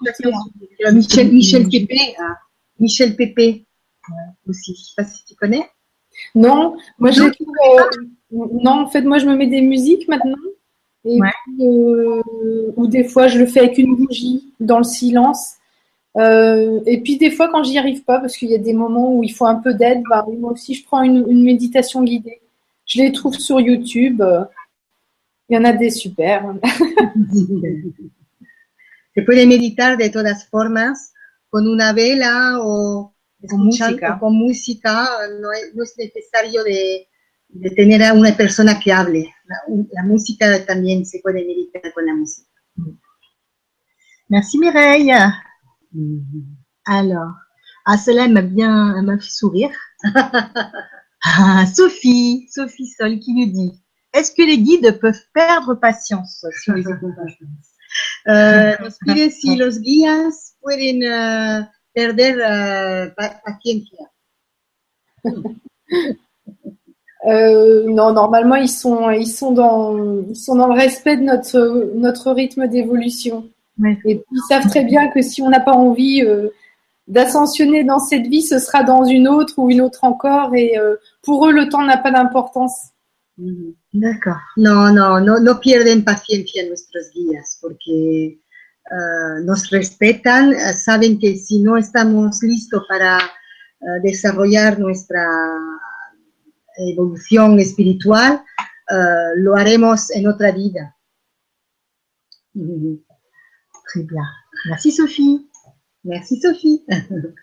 [0.87, 1.99] à Michel, Michel Pépé.
[2.21, 2.35] Euh,
[2.79, 3.67] Michel Pépé
[4.09, 4.17] ouais,
[4.49, 4.75] aussi.
[4.77, 5.69] Je sais pas si tu connais.
[6.35, 7.29] Non, moi je euh,
[8.31, 10.37] non, en fait, moi je me mets des musiques maintenant.
[11.05, 11.29] Et ouais.
[11.45, 12.23] puis, euh,
[12.77, 15.55] ou des fois je le fais avec une bougie dans le silence.
[16.17, 19.15] Euh, et puis des fois quand j'y arrive pas, parce qu'il y a des moments
[19.15, 22.41] où il faut un peu d'aide, bah, moi aussi je prends une, une, méditation guidée.
[22.87, 24.23] Je les trouve sur YouTube.
[25.49, 26.55] Il y en a des super.
[29.15, 31.13] Se puede meditar de todas formas
[31.51, 33.12] con una vela o
[33.49, 34.19] con música.
[34.19, 35.09] Con música.
[35.41, 37.09] No es, no es necesario de,
[37.49, 39.35] de, tener a una persona que hable.
[39.45, 39.57] La,
[39.93, 42.49] la, música también se puede meditar con la música.
[44.29, 45.33] Merci Mireille.
[46.85, 47.35] Alors,
[47.85, 49.71] ah, cela m'a bien m'a fait sourire.
[51.25, 53.83] ah, Sophie, Sophie Sol qui nous dit
[54.13, 56.93] est-ce que les guides peuvent perdre patience sur les uh,
[58.83, 62.35] Nos pide si los guías pueden uh, perder
[63.17, 64.11] paciencia.
[67.25, 69.97] Euh, non, normalement ils sont ils sont dans
[70.29, 73.49] ils sont dans le respect de notre notre rythme d'évolution.
[73.79, 73.97] Ouais.
[74.05, 76.49] Et ils savent très bien que si on n'a pas envie euh,
[77.07, 80.55] d'ascensionner dans cette vie, ce sera dans une autre ou une autre encore.
[80.57, 82.91] Et euh, pour eux, le temps n'a pas d'importance.
[83.95, 84.41] D'accord.
[84.57, 88.41] No, no, no, no pierden paciencia nuestros guías porque
[88.91, 95.25] uh, nos respetan, uh, saben que si no estamos listos para uh, desarrollar nuestra
[96.79, 98.43] evolución espiritual,
[99.37, 100.95] lo haremos en otra vida.
[102.55, 104.25] Très bien.
[104.69, 105.49] Merci Sophie.
[106.05, 106.85] Merci Sophie.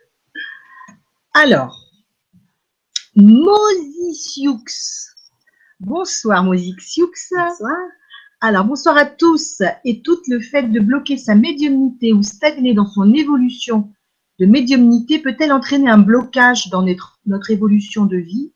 [1.33, 1.75] Alors,
[3.15, 4.63] Mosisiux.
[5.79, 6.43] Bonsoir
[6.79, 7.11] Sioux.
[7.31, 7.98] Bonsoir.
[8.41, 10.25] Alors bonsoir à tous et toutes.
[10.27, 13.91] Le fait de bloquer sa médiumnité ou stagner dans son évolution
[14.39, 18.53] de médiumnité peut-elle entraîner un blocage dans notre, notre évolution de vie?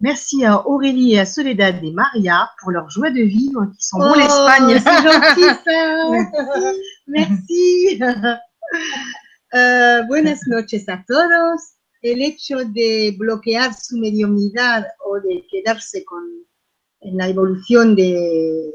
[0.00, 3.98] Merci à Aurélie et à Soledad et Maria pour leur joie de vivre qui sont
[4.00, 4.80] oh, bons l'Espagne.
[4.80, 6.72] C'est gentil ça.
[7.06, 8.00] Merci.
[9.54, 11.76] uh, buenas noches a todos.
[12.02, 16.22] el hecho de bloquear su mediumnidad o de quedarse con,
[17.00, 18.72] en la evolución de,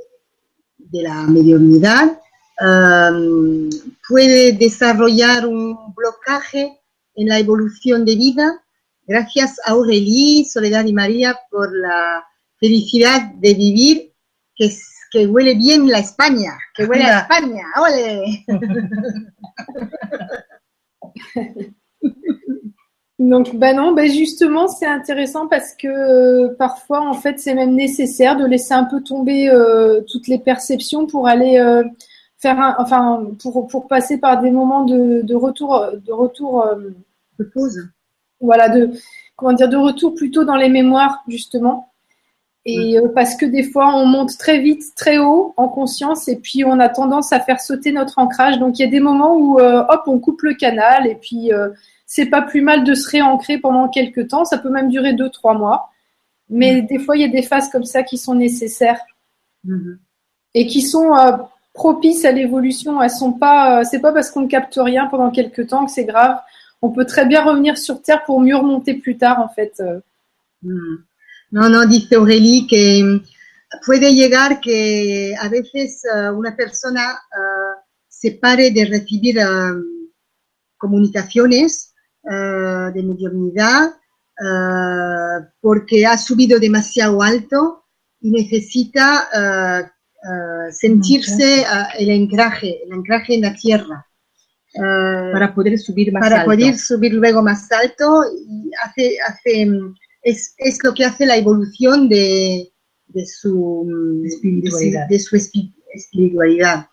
[0.90, 2.20] de la mediumnidad
[2.60, 3.70] um,
[4.08, 6.80] puede desarrollar un blocaje
[7.16, 8.62] en la evolución de vida
[9.12, 12.24] Gracias Aurélie, Soledad y María por la
[12.58, 14.14] felicidad de vivir,
[14.56, 14.74] que,
[15.12, 18.46] que huele bien la España, que huele a España, ¡ole!
[23.22, 27.76] Donc, ben non, ben justement, c'est intéressant parce que euh, parfois, en fait, c'est même
[27.76, 31.84] nécessaire de laisser un peu tomber euh, toutes les perceptions pour aller euh,
[32.40, 36.66] faire un, enfin, pour, pour passer par des moments de, de retour, de retour,
[37.38, 37.90] de pause.
[38.40, 38.90] Voilà, de,
[39.36, 41.90] comment dire, de retour plutôt dans les mémoires, justement.
[42.66, 46.66] Et parce que des fois, on monte très vite, très haut en conscience, et puis
[46.66, 48.58] on a tendance à faire sauter notre ancrage.
[48.58, 51.52] Donc, il y a des moments où, hop, on coupe le canal, et puis
[52.14, 54.44] c'est pas plus mal de se réancrer pendant quelques temps.
[54.44, 55.92] Ça peut même durer deux, trois mois.
[56.50, 56.88] Mais mm.
[56.88, 59.00] des fois, il y a des phases comme ça qui sont nécessaires
[59.66, 59.98] mm-hmm.
[60.56, 61.38] et qui sont euh,
[61.74, 63.02] propices à l'évolution.
[63.02, 65.92] Elles sont pas, euh, c'est pas parce qu'on ne capte rien pendant quelques temps que
[65.94, 66.38] c'est grave.
[66.82, 69.74] On peut très bien revenir sur Terre pour mieux remonter plus tard, en fait.
[69.80, 70.02] Euh.
[70.64, 70.98] Mm.
[71.54, 73.22] Non, non, dice Aurélie que
[73.86, 76.06] puede llegar que a veces
[76.38, 77.20] una persona
[78.10, 79.36] se pare de recibir
[80.78, 81.91] comunicaciones
[82.24, 87.86] uh, de mediunidad uh, porque ha subido demasiado alto
[88.20, 91.66] y necesita uh, sentirse
[91.98, 94.06] el anclaje, el anclaje en la tierra.
[95.34, 96.52] para poder subir más para alto.
[96.52, 99.68] poder subir luego más alto y hace, hace
[100.22, 102.72] es, es lo que hace la evolución de,
[103.08, 105.08] de su espiritualidad.
[105.10, 106.91] De, su, de su espiritualidad.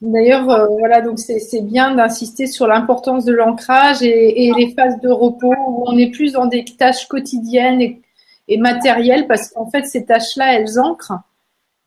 [0.00, 5.00] D'ailleurs, euh, voilà, donc c'est bien d'insister sur l'importance de l'ancrage et, et, les phases
[5.00, 8.00] de repos où on est plus dans des tâches quotidiennes et,
[8.46, 11.20] et matérielles parce qu'en fait, ces tâches-là, elles ancrent.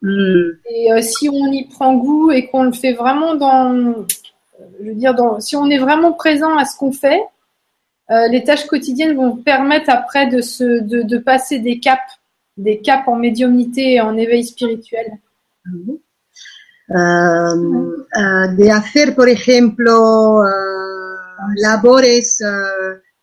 [0.02, 0.50] Mm.
[0.68, 3.94] Et euh, si on y prend goût et qu'on le fait vraiment dans,
[4.80, 7.22] je veux dire, dans, si on est vraiment présent à ce qu'on fait,
[8.10, 12.02] euh, les tâches quotidiennes vont permettre après de, se, de, de, passer des caps,
[12.56, 15.18] des caps en médiumnité et en éveil spirituel.
[15.64, 15.92] Mm.
[16.94, 20.46] Uh, uh, de hacer, por ejemplo, uh,
[21.56, 22.38] labores,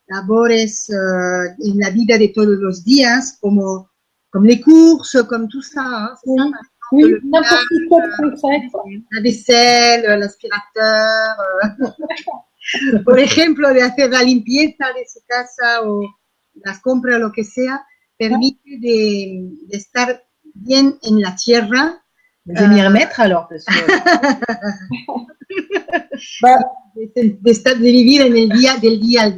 [0.08, 3.92] labores en la vida de todos los días, como,
[4.32, 6.16] como les courses, comme tout ça.
[6.26, 6.52] Hein,
[6.92, 8.62] oui, n'importe quoi de concret.
[9.12, 11.36] La vaisselle, l'aspirateur.
[13.06, 16.02] por ejemplo, de hacer la limpieza de su casa o
[16.56, 17.86] las compras lo que sea,
[18.18, 20.24] permite de, de estar
[20.56, 22.04] bien en la tierra
[22.50, 23.48] Je vais m'y remettre alors.
[23.48, 23.72] Parce que...
[26.42, 26.58] bah,
[26.96, 29.36] de, de vivir en el día, del al.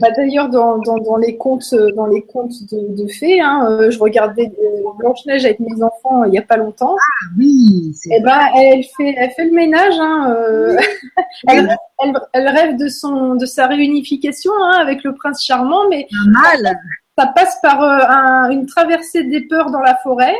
[0.00, 3.90] Bah, D'ailleurs, dans, dans, dans, les contes, dans les contes de, de fées, hein, euh,
[3.90, 6.96] je regardais euh, Blanche-Neige avec mes enfants euh, il n'y a pas longtemps.
[6.96, 9.94] Ah oui Et eh ben, elle, fait, elle fait le ménage.
[9.98, 10.84] Hein, euh, oui.
[11.48, 16.06] elle, elle, elle, rêve de, son, de sa réunification hein, avec le prince charmant, mais
[16.26, 16.76] Mal.
[17.18, 20.36] ça passe par euh, un, une traversée des peurs dans la forêt.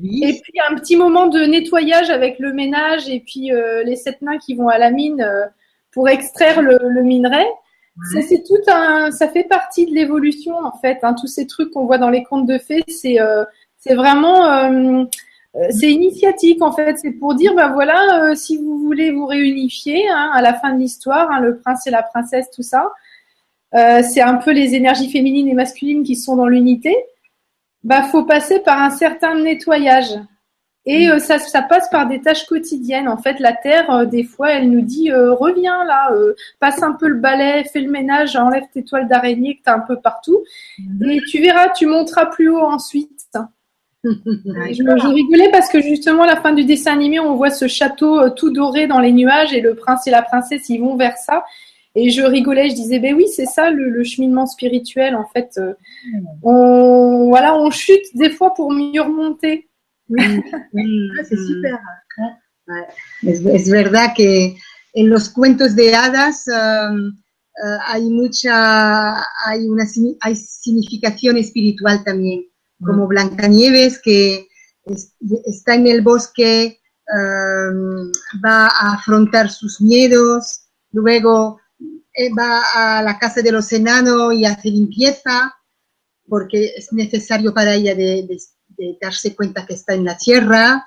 [0.00, 0.22] Oui.
[0.24, 4.22] Et puis un petit moment de nettoyage avec le ménage et puis euh, les sept
[4.22, 5.44] nains qui vont à la mine euh,
[5.92, 7.44] pour extraire le, le minerai.
[8.14, 11.00] Ça c'est tout un, ça fait partie de l'évolution en fait.
[11.02, 13.44] Hein, tous ces trucs qu'on voit dans les contes de fées, c'est euh,
[13.76, 15.04] c'est vraiment euh,
[15.68, 16.96] c'est initiatique en fait.
[16.96, 20.72] C'est pour dire ben voilà euh, si vous voulez vous réunifier hein, à la fin
[20.72, 22.92] de l'histoire, hein, le prince et la princesse, tout ça.
[23.74, 26.96] Euh, c'est un peu les énergies féminines et masculines qui sont dans l'unité
[27.84, 30.18] bah, faut passer par un certain nettoyage.
[30.84, 33.08] Et euh, ça, ça passe par des tâches quotidiennes.
[33.08, 36.10] En fait, la Terre, euh, des fois, elle nous dit euh, reviens là,
[36.58, 39.74] passe un peu le balai, fais le ménage, enlève tes toiles d'araignée que tu as
[39.74, 40.42] un peu partout.
[40.78, 41.10] Mmh.
[41.10, 43.10] Et tu verras, tu monteras plus haut ensuite.
[44.04, 44.10] je,
[44.72, 48.30] je, rigolais parce que justement, à la fin du dessin animé, on voit ce château
[48.30, 51.44] tout doré dans les nuages et le prince et la princesse, ils vont vers ça.
[51.94, 55.14] Et je rigolais, je disais, ben oui, c'est ça le, le, cheminement spirituel.
[55.14, 55.74] En fait, euh,
[56.42, 59.68] on, voilà, on chute des fois pour mieux remonter.
[60.08, 60.42] Mm,
[60.74, 61.78] mm, c'est super.
[63.22, 64.54] Es, es, verdad que
[64.94, 69.84] en los cuentos de hadas um, uh, hay mucha, hay una
[70.20, 72.44] hay significación espiritual también,
[72.84, 74.48] como Blancanieves que
[74.84, 75.14] es,
[75.46, 76.78] está en el bosque,
[77.08, 78.12] um,
[78.44, 81.61] va a afrontar sus miedos, luego
[82.38, 85.54] va a la casa de los enanos y hace limpieza,
[86.28, 90.86] porque es necesario para ella de, de, de darse cuenta que está en la tierra.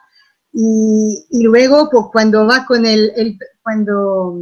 [0.52, 4.40] Y, y luego, pues, cuando va con el, el, cuando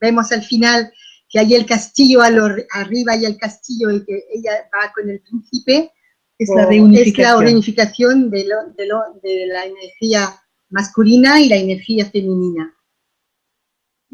[0.00, 0.92] vemos al final
[1.28, 5.10] que hay el castillo a lo, arriba y el castillo y que ella va con
[5.10, 5.92] el príncipe,
[6.38, 11.48] es la reunificación, es la reunificación de, lo, de, lo, de la energía masculina y
[11.48, 12.72] la energía femenina.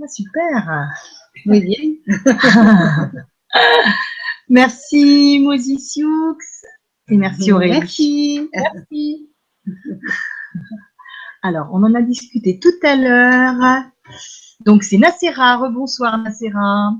[0.01, 0.53] Ah, super.
[1.45, 1.97] Muy bien.
[4.49, 5.99] merci Moses
[7.09, 7.73] et merci Aurélie.
[7.79, 8.49] Merci.
[8.55, 9.31] Merci.
[11.43, 13.83] Alors, on en a discuté tout à l'heure.
[14.65, 15.57] Donc, c'est Nacera.
[15.57, 16.95] Rebonsoir, Nacera.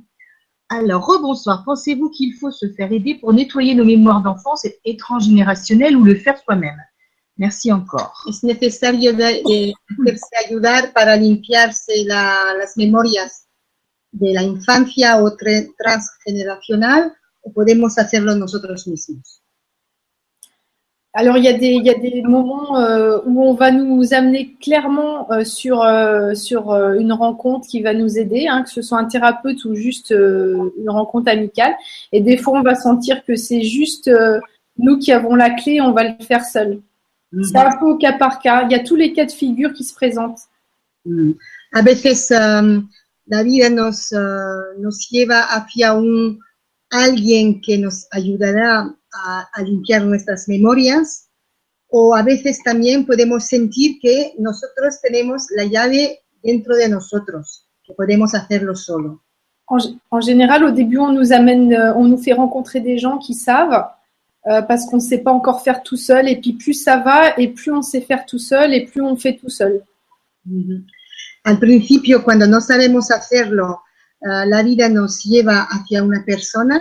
[0.69, 1.63] Alors, rebonsoir.
[1.65, 6.15] Pensez-vous qu'il faut se faire aider pour nettoyer nos mémoires d'enfance et transgénérationnelles ou le
[6.17, 6.81] faire soi-même?
[7.39, 8.25] Merci encore.
[8.29, 13.47] Es necesario de, de hacerse ayudar para limpiarse la- las memorias
[14.13, 17.13] de la infancia o transgeneracional
[17.43, 19.43] o podemos hacerlo nosotros mismos?
[21.15, 24.15] Alors, il y a des, il y a des moments euh, où on va nous
[24.15, 28.81] amener clairement euh, sur, euh, sur une rencontre qui va nous aider, hein, que ce
[28.81, 31.75] soit un thérapeute ou juste une rencontre amicale.
[32.13, 34.11] Et des fois, on va sentir que c'est juste
[34.79, 36.81] nous qui avons la clé, on va le faire seul.
[37.43, 38.65] C'est un peu au cas par cas.
[38.65, 40.41] Il y a tous les cas de figure qui se présentent.
[41.05, 41.33] Mm.
[41.75, 42.87] A veces um,
[43.27, 46.41] la vida nos, uh, nos lleva hacia un
[46.91, 51.29] alguien que nos ayudará a, a limpiar nuestras memorias
[51.89, 57.93] o a veces también podemos sentir que nosotros tenemos la llave dentro de nosotros, que
[57.93, 59.23] podemos hacerlo solo.
[59.67, 59.79] En,
[60.11, 63.35] en général, au début, on nous amène, euh, on nous fait rencontrer des gens qui
[63.35, 63.87] savent
[64.47, 66.29] euh, parce qu'on ne sait pas encore faire tout seul.
[66.29, 69.17] Et puis plus ça va, et plus on sait faire tout seul, et plus on
[69.17, 69.83] fait tout seul.
[70.51, 70.85] Ujú.
[71.45, 73.83] Al principio, cuando no sabemos hacerlo,
[74.25, 76.81] ah, la vida nos lleva hacia una persona.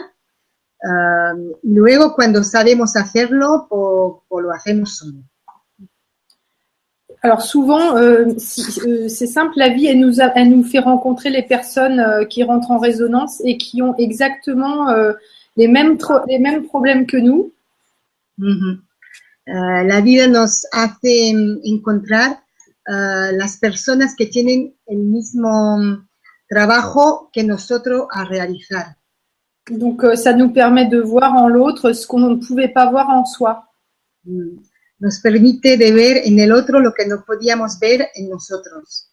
[0.83, 1.33] ah,
[1.63, 5.19] y luego, cuando sabemos hacerlo, po- po lo hacemos solo.
[7.23, 10.79] Alors souvent, euh, si- euh, c'est simple, la vie, elle nous, a- elle nous fait
[10.79, 15.13] rencontrer les personnes euh, qui rentrent en résonance et qui ont exactement euh,
[15.55, 15.97] les, mêmes
[16.27, 17.51] les mêmes problèmes que nous.
[18.39, 18.79] Ujú.
[19.47, 22.41] Ah, la vida nos hace mm, encontrar
[22.91, 26.07] ah, las personas que tienen el mismo mm,
[26.49, 28.97] trabajo que nosotros a realizar.
[29.69, 33.09] Donc euh, ça nous permet de voir en l'autre ce qu'on ne pouvait pas voir
[33.09, 33.65] en soi.
[34.25, 34.57] Mm.
[34.99, 39.07] Nos permite de ver en el otro lo que no podíamos ver en nosotros.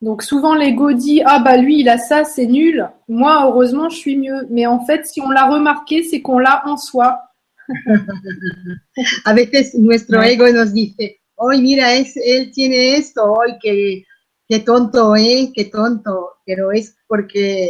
[0.00, 3.96] Donc souvent l'ego dit ah bah lui il a ça c'est nul moi heureusement je
[3.96, 7.20] suis mieux mais en fait si on l'a remarqué c'est qu'on l'a en soi
[9.24, 14.04] A veces nuestro ego nos dice, hoy mira, es, él tiene esto, hoy qué,
[14.48, 15.50] qué tonto, ¿eh?
[15.54, 16.32] Qué tonto.
[16.46, 17.68] Pero es porque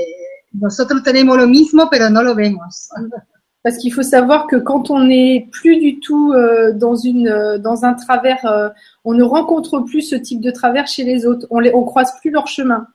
[0.53, 2.89] nosotros tenemos lo mismo, pero no lo vemos.
[3.63, 7.59] parce qu'il faut savoir que quand on n'est plus du tout euh, dans une euh,
[7.59, 8.69] dans un travers euh,
[9.05, 12.13] on ne rencontre plus ce type de travers chez les autres on les on croise
[12.21, 12.87] plus leur chemin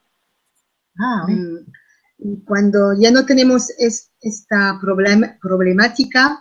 [0.98, 1.34] Ah oui.
[1.34, 2.36] Mm.
[2.46, 6.38] Cuando ya no tenemos es- esta problem- problemática,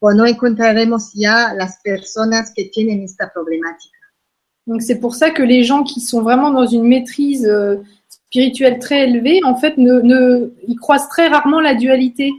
[0.00, 3.96] pues no encontraremos ya las personas que tienen esta problemática.
[4.66, 7.76] donc c'est pour ça que les gens qui sont vraiment dans une maîtrise euh,
[8.08, 12.30] spirituelle très élevée en fait ne ne ils croisent très rarement la dualité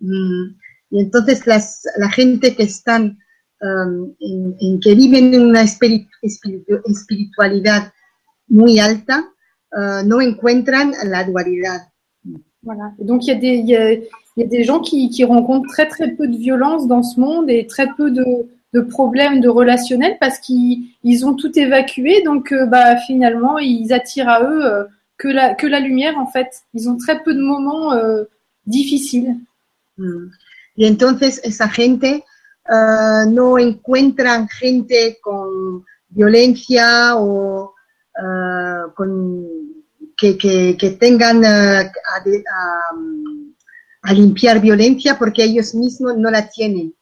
[0.00, 0.54] Mm,
[0.92, 3.18] Y entonces las, la gente que están,
[3.62, 7.92] um, en, en que viven en una espiri- espiritu- espiritualidad
[8.48, 9.24] muy alta,
[9.72, 11.80] uh, no encuentran la dualidad.
[12.62, 12.92] Voilà.
[13.00, 13.96] Et donc il y a des il y a,
[14.36, 17.48] il y a des gens qui, rencontrent très très peu de violence dans ce monde
[17.50, 18.46] et très peu de,
[18.90, 24.28] problèmes de relationnel parce qu'ils ils ont tout évacué donc euh, bah finalement ils attirent
[24.28, 24.84] à eux euh,
[25.16, 26.62] que la lumière en fait.
[26.74, 28.24] Ils ont très peu de moments euh,
[28.66, 29.36] difficiles.
[29.96, 30.26] Mm.
[30.76, 32.22] Y entonces esa gente
[32.68, 37.72] uh, no encuentran gente con violencia o
[38.18, 39.46] uh, con,
[40.16, 41.42] que, que, tengan
[44.06, 46.92] a limpiar violencia porque ellos mismos no la tienen.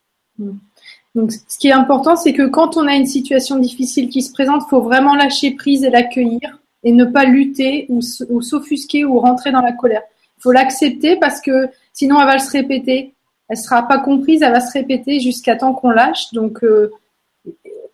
[1.13, 4.33] Donc ce qui est important c'est que quand on a une situation difficile qui se
[4.33, 8.01] présente, faut vraiment lâcher prise et l'accueillir et ne pas lutter ou,
[8.41, 10.01] s'offusquer ou rentrer dans la colère.
[10.37, 13.13] Il faut l'accepter parce que sinon elle va se répéter.
[13.47, 16.31] Elle sera pas comprise, elle va se répéter jusqu'à temps qu'on lâche.
[16.33, 16.91] Donc euh,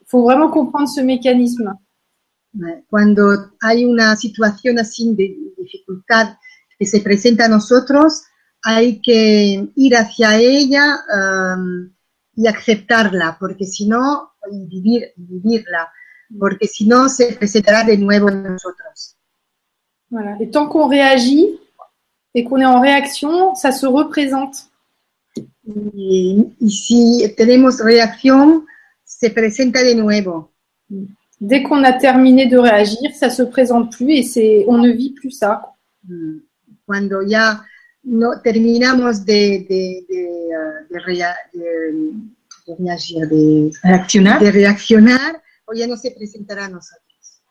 [0.08, 1.74] faut vraiment comprendre ce mécanisme.
[2.90, 6.38] Cuando hay una situación así de dificultad
[6.78, 8.24] que se presenta a nosotros,
[8.64, 11.90] hay que ir hacia ella um,
[12.36, 15.92] y aceptarla, porque si no, y vivir, vivirla,
[16.40, 19.18] porque si no se presentará de nuevo en nosotros.
[20.10, 20.38] Voilà.
[20.42, 21.60] Et tant qu'on réagit
[22.34, 24.68] et qu'on est en réaction, ça se représente.
[25.66, 28.66] Y, y si tenemos reacción,
[29.06, 30.52] se presenta de nuevo.
[31.40, 35.12] Dès qu'on a terminé de réagir, ça se présente plus et c'est on ne vit
[35.12, 35.74] plus ça.
[36.04, 36.40] Mm.
[36.86, 37.64] Cuando ya
[38.04, 42.14] no terminamos de, de, de, uh, de rea- de-
[42.68, 44.40] de reagir, de, Reactionnaire.
[44.44, 47.42] de reaccionar, o ya no se presentará a nosotros.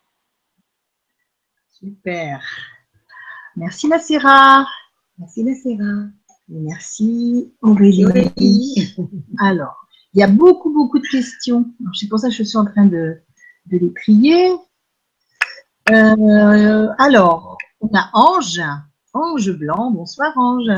[1.69, 2.41] Super.
[3.57, 3.87] Merci.
[5.23, 6.13] Así la será.
[6.49, 8.95] Merci Aurélie.
[9.39, 9.77] Alors,
[10.13, 11.65] il y a beaucoup, beaucoup de questions.
[11.95, 13.21] C'est pour ça que je suis en train de,
[13.67, 14.51] de les trier.
[15.91, 18.61] Euh, alors, on a Ange.
[19.13, 19.91] Ange Blanc.
[19.91, 20.71] Bonsoir Ange.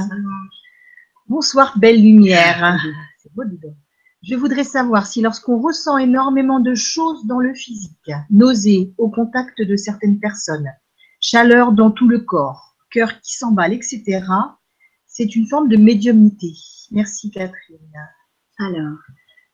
[1.28, 2.78] Bonsoir Belle Lumière.
[3.18, 3.58] C'est beau, dis
[4.22, 9.60] Je voudrais savoir si lorsqu'on ressent énormément de choses dans le physique, nausée au contact
[9.60, 10.70] de certaines personnes,
[11.20, 14.24] chaleur dans tout le corps, cœur qui s'emballe, etc.,
[15.06, 16.54] c'est une forme de médiumnité.
[16.90, 17.78] Merci Catherine.
[18.58, 18.98] Alors,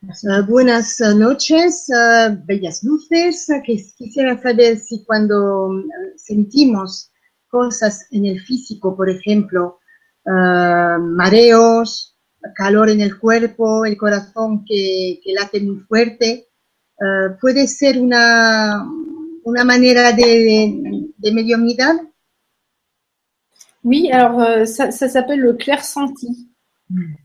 [0.02, 3.50] uh, buenas noches, uh, bellas luces.
[3.96, 7.10] Quisiera saber si cuando uh, sentimos
[7.48, 9.78] cosas en el físico, por ejemplo,
[10.24, 12.16] mareos,
[12.54, 16.48] calor en el cuerpo, el corazón que, que late muy fuerte,
[17.40, 18.86] puede ser una,
[19.44, 21.32] una manera de, de, de
[23.84, 26.48] Oui, alors euh, ça, ça s'appelle le clair senti.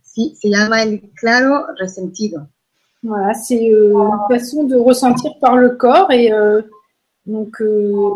[0.03, 2.41] Sí, se llama el claro resentido.
[3.01, 6.61] Voilà, c'est euh, une façon de ressentir par le corps et euh,
[7.25, 8.09] donc euh,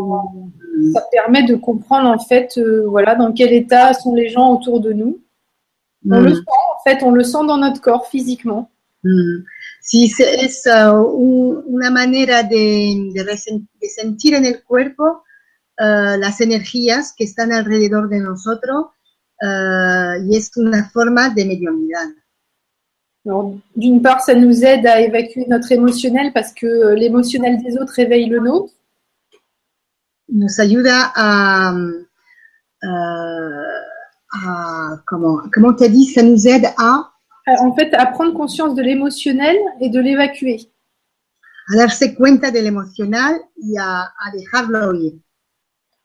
[0.94, 4.80] ça permet de comprendre en fait euh, voilà dans quel état sont les gens autour
[4.82, 5.20] de nous.
[6.10, 6.36] On le Mm.
[6.36, 6.42] sent
[6.76, 8.70] en fait, on le sent dans notre corps physiquement.
[9.04, 9.44] Mm.
[9.82, 15.06] Sí, se- es uh, un- una manera de, de resen- de sentir en el cuerpo
[15.80, 18.88] uh, las energías que están alrededor de nosotros
[19.42, 22.10] uh, y es una forma de mediunidad.
[23.76, 27.94] D'une part, ça nous aide à évacuer notre émotionnel parce que euh, l'émotionnel des autres
[27.94, 28.72] réveille le nôtre.
[30.30, 31.74] Nos ayuda a,
[34.34, 37.12] a comment, comment t'as dit, ça nous aide à,
[37.60, 40.70] En fait, à prendre conscience de l'émotionnel et de l'évacuer.
[41.70, 45.14] a darse cuenta del emocional y a, a dejarlo ir.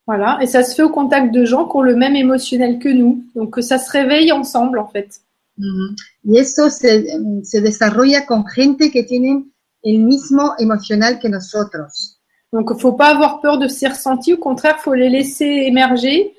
[0.06, 2.88] Voilà, et ça se fait au contact de gens qui ont le même émotionnel que
[2.88, 3.24] nous.
[3.36, 5.20] Donc, ça se réveille ensemble, en fait.
[5.58, 5.94] Ujú.
[6.24, 9.52] Y eso se, se desarrolla con gente que tienen
[9.84, 12.20] el mismo emocional que nosotros.
[12.52, 14.34] Donc, il faut pas avoir peur de ces ressentis.
[14.34, 16.34] Au contraire, faut les laisser émerger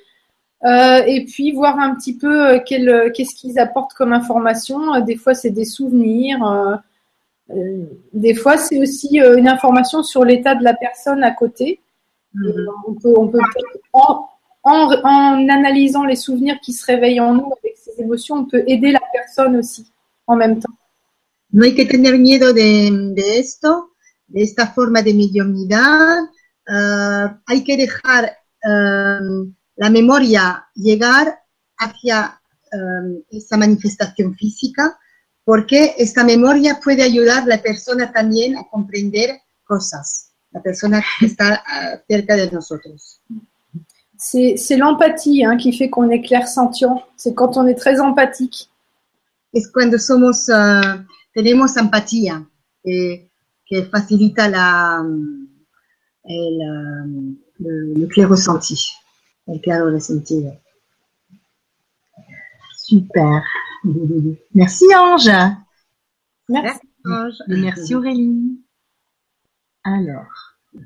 [0.64, 4.94] euh, et puis voir un petit peu euh, euh, qu'est-ce qu'ils apportent comme information.
[4.94, 6.44] Euh, Des fois, c'est des souvenirs.
[7.50, 11.80] euh, des fois, c'est aussi une information sur l'état de la personne à côté.
[12.36, 12.66] Ujú.
[12.88, 13.40] On peut, on peut
[13.92, 14.28] en,
[14.64, 18.64] en, en analysant les souvenirs qui se réveillent en nous avec ces émotions, on peut
[18.66, 19.86] aider la personne aussi
[20.26, 20.74] en même temps.
[21.52, 23.92] No hay que tener miedo de, de esto,
[24.34, 26.20] esta forma de mediumnidad.
[26.68, 29.20] Ah, hay que dejar ah,
[29.76, 31.40] la memoria llegar
[31.78, 34.98] hacia ah, esa manifestación física,
[35.44, 41.26] porque esta memoria puede ayudar a la persona también a comprender cosas, la persona que
[41.26, 43.22] está ah, cerca de nosotros.
[44.16, 47.04] C'est l'empathie hein, qui fait qu'on est clair-sentient.
[47.18, 48.70] C'est quand on est très empathique.
[49.54, 52.46] es cuando somos, ah, tenemos empatía,
[52.84, 53.30] que,
[53.70, 55.04] que facilita la,
[56.24, 57.06] el, ah,
[57.60, 58.76] le, le clair ressenti,
[59.48, 60.54] el claro resentido.
[62.76, 63.44] Super.
[64.54, 65.32] Merci Ange.
[66.50, 66.80] Merci.
[67.50, 68.62] Et merci Aurélie.
[69.84, 70.56] Alors.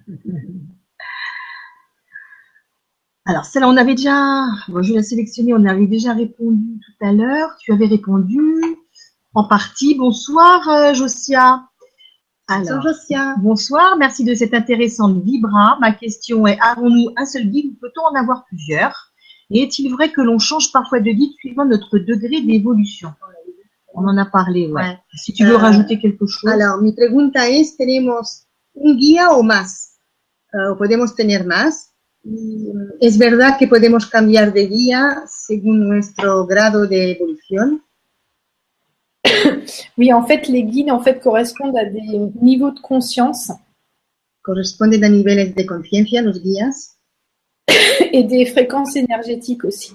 [3.25, 7.05] Alors, celle-là, on avait déjà, bon, je vais la sélectionner, on avait déjà répondu tout
[7.05, 7.49] à l'heure.
[7.59, 8.39] Tu avais répondu
[9.33, 9.95] en partie.
[9.95, 11.67] Bonsoir, euh, Josia.
[12.49, 12.85] Alors,
[13.39, 15.77] bonsoir, merci de cette intéressante vibra.
[15.81, 19.11] Ma question est, avons-nous un seul guide ou peut-on en avoir plusieurs?
[19.49, 23.13] Et est-il vrai que l'on change parfois de guide suivant notre degré d'évolution?
[23.93, 24.81] On en a parlé, ouais.
[24.81, 24.97] Ouais.
[25.15, 26.49] Si tu veux Euh, rajouter quelque chose.
[26.49, 28.45] Alors, mi pregunta es, ¿tenemos
[28.75, 29.97] un guía o más?
[30.53, 31.91] ¿O podemos tener más?
[32.23, 32.71] Y,
[33.01, 37.81] ¿Es verdad que podemos cambiar de guía según nuestro grado de evolución?
[39.97, 43.51] Oui, en fait, les guides en fait correspondent à des niveaux de conscience
[44.47, 46.95] ¿Corresponden a niveles de conciencia los guías?
[48.13, 49.91] et des fréquences énergétiques aussi.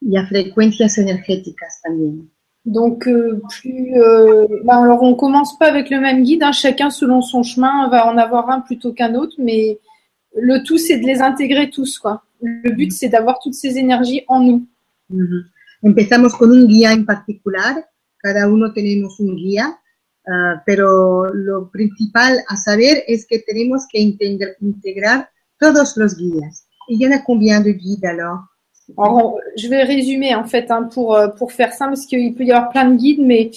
[0.00, 2.28] y a frecuencias energéticas también.
[2.64, 6.42] Donc, euh, plus, euh, ben, alors on commence pas avec le même guide.
[6.44, 6.52] hein.
[6.52, 9.78] chacun selon son chemin va en avoir un plutôt qu'un autre, mais
[10.34, 12.22] le tout c'est de les intégrer tous, quoi.
[12.40, 14.66] Le but c'est d'avoir toutes ces énergies en nous.
[15.10, 15.44] Ujú.
[15.82, 17.84] Empezamos con un guía en particular,
[18.18, 19.78] cada uno tenemos un guía,
[20.26, 26.66] ah, pero lo principal a saber es que tenemos que integ- integrar todos los guías.
[26.90, 28.40] ¿Y ya a combien de guides alors
[29.56, 32.52] je vais résumer en fait hein, pour euh, pour faire simple, parce qu'il peut y
[32.52, 33.50] avoir plein de guides, mais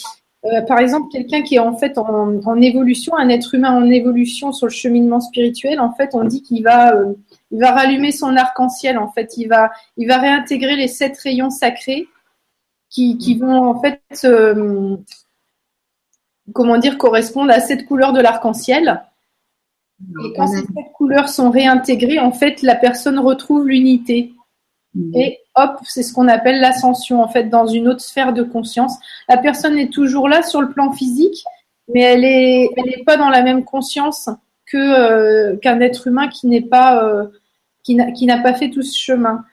[0.44, 3.90] euh, par exemple quelqu'un qui est en fait en, en évolution, un être humain en
[3.90, 7.14] évolution sur le cheminement spirituel, en fait, on dit qu'il va euh,
[7.52, 8.98] il rallumer son arc-en-ciel.
[8.98, 9.48] En fait, il
[9.96, 12.08] il va réintégrer les sept rayons sacrés
[12.92, 14.98] qui, qui vont en fait, euh,
[16.54, 19.02] comment dire, correspondre à cette couleur de l'arc-en-ciel.
[20.24, 24.34] Et quand ces sept couleurs sont réintégrées, en fait, la personne retrouve l'unité.
[24.94, 25.16] Mm.
[25.16, 28.98] Et hop, c'est ce qu'on appelle l'ascension, en fait, dans une autre sphère de conscience.
[29.30, 31.44] La personne est toujours là sur le plan physique,
[31.94, 34.30] mais elle est, elle est pas dans la même conscience
[34.66, 37.28] que euh, qu'un être humain qui n'est pas, euh,
[37.84, 39.46] qui n'a pas fait tout ce chemin.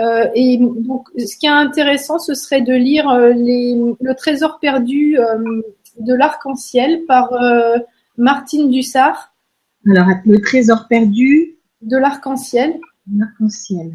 [0.00, 4.58] Euh, et donc, ce qui est intéressant, ce serait de lire euh, les, le trésor
[4.58, 5.62] perdu euh,
[6.00, 7.78] de l'arc-en-ciel par euh,
[8.16, 9.34] Martine Dussard,
[9.86, 12.78] Alors, le trésor perdu, de l'arc-en-ciel.
[13.14, 13.92] l'arc-en-ciel.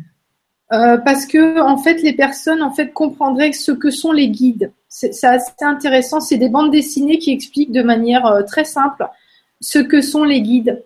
[0.74, 4.74] Euh, parce que en fait les personnes en fait comprendraient ce que sont les guides.
[4.90, 6.20] C'est assez intéressant.
[6.20, 9.08] C'est des bandes dessinées qui expliquent de manière très simple
[9.62, 10.84] ce que sont les guides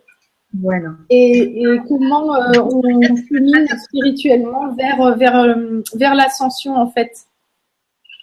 [1.10, 7.12] Et, et comment euh, on chemine spirituellement vers euh, vers euh, vers l'ascension en fait?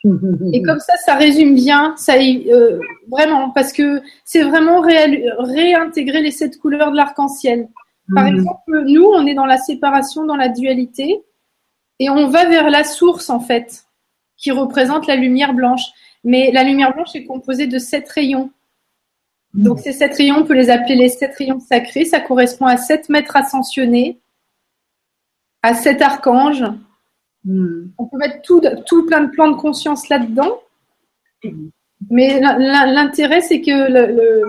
[0.53, 2.79] Et comme ça, ça résume bien, ça euh,
[3.09, 7.67] vraiment parce que c'est vraiment réintégrer les sept couleurs de l'arc-en-ciel.
[8.15, 8.35] Par Mhm.
[8.35, 11.21] exemple, nous, on est dans la séparation, dans la dualité,
[11.99, 13.83] et on va vers la source, en fait,
[14.37, 15.83] qui représente la lumière blanche.
[16.23, 18.51] Mais la lumière blanche est composée de sept rayons.
[19.53, 22.05] Donc, ces sept rayons, on peut les appeler les sept rayons sacrés.
[22.05, 24.19] Ça correspond à sept maîtres ascensionnés,
[25.63, 26.63] à sept archanges.
[27.45, 27.87] Mm.
[27.97, 30.59] On peut mettre tout, tout plein de plans de conscience là-dedans.
[32.09, 34.43] Mais l'in- l'in- l'intérêt, c'est que le, le-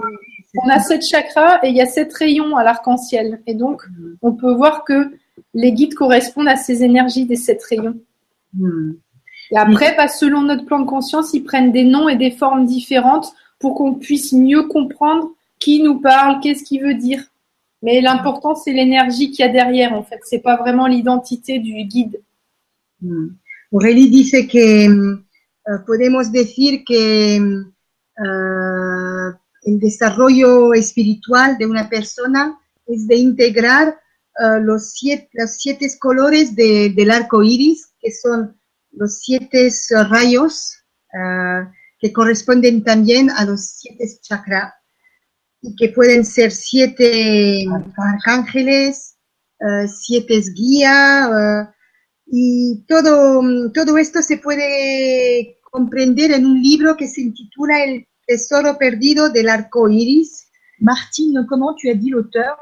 [0.62, 3.40] on a sept chakras et il y a sept rayons à l'arc-en-ciel.
[3.46, 3.82] Et donc,
[4.22, 5.12] on peut voir que
[5.54, 7.98] les guides correspondent à ces énergies des sept rayons.
[8.54, 8.92] Mm.
[9.52, 12.66] Et après, bah, selon notre plan de conscience, ils prennent des noms et des formes
[12.66, 15.30] différentes pour qu'on puisse mieux comprendre
[15.60, 17.22] qui nous parle, qu'est-ce qu'il veut dire.
[17.82, 20.20] Mais l'important, c'est l'énergie qu'il y a derrière, en fait.
[20.24, 22.20] C'est pas vraiment l'identité du guide.
[23.00, 23.28] Mm.
[23.72, 29.30] Aurélie dice que eh, podemos decir que eh,
[29.66, 33.98] el desarrollo espiritual de una persona es de integrar
[34.38, 38.56] eh, los, siete, los siete colores de- del arco iris, que son
[38.92, 39.70] los siete
[40.08, 40.74] rayos
[41.14, 41.62] eh,
[42.00, 44.72] que corresponden también a los siete chakras
[45.62, 47.64] y que pueden ser siete
[47.96, 49.16] arcángeles,
[49.60, 51.68] eh, siete guías, eh,
[52.32, 53.42] y todo,
[53.74, 59.48] todo esto se puede comprender en un libro que se intitula El tesoro perdido del
[59.48, 60.46] arco iris
[60.78, 62.56] Martine, comment tu as dit l'auteur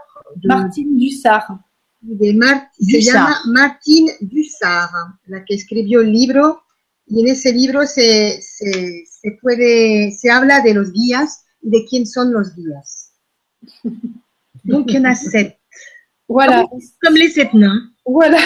[0.44, 1.60] Martine Dussard.
[2.01, 3.05] de Mar- se Dussart.
[3.05, 4.90] llama Martine Dussard,
[5.27, 6.62] la que escribió el libro,
[7.10, 11.85] y en ese libro se, se, se puede, se habla de los guías y de
[11.89, 13.12] quién son los guías.
[14.64, 15.56] Donc, il y en a sept.
[16.28, 16.64] Voilà.
[17.02, 17.90] Comme les sept nains.
[18.05, 18.39] Voilà.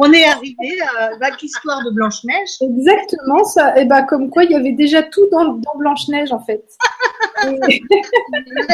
[0.00, 2.50] On est arrivé à la histoire de Blanche-Neige.
[2.60, 3.76] Exactement ça.
[3.80, 6.62] Et ben comme quoi il y avait déjà tout dans, dans Blanche Neige en fait.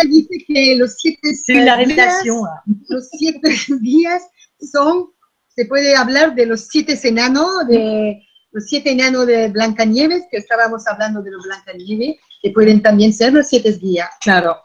[0.06, 1.18] Dice que los siete
[1.48, 2.44] la guías- révélation.
[2.44, 2.62] là.
[2.90, 3.40] los siete
[3.80, 4.22] días
[4.60, 5.10] son,
[5.54, 8.22] se puede hablar de los siete enanos, de
[8.52, 13.32] los siete enanos de Blancanieves, que estábamos hablando de los Blancanieves, que pueden también ser
[13.32, 14.10] los siete guías.
[14.20, 14.56] Claro.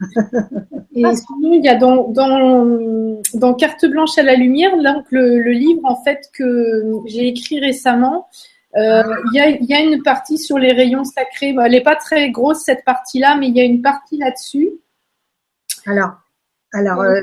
[0.92, 5.38] Et sinon, il y a dans, dans, dans Carte blanche à la lumière, donc le,
[5.38, 8.26] le livre en fait que j'ai écrit récemment,
[8.76, 9.02] euh,
[9.32, 11.54] il, y a, il y a une partie sur les rayons sacrés.
[11.64, 14.70] Elle n'est pas très grosse cette partie-là, mais il y a une partie là-dessus.
[15.86, 16.12] Alors,
[16.72, 17.20] alors euh,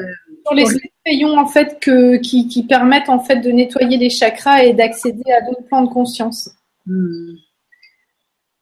[0.47, 4.09] Sur les sept rayons en fait que, qui, qui permettent en fait de nettoyer les
[4.09, 6.49] chakras et d'accéder à d'autres plans de conscience.
[6.85, 7.35] mm,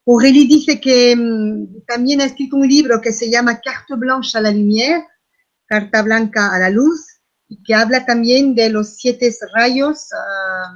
[0.08, 4.42] Aurélie dice que mm, también ha escrito un libro que se llama Carte blanche a
[4.42, 5.04] la lumière,
[5.68, 7.06] Carta blanca a la luz,
[7.50, 10.74] y que habla también de los siete rayos ah,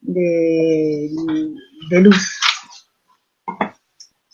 [0.00, 1.10] de,
[1.90, 2.38] de luz.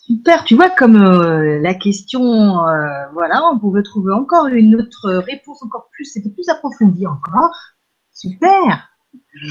[0.07, 5.11] Super, tu vois comme euh, la question, euh, voilà, on pouvait trouver encore une autre
[5.15, 7.51] réponse encore plus, c'était plus approfondi encore.
[8.13, 8.89] Super.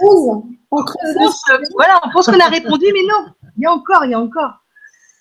[0.00, 3.72] On On pense, euh, voilà, on pense qu'on a répondu, mais non, il y a
[3.72, 4.62] encore, il y a encore.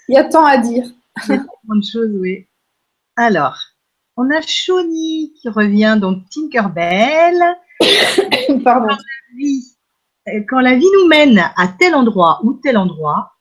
[0.09, 0.85] Il y a tant à dire.
[1.25, 2.45] Tellement de choses, oui.
[3.15, 3.57] Alors,
[4.17, 7.41] on a Shawnee qui revient, donc Tinkerbell.
[8.65, 8.97] Pardon.
[9.37, 9.63] vie,
[10.27, 13.36] euh, quand la vie nous mène à tel endroit ou tel endroit,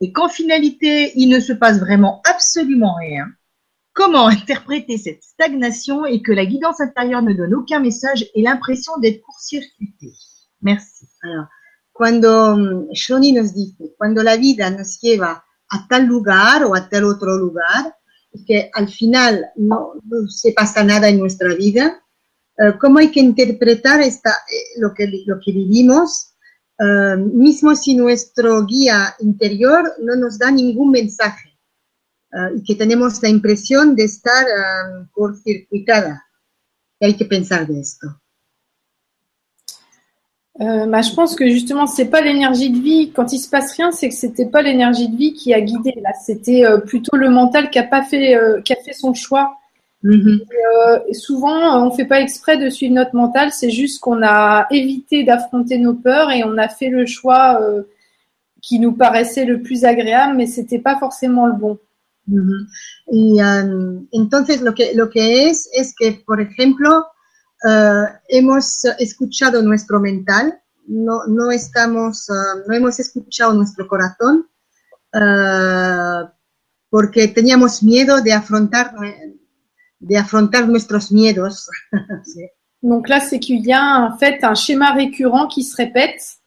[0.00, 3.26] et qu'en finalité, il ne se passe vraiment absolument rien,
[3.92, 8.92] comment interpréter cette stagnation et que la guidance intérieure ne donne aucun message et l'impression
[8.98, 10.12] d'être court-circuité
[10.62, 11.06] Merci.
[11.22, 11.46] Alors,
[11.92, 16.88] cuando mm, Shoni nos dice, cuando la vida nos lleva a tal lugar o a
[16.88, 17.96] tal otro lugar,
[18.32, 22.02] y que al final no, no se pasa nada en nuestra vida,
[22.58, 24.12] eh, ¿cómo hay que interpretar eh,
[24.78, 26.29] lo, que, lo que vivimos?
[26.80, 31.56] Uh, mismo si nuestro guía interior no nos da ningún mensaje
[32.32, 36.24] uh, y que tenemos la impresión de estar um, cortocircuitada.
[36.98, 38.20] ¿Qué hay que pensar de esto?
[40.60, 43.12] Bah, je pense que justement, c'est pas l'énergie de vie.
[43.12, 45.94] Quand il se passe rien, c'est que c'était pas l'énergie de vie qui a guidé.
[46.02, 49.14] Là, c'était euh, plutôt le mental qui a pas fait, euh, qui a fait son
[49.14, 49.56] choix.
[50.02, 50.40] Mhm.
[50.40, 53.52] Euh, souvent, on fait pas exprès de suivre notre mental.
[53.52, 57.82] C'est juste qu'on a évité d'affronter nos peurs et on a fait le choix euh,
[58.62, 61.78] qui nous paraissait le plus agréable, mais c'était pas forcément le bon.
[62.28, 62.66] Ujú.
[63.10, 67.06] Y um, entonces lo que, lo que es es que, por ejemplo,
[67.68, 74.48] eh, hemos escuchado nuestro mental, no, no, estamos, eh, no hemos escuchado nuestro corazón
[75.12, 76.24] eh,
[76.88, 78.94] porque teníamos miedo de afrontar,
[80.00, 81.68] de afrontar nuestros miedos.
[82.82, 86.38] Donc là, c'est qu'il y a en fait un schéma récurrent qui se répète.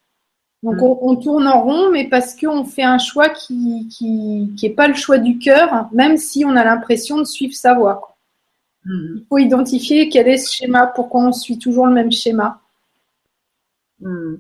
[0.64, 0.84] Donc Mm.
[0.84, 4.76] on, on tourne en rond, mais parce qu'on fait un choix qui qui qui est
[4.76, 8.16] pas le choix du cœur, même si on a l'impression de suivre sa voie.
[8.86, 9.18] Ujú.
[9.18, 12.62] Il faut identifier quel est ce schéma, pourquoi on suit toujours le même schéma.
[14.00, 14.36] Mm.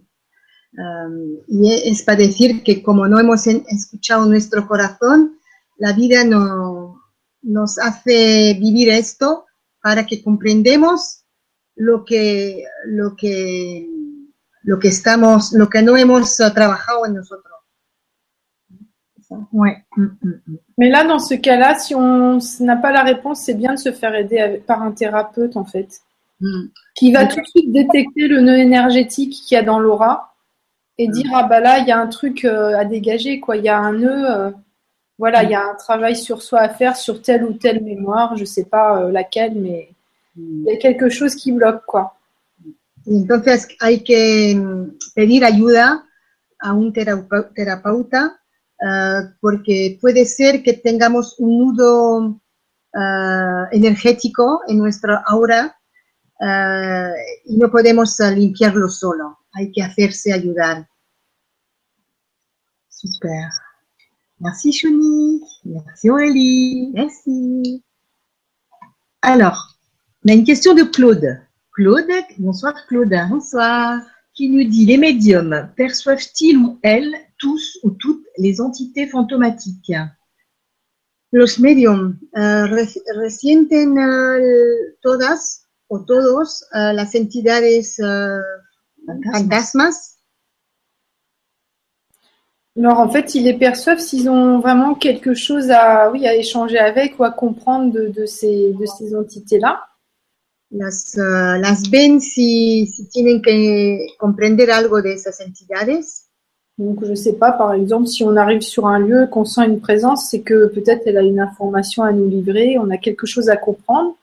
[0.76, 5.38] Um, y es para decir que como no hemos escuchado nuestro corazón,
[5.77, 6.73] la vida no,
[7.44, 9.45] nos hace vivir esto
[9.82, 11.24] para que comprendemos
[11.76, 13.88] lo que, lo que,
[14.64, 17.49] lo que estamos, lo que no hemos trabajado en nosotros.
[19.52, 19.84] Ouais.
[20.78, 23.91] Mais là, dans ce cas-là, si on n'a pas la réponse, c'est bien de se
[23.91, 25.90] faire aider avec- par un thérapeute en fait,
[26.40, 26.65] Mm.
[26.95, 30.34] qui va tout de suite détecter le nœud énergétique qu'il y a dans l'aura
[30.99, 33.64] et dire ah bah là il y a un truc euh, à dégager quoi, il
[33.64, 34.52] y a un nœud, euh,
[35.18, 38.35] voilà, il y a un travail sur soi à faire sur telle ou telle mémoire,
[38.35, 39.90] je sais pas euh, laquelle, mais
[40.35, 42.15] il y a quelque chose qui bloque quoi.
[43.06, 46.03] Entonces hay que mm, pedir ayuda
[46.60, 48.40] a un terapeu- terapeuta
[48.81, 52.40] eh, porque puede ser que tengamos un nudo
[52.94, 55.77] eh, energético en nuestra aura
[56.40, 57.14] eh,
[57.45, 59.40] y no podemos limpiarlo solo.
[59.53, 60.88] Hay que hacerse ayudar.
[62.90, 63.49] Super.
[64.44, 65.41] Merci Chouni.
[65.65, 66.91] Merci Aurélie.
[66.94, 67.84] Merci.
[69.22, 69.78] Alors,
[70.26, 71.40] on a une question de Claude.
[71.74, 73.15] Claude, bonsoir Claude.
[73.30, 74.02] Bonsoir.
[74.34, 79.94] Qui nous dit les médiums perçoivent-ils ou elles tous ou toutes les entités fantomatiques?
[81.32, 88.40] Los medium eh, re- resienten eh, todas o todos eh, las entidades eh,
[89.32, 90.12] fantasmas?
[92.78, 96.80] Alors en fait, ils les perçoivent s'ils ont vraiment quelque chose à oui à échanger
[96.80, 99.84] avec ou à comprendre de, de ces de ces entités là.
[100.74, 106.04] las, ah, las ven si, si tienen que comprender algo de esas entidades.
[106.78, 109.80] Donc, je sais pas, par exemple, si on arrive sur un lieu, qu'on sent une
[109.80, 113.50] présence, c'est que peut-être elle a une information à nous livrer, on a quelque chose
[113.50, 114.16] à comprendre.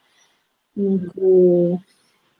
[0.76, 1.74] Donc, euh,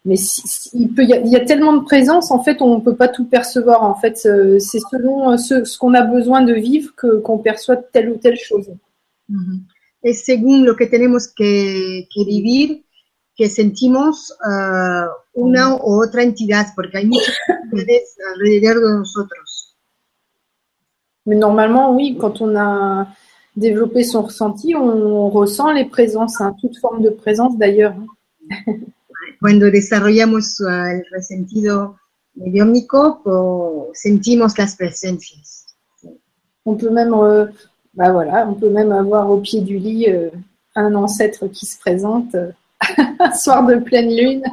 [0.04, 2.42] mais si- si- il, peut, il, y a, il y a tellement de présence, en
[2.42, 3.82] fait, on ne peut pas tout percevoir.
[3.82, 7.38] En fait, euh, c'est selon euh, ce, ce qu'on a besoin de vivre que, qu'on
[7.38, 8.70] perçoit telle ou telle chose.
[9.28, 9.60] Ujú.
[10.02, 12.80] Es según lo que tenemos que, que vivir
[13.36, 19.76] que sentimos ah, una u otra entidad, porque hay muchas entidades alrededor de nosotros.
[21.26, 23.08] Mais normalement, oui, quand on a
[23.56, 27.94] développé son ressenti, on, ressent les présences, hein, toute forme de présence d'ailleurs.
[29.40, 31.98] Cuando desarrollamos ah, el resentido
[32.34, 35.64] mediúmnico, pues, sentimos las presencias.
[36.66, 37.46] On peut même, euh,
[37.94, 40.28] bah voilà, on peut même avoir au pied du lit euh,
[40.74, 42.52] un ancêtre qui se présente euh,
[43.18, 44.44] un soir de pleine lune.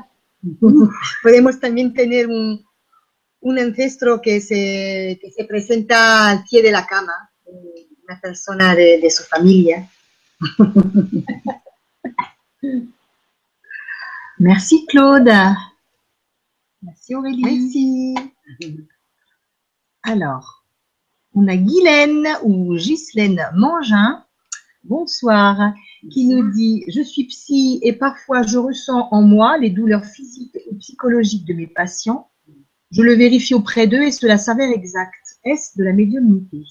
[1.21, 2.57] Podemos también tener un,
[3.43, 8.73] un ancestro que se, que se presenta al pie de la cama, eh, una persona
[8.73, 9.85] de, de su familia.
[14.39, 15.31] Merci Claude.
[16.83, 17.41] Merci Aurélie.
[17.41, 18.15] Merci.
[20.03, 20.63] Alors,
[21.33, 24.23] on a Guylaine ou Ghislaine Mangin.
[24.83, 25.73] Bonsoir.
[26.11, 30.57] Qui nous dit Je suis psy et parfois je ressens en moi les douleurs physiques
[30.69, 32.29] ou psychologiques de mes patients.
[32.91, 35.15] Je le vérifie auprès d'eux et cela s'avère exact.
[35.45, 36.61] Est-ce de la médiumnité?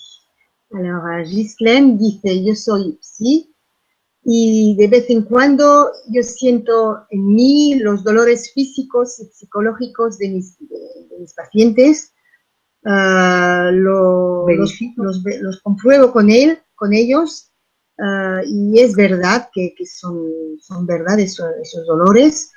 [0.72, 3.50] Alors, ah, Ghislaine dice, yo soy psi
[4.28, 10.28] y de vez en cuando yo siento en mí los dolores físicos y psicológicos de
[10.30, 10.76] mis, de,
[11.10, 12.12] de mis pacientes.
[12.84, 17.52] Ah, lo- los, los los compruebo con él, con ellos,
[17.98, 20.20] ah, y es verdad que, que son,
[20.60, 22.50] son verdad esos, esos dolores.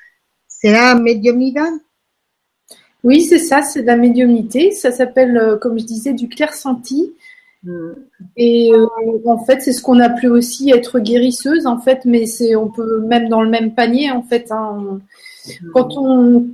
[0.48, 1.72] ¿Será mediumnidad?
[3.04, 4.72] Oui, c'est ça, c'est de la médiumnité.
[4.72, 7.16] Ça s'appelle, euh, comme je disais, du clair-senti.
[7.64, 7.92] Mm.
[8.38, 8.88] Et euh,
[9.26, 13.02] en fait, c'est ce qu'on appelait aussi être guérisseuse, en fait, mais c'est on peut
[13.02, 14.52] même dans le même panier, en fait.
[14.52, 15.02] hein, on-
[15.74, 16.48] quand on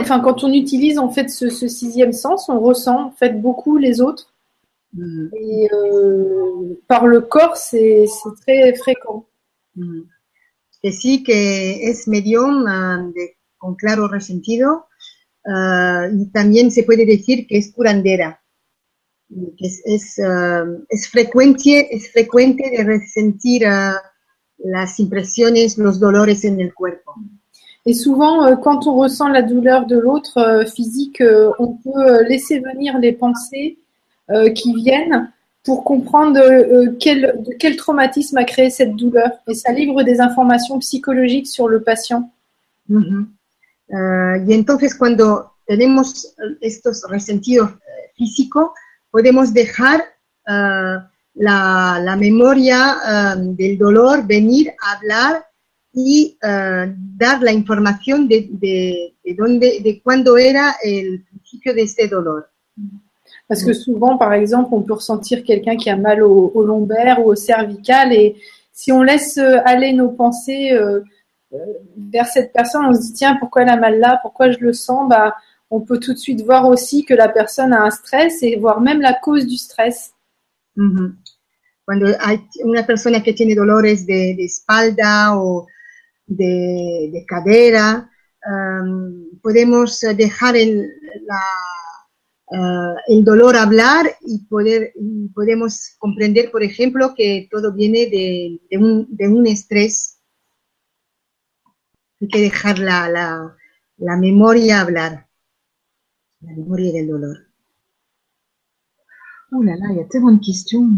[0.00, 3.76] enfin quand on utilise en fait ce, ce sixième sens, on ressent en fait beaucoup
[3.78, 4.32] les autres.
[4.94, 5.26] Mm.
[5.36, 8.06] Et euh, par le corps, c'est
[8.42, 9.26] très fréquent.
[9.76, 10.00] Mm.
[10.82, 14.84] Que sí, que es medium ah, de- con claro resentido
[15.48, 18.40] y también se puede decir que es curandera.
[19.58, 20.18] Es, es,
[20.88, 24.00] es frecuente, es frecuente de resentir ah,
[24.58, 27.14] las impresiones, los dolores en el cuerpo.
[27.86, 32.24] Et souvent, euh, quand on ressent la douleur de l'autre euh, physique, euh, on peut
[32.28, 33.78] laisser venir les pensées
[34.56, 35.30] qui viennent
[35.62, 36.40] pour comprendre
[36.98, 39.30] quel, de quel traumatisme a créé cette douleur.
[39.46, 42.28] Et ça livre des informations psychologiques sur le patient.
[42.90, 43.28] Ujú.
[43.92, 48.70] Ah, y entonces cuando tenemos estos resentidos eh, físicos,
[49.10, 50.04] podemos dejar
[50.46, 55.46] ah, la, la memoria ah, del dolor venir a hablar
[55.92, 61.82] y ah, dar la información de, de, de dónde, de cuándo era el principio de
[61.82, 62.48] este dolor.
[63.48, 67.24] Parce que souvent, par exemple, on peut ressentir quelqu'un qui a mal au, au lombaire
[67.24, 68.36] ou au cervical et
[68.72, 71.00] si on laisse aller nos pensées euh,
[71.54, 71.56] euh,
[71.96, 74.74] vers cette personne, on se dit tiens, pourquoi elle a mal là, pourquoi je le
[74.74, 75.34] sens, bah,
[75.70, 78.80] on peut tout de suite voir aussi que la personne a un stress et voir
[78.80, 80.12] même la cause du stress.
[80.76, 81.16] Ujú.
[81.84, 85.66] Cuando hay una persona tiene dolores de, de espalda o
[86.26, 88.10] de, de cadera,
[88.44, 90.90] am, podemos dejar el,
[91.24, 91.40] la,
[92.52, 94.92] ah, el dolor hablar y, poder,
[95.32, 100.18] podemos comprender, por ejemplo, que todo viene de, un, un estrés.
[102.20, 103.56] Hay que dejar la, la,
[103.98, 105.25] la memoria hablar,
[106.46, 107.36] la memoria del dolor.
[109.52, 110.88] Ouh là là, il y a tellement de questions.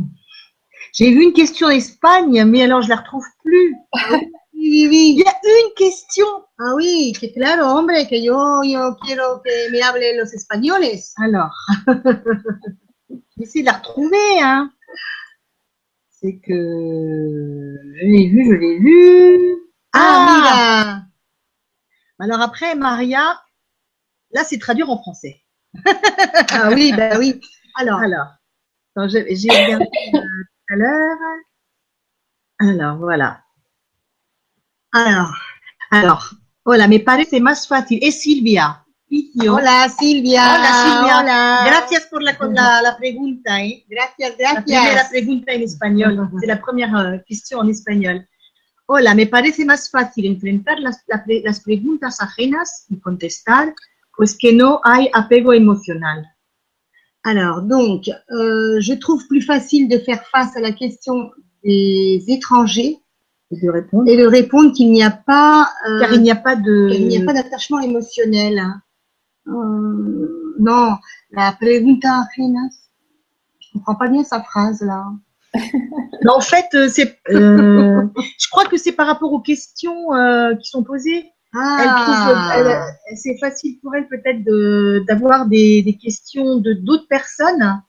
[0.93, 3.75] J'ai vu une question Espagne, mais alors je la retrouve plus.
[4.61, 5.15] Oui, oui.
[5.17, 6.27] Il y a une question.
[6.59, 11.15] Ah oui, que claro, hombre, que yo, yo quiero que me hable los españoles.
[11.17, 11.55] Alors,
[13.39, 14.43] j'essaie de la retrouver.
[14.43, 14.73] Hein.
[16.11, 19.57] C'est que je l'ai vu, je l'ai vu.
[19.93, 21.03] Ah,
[22.19, 23.41] Alors après, Maria,
[24.33, 25.43] là c'est traduire en français.
[26.51, 27.41] Ah oui, bah oui.
[27.77, 31.19] Alors, Alors, j'ai regardé euh, tout à l'heure.
[32.59, 33.43] Alors, voilà.
[34.93, 35.33] Alors,
[35.91, 36.31] alors,
[36.65, 37.99] hola, me parece más fácil.
[38.03, 38.85] Es Silvia.
[39.49, 40.43] Hola Silvia.
[40.43, 41.19] Hola, Silvia.
[41.21, 41.63] Hola.
[41.67, 43.85] Gracias por la, la, la pregunta, ¿eh?
[43.89, 46.31] Gracias, La primera pregunta en español.
[46.41, 48.27] C'est la première euh, question en espagnol.
[48.87, 53.75] Hola, me parece más fácil enfrentar las, las preguntas ajenas y contestar,
[54.19, 56.27] pues que no hay apego emocional.
[57.25, 61.31] Alors, donc, euh, je trouve plus facile de faire face à la question
[61.65, 62.99] des étrangers
[63.51, 64.09] Et de répondre.
[64.09, 66.91] et de répondre qu'il n'y a pas, euh, Car il n'y a pas de.
[66.91, 68.59] qu'il n'y a pas d'attachement émotionnel.
[68.59, 68.83] hein.
[69.47, 70.97] Euh, non,
[71.31, 72.75] la pregunta ajenas.
[73.61, 75.07] Je comprends pas bien sa phrase là.
[76.29, 77.19] En fait, c'est.
[77.29, 80.09] je crois que c'est par rapport aux questions
[80.61, 81.31] qui sont posées.
[81.55, 87.83] Ah, c'est facile pour elle peut-être de d'avoir des, des questions de d'autres personnes,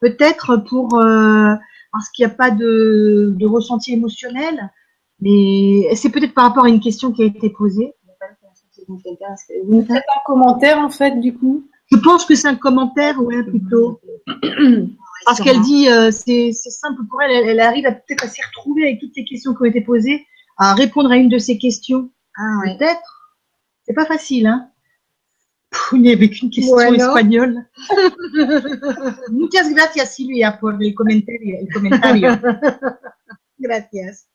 [0.00, 1.54] peut-être pour euh,
[1.92, 4.70] parce qu'il n'y a pas de, de ressenti émotionnel,
[5.20, 7.94] mais c'est peut-être par rapport à une question qui a été posée.
[9.46, 11.66] C'est un commentaire en fait du coup.
[11.90, 14.00] Je pense que c'est un commentaire, ouais, plutôt.
[15.24, 18.28] Parce qu'elle dit, euh, c'est c'est simple pour elle, elle, elle arrive à peut-être à
[18.28, 20.26] s'y retrouver avec toutes les questions qui ont été posées,
[20.58, 22.10] à répondre à une de ces questions.
[22.36, 22.76] Ah ouais.
[22.76, 23.34] Peut-être.
[23.84, 24.70] C'est pas facile, hein.
[25.70, 26.94] Pff, il n'y avait qu'une question non.
[26.94, 27.66] espagnole.
[29.30, 31.58] Muchas gracias, Silvia, por el comentario.
[31.60, 32.30] El comentario.
[33.58, 34.26] Gracias.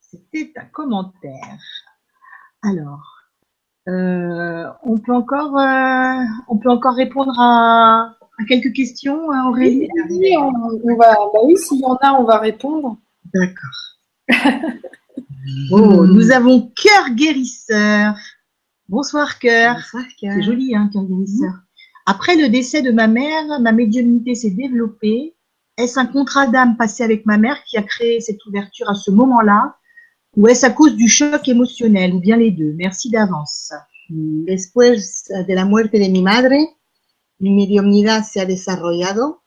[0.00, 1.58] C'était un commentaire.
[2.62, 3.24] Alors,
[3.88, 9.88] euh, on peut encore, euh, on peut encore répondre à, à quelques questions, hein, Aurélie?
[10.10, 10.52] Oui, on,
[10.82, 12.98] on va, bah oui, s'il y en a, on va répondre.
[13.32, 14.28] D'accord.
[15.70, 18.14] Oh, nous avons cœur guérisseur.
[18.88, 19.76] Bonsoir cœur.
[20.20, 21.52] C'est joli, hein, cœur guérisseur.
[22.06, 25.34] Après le décès de ma mère, ma médiumnité s'est développée.
[25.76, 29.10] Est-ce un contrat d'âme passé avec ma mère qui a créé cette ouverture à ce
[29.10, 29.76] moment-là?
[30.36, 32.14] Ou est-ce à cause du choc émotionnel?
[32.14, 32.72] Ou bien les deux?
[32.76, 33.72] Merci d'avance.
[34.08, 36.54] Después de la muerte de mi madre,
[37.40, 39.42] mi mediumnidad se ha desarrollado.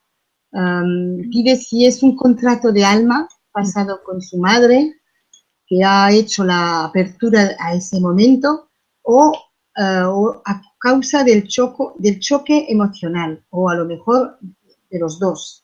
[0.53, 4.95] Am, pide si es un contrato de alma pasado con su madre
[5.67, 8.69] que ha hecho la apertura a ese momento
[9.03, 9.31] o
[9.77, 14.37] uh, o a causa del, choco, del choque emocional o a lo mejor
[14.89, 15.63] de los dos.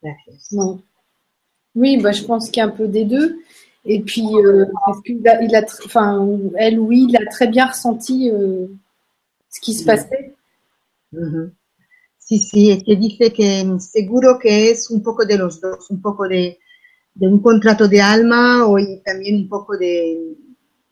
[0.00, 0.48] Gracias.
[0.52, 0.82] Oui,
[1.74, 3.42] oui bah, je pense qu'il y a un peu des deux.
[3.84, 6.24] Et puis, euh, parce a, il a, enfin,
[6.56, 8.68] elle ou il a très bien ressenti euh,
[9.50, 10.34] ce qui se passait.
[11.12, 11.50] Uh -huh.
[12.18, 16.00] Sí, sí, es que dice que seguro que es un poco de los dos, un
[16.00, 16.58] poco de,
[17.14, 20.36] de un contrato de alma o y también un poco de,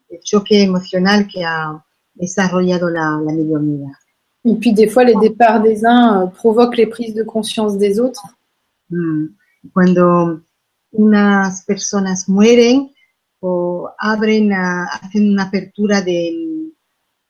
[0.08, 1.84] de choque emocional que ha
[2.14, 3.92] desarrollado la, la mediunidad.
[4.44, 8.00] Et puis, des fois, les départs des uns euh, provoquent les prises de conscience des
[8.00, 8.26] autres.
[8.88, 9.26] Mm.
[9.74, 10.40] Cuando
[10.92, 12.90] unas personas mueren
[13.40, 16.28] o abren, uh, hacen una apertura de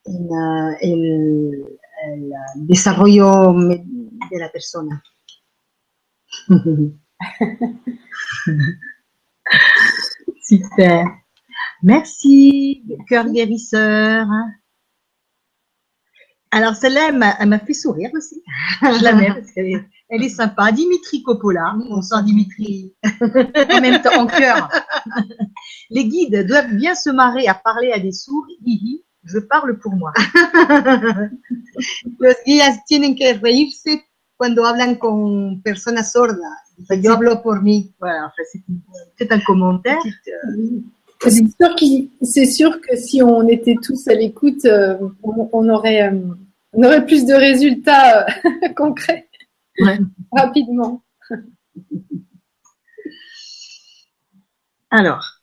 [0.05, 1.65] en, uh, el,
[2.07, 2.33] el,
[2.67, 5.03] desarrollo de la persona.
[10.43, 11.05] Super.
[11.83, 14.27] Merci, cœur guérisseur.
[16.51, 18.43] Alors, celle-là, elle m'a- fait sourire aussi.
[18.83, 20.73] Je la mets parce qu'elle est, elle est sympa.
[20.73, 21.77] Dimitri Coppola.
[21.89, 24.69] On sent Dimitri en même temps en cœur.
[25.91, 28.47] Les guides doivent bien se marrer à parler à des sourds.
[28.67, 30.13] Hihi, je parle pour moi.
[32.19, 34.05] Los guías tienen que reírse
[34.37, 36.70] cuando hablan con personas sordas.
[37.03, 37.93] Yo hablo por mí.
[38.01, 38.63] Voilà, enfin, c'est
[39.19, 39.99] c'est un commentaire.
[41.23, 45.69] C'est sûr, qu'il- c'est sûr que si on était tous à l'écoute, euh, on, on
[45.69, 46.19] aurait, euh,
[46.73, 48.29] on aurait plus de résultats euh,
[48.77, 49.27] concrets
[49.81, 49.99] Ouais.
[50.33, 51.03] rapidement.
[54.91, 55.40] Alors,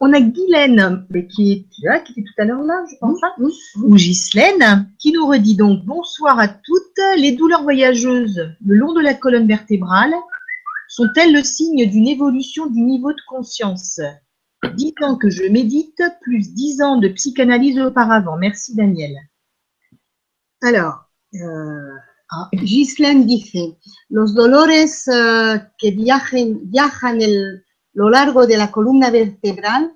[0.00, 3.22] on a Guylaine, mais qui est là, qui était tout à l'heure là, je pense,
[3.22, 3.32] hein,
[3.82, 6.82] ou Ghislaine, qui nous redit donc bonsoir à toutes.
[7.18, 10.14] Les douleurs voyageuses le long de la colonne vertébrale
[10.88, 14.00] sont-elles le signe d'une évolution du niveau de conscience?
[14.76, 18.36] Dix ans que je médite, plus dix ans de psychanalyse auparavant.
[18.36, 19.14] Merci Daniel.
[20.62, 21.90] Alors, euh,
[22.52, 23.76] Ghislaine dice,
[24.10, 27.63] los dolores eh, que viajen, viajan el,
[27.94, 29.92] lo largo de la columna vertebral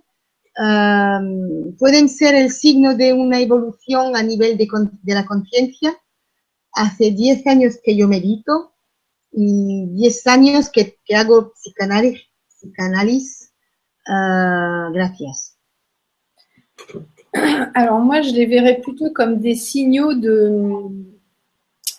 [0.61, 4.69] eh, pueden ser el signo de una evolución a nivel de,
[5.03, 5.97] de la conciencia.
[6.73, 8.73] Hace 10 años que yo medito
[9.33, 12.23] y 10 años que, que hago psicanálisis.
[12.49, 13.53] psicanálisis.
[14.07, 15.55] Eh, gracias.
[17.75, 20.89] Alors moi, je les verrais plutôt comme des signaux de,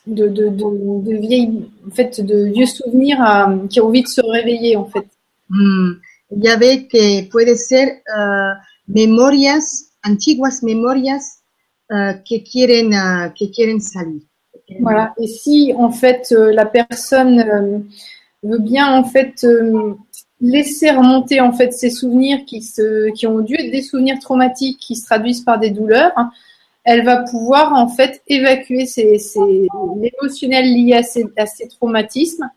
[0.07, 4.07] de, de, de, de vieilles, en fait, de vieux souvenirs à- qui ont envie de
[4.07, 5.05] se réveiller, en fait.
[5.49, 6.01] Mm,
[6.41, 8.53] ya ve que puede ser eh,
[8.87, 11.43] memorias, antiguas memorias
[11.89, 14.29] eh, que quieren salir.
[14.79, 15.13] Voilà.
[15.19, 17.79] Et si en fait euh, la personne euh,
[18.43, 19.95] veut bien en fait euh,
[20.39, 24.79] laisser remonter en fait ces souvenirs qui se, qui ont dû être des souvenirs traumatiques
[24.79, 26.13] qui se traduisent par des douleurs,
[26.83, 28.85] elle va pouvoir en fait évacuer
[29.97, 32.49] l'émotionnel lié à ces traumatismes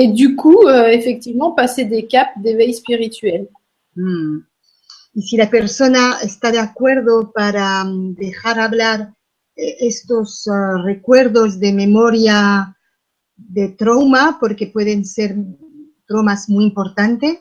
[0.00, 3.48] et du coup euh, effectivement passer des caps d'éveil spirituel.
[3.96, 4.38] Mm.
[5.14, 9.12] Y si la persona está de acuerdo para mm, dejar hablar
[9.56, 10.50] eh, estos eh,
[10.84, 12.76] recuerdos de memoria
[13.36, 15.34] de trauma, porque pueden ser
[16.06, 17.38] traumas muy importantes,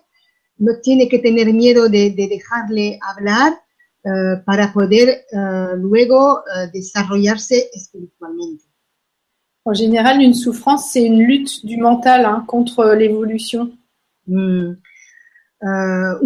[0.58, 3.54] no tiene que tener miedo de, de dejarle hablar
[4.04, 6.44] eh, para poder eh, luego
[6.74, 8.67] desarrollarse espiritualmente.
[9.70, 13.64] En général, une souffrance, c'est une lutte du mental hein, contre l'évolution.
[14.28, 14.72] Mm.
[15.62, 16.20] Eh, un,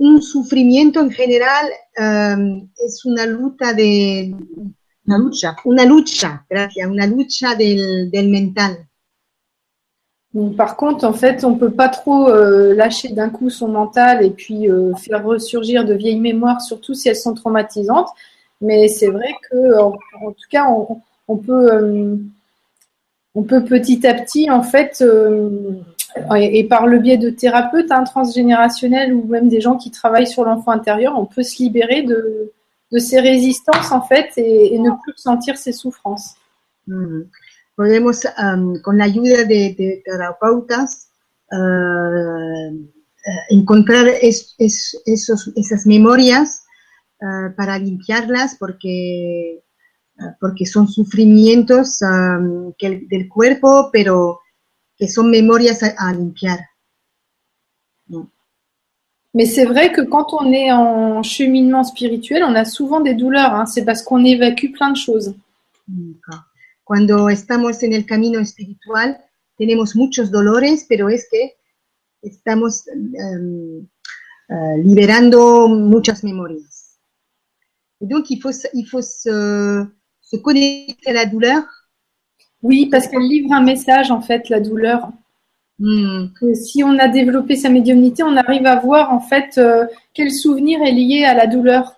[0.00, 1.66] un sufrimiento en general
[1.96, 4.34] eh, es una lucha de
[5.06, 5.56] Una lucha.
[5.64, 8.72] una lucha, gracias, una lucha del, del mental.
[10.34, 14.24] Donc, par contre, en fait, on peut pas trop euh, lâcher d'un coup son mental
[14.24, 18.08] et puis euh, faire ressurgir de vieilles mémoires, surtout si elles sont traumatisantes.
[18.60, 22.16] Mais c'est vrai que, en, en tout cas, on, on peut, euh,
[23.38, 25.74] on peut petit à petit, en fait, euh,
[26.36, 30.44] et, par le biais de thérapeutes hein, transgénérationnels ou même des gens qui travaillent sur
[30.44, 32.52] l'enfant intérieur, on peut se libérer de,
[32.98, 36.34] ces résistances, en fait, et, ne plus ressentir ces souffrances.
[36.88, 37.22] Mm.
[37.76, 40.02] Podemos, am, con de, de
[43.28, 45.16] eh, encontrar es- es- eh,
[50.40, 54.40] porque son sufrimientos am, que el- del cuerpo, pero
[54.96, 56.58] que son memorias a, a limpiar.
[59.34, 63.54] Mais c'est vrai que quand on est en cheminement spirituel, on a souvent des douleurs.
[63.54, 63.66] hein.
[63.66, 65.34] C'est parce qu'on évacue plein de choses.
[65.86, 66.46] Nunca.
[66.84, 69.20] Cuando estamos en el camino espiritual,
[69.58, 71.56] tenemos muchos dolores, pero es que
[72.22, 73.86] estamos em,
[74.48, 76.98] eh, liberando muchas memorias.
[78.00, 79.86] Et donc, il faut, il faut se,
[80.30, 81.62] se connecter à la douleur?
[82.62, 85.08] Oui, parce qu'elle livre un message, en fait, la douleur.
[85.78, 86.26] Hmm.
[86.54, 90.82] Si on a développé sa médiumnité, on arrive à voir, en fait, euh, quel souvenir
[90.82, 91.94] est lié à la douleur.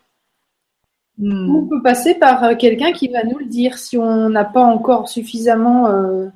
[1.18, 1.54] Hmm.
[1.56, 4.62] On peut passer par euh, quelqu'un qui va nous le dire si on n'a pas
[4.64, 6.28] encore suffisamment euh,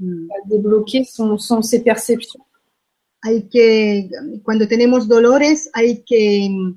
[0.00, 0.28] Hmm.
[0.46, 2.44] débloqué son, son- ses perceptions.
[3.24, 6.72] Hay que, cuando tenemos dolores, hay que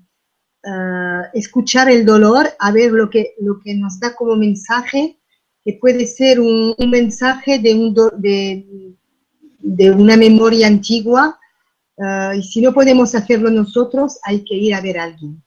[0.64, 5.18] eh, escuchar el dolor, a ver lo que, lo que nos da como mensaje,
[5.64, 8.66] que puede ser un, un mensaje de, un do- de,
[9.60, 11.38] de una memoria antigua.
[11.98, 15.42] eh, y si no podemos hacerlo nosotros, hay que ir a ver a alguien.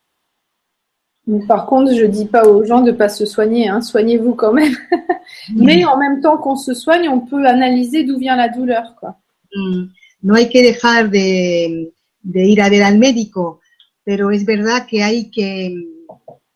[1.26, 4.52] Mais par contre, je dis pas aux gens de pas se soigner, hein, soignez-vous quand
[4.52, 4.76] même.
[5.56, 9.16] Mais en même temps qu'on se soigne, on peut analyser d'où vient la douleur, quoi.
[9.56, 9.84] Mm,
[10.22, 11.92] No hay que dejar de,
[12.22, 13.60] de ir a ver al médico,
[14.04, 15.74] pero es verdad que hay que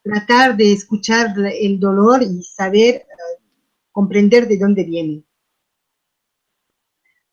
[0.03, 3.41] tratar de escuchar el dolor y saber eh,
[3.91, 5.23] comprender de dónde viene.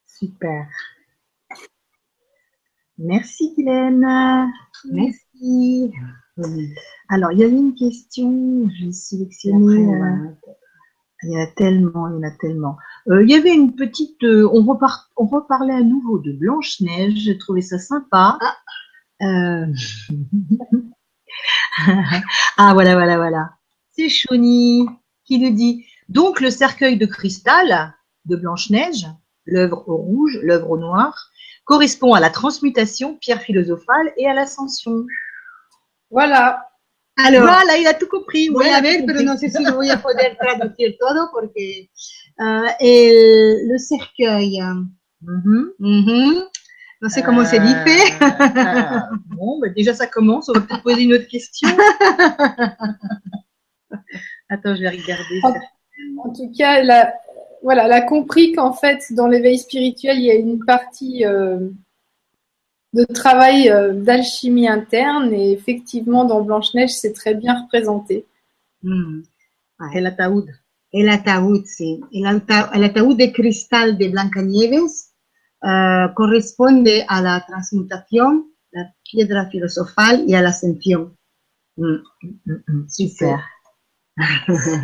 [0.05, 0.69] Super.
[2.97, 4.51] Merci Guylaine.
[4.85, 5.93] Merci.
[7.09, 9.87] Alors, il y avait une question, j'ai sélectionné.
[9.87, 10.31] euh,
[11.23, 12.77] il y en a tellement, il y en a tellement.
[13.09, 14.23] Euh, il y avait une petite.
[14.25, 18.39] euh, on, repart, on reparlait à nouveau de Blanche-Neige, j'ai trouvé ça sympa.
[19.23, 19.67] Euh,
[22.57, 23.51] ah, voilà, voilà, voilà.
[23.93, 24.87] C'est Choni
[25.25, 27.95] qui nous dit Donc, le cercueil de cristal
[28.27, 29.07] de Blanche-Neige,
[29.45, 31.31] l'œuvre au rouge, l'œuvre au noir,
[31.65, 35.05] correspond à la transmutation, pierre philosophale et à l'ascension.
[36.11, 36.63] Voilà.
[37.19, 38.49] Alors, Voilà, il a tout compris.
[38.51, 41.89] voy a ver, pero no sé si voy a poder traducir todo porque
[42.39, 44.61] eh, el, le cercueil,
[45.21, 45.73] Mhm.
[45.79, 46.51] mhm, no
[47.11, 48.17] sé cómo se dice.
[48.23, 49.01] Euh,
[49.37, 50.49] bon, bah déjà ça commence.
[50.49, 51.69] On va peut-être poser une autre question.
[54.49, 55.41] Attends, je vais regarder.
[56.23, 57.13] En tout cas, elle a,
[57.63, 61.69] voilà, elle a compris qu'en fait, dans l'éveil spirituel, il y a une partie euh,
[62.93, 68.25] de travail euh, d'alchimie interne et effectivement, dans Blanche-Neige, c'est très bien représenté.
[68.83, 69.23] Mm.
[69.95, 70.49] El ataúd.
[70.93, 72.01] El ataúd, sí.
[72.13, 75.11] El, alta- el ataúd de cristal de Blancanieves
[75.63, 81.17] eh, corresponde a la transmutación, la piedra filosofal y a la ascensión.
[81.77, 81.97] Mm.
[82.45, 83.39] Mm, mm, Super.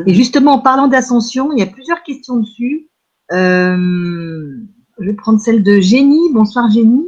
[0.06, 2.90] Et justement, en parlant d'ascension, il y a plusieurs questions dessus.
[3.32, 4.56] Euh,
[4.98, 6.30] je vais prendre celle de Génie.
[6.32, 7.06] Bonsoir Génie.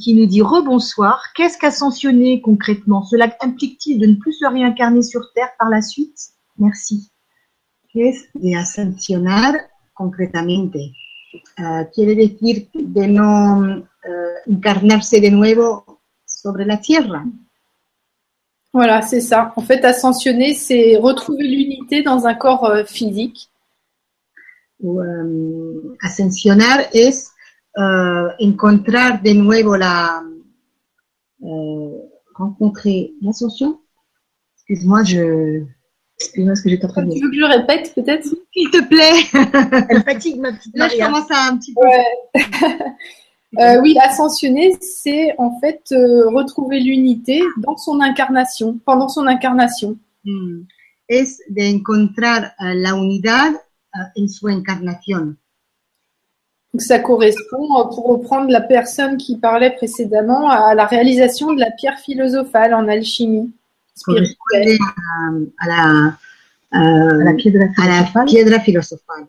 [0.00, 1.22] Qui nous dit rebonsoir.
[1.36, 3.04] Qu'est-ce qu'ascensionner concrètement?
[3.04, 6.18] Cela implique-t-il de ne plus se réincarner sur Terre par la suite?
[6.58, 7.12] Merci.
[7.92, 9.54] que es de ascensionar
[9.94, 10.92] concretamente?
[11.56, 13.88] Ah, quiere decir de no
[14.46, 17.24] encarnarse de nuevo sobre la tierra.
[18.72, 19.52] Voilà, c'est ça.
[19.56, 23.50] En fait, ascensionner, c'est retrouver l'unité dans un corps euh, physique.
[24.80, 27.32] Em, ascensionar es
[27.76, 30.22] eh, encontrar de nuevo la
[31.42, 31.90] eh,
[32.34, 33.80] rencontrer l'ascension.
[34.54, 35.64] Excuse-moi, je
[36.20, 38.24] excuse-moi ce que j'étais en train de Tu veux que je le répète peut-être?
[38.24, 39.86] S'il te plaît.
[39.88, 41.06] Elle fatigue ma petite Là, je Maria.
[41.06, 42.40] commence à un petit peu.
[43.56, 49.96] Euh, oui, ascensionner, c'est en fait euh, retrouver l'unité dans son incarnation, pendant son incarnation.
[50.24, 50.64] Mm.
[51.08, 53.54] Es de encontrar eh, la unidad
[53.94, 55.38] eh, en su encarnación.
[56.74, 61.60] Donc ça correspond, euh, pour reprendre la personne qui parlait précédemment, à la réalisation de
[61.60, 63.50] la pierre philosophale en alchimie
[63.98, 64.78] spirituelle.
[65.58, 66.14] a la,
[66.72, 68.26] a, À la piedra la philosophale.
[68.26, 69.26] piedra filosofal.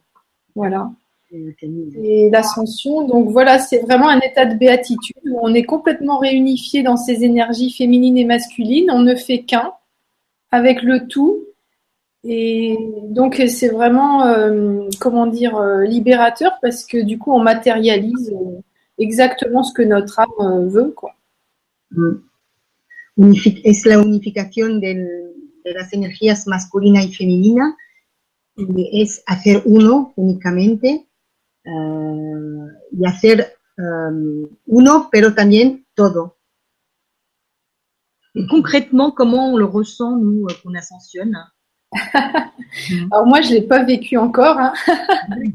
[0.55, 0.89] Voilà.
[1.31, 6.81] Et l'ascension, donc voilà, c'est vraiment un état de béatitude où on est complètement réunifié
[6.81, 8.89] dans ses énergies féminines et masculines.
[8.91, 9.73] On ne fait qu'un
[10.51, 11.45] avec le tout.
[12.23, 12.77] Et
[13.09, 18.59] donc c'est vraiment, euh, comment dire, euh, libérateur parce que du coup on matérialise euh,
[18.97, 20.91] exactement ce que notre âme euh, veut.
[20.95, 21.13] Quoi.
[21.91, 22.15] Mm.
[23.63, 25.33] Es la unificación del-
[25.63, 27.75] de las energías masculina y femenina.
[28.55, 31.07] Y es hacer uno únicamente
[31.65, 36.37] eh, y hacer eh, uno, pero también todo.
[38.35, 41.35] Et concrètement, comment on le ressent, nous, euh, qu'on ascensionne
[43.11, 44.57] Alors moi je l'ai pas vécu encore.
[44.59, 44.73] hein.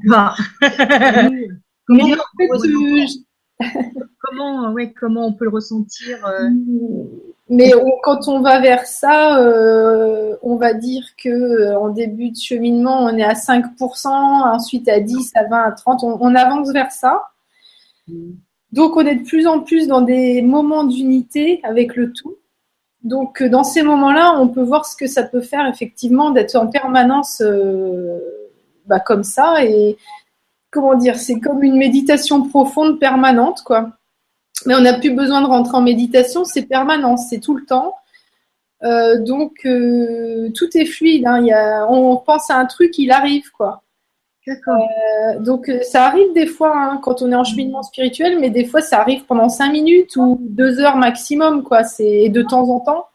[0.07, 0.33] Comment-
[1.89, 6.51] Mais en fait, euh, je- comment, ouais, comment on peut le ressentir euh,
[7.51, 12.31] Mais on- quand on va vers ça, euh, on va dire que euh, en début
[12.31, 14.11] de cheminement, on est à 5%,
[14.55, 17.23] ensuite à 10, à 20, à 30, on, on avance vers ça.
[18.73, 22.37] Donc on est de plus en plus dans des moments d'unité avec le tout.
[23.03, 26.57] Donc, euh, dans ces moments-là, on peut voir ce que ça peut faire effectivement d'être
[26.57, 28.19] en permanence euh,
[28.87, 29.65] bah, comme ça.
[29.65, 29.97] Et
[30.71, 33.91] comment dire, c'est comme une méditation profonde permanente, quoi.
[34.67, 37.97] Mais on n'a plus besoin de rentrer en méditation, c'est permanent, c'est tout le temps.
[38.83, 39.67] Euh, donc,
[40.55, 41.27] tout est fluide.
[41.27, 41.41] Hein.
[41.41, 43.85] Il y a, on pense à un truc, il arrive, quoi.
[44.47, 48.67] Euh, donc ça arrive des fois hein, quand on est en cheminement spirituel, mais des
[48.67, 51.85] fois ça arrive pendant cinq minutes ou deux heures maximum, quoi.
[51.85, 53.07] C'est de temps en temps.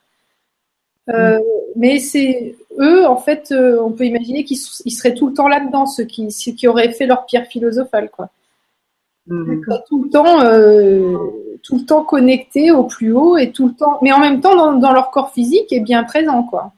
[1.10, 1.44] Euh, mm.
[1.76, 5.86] Mais c'est eux, en fait, euh, on peut imaginer qu'ils seraient tout le temps là-dedans,
[5.86, 8.30] ceux qui, qui auraient fait leur pierre philosophale, quoi.
[9.88, 10.40] Tout le temps,
[11.62, 14.56] tout le temps connectés au plus haut et tout le temps, mais en même temps
[14.56, 16.74] dans, dans leur corps physique est bien présent, quoi.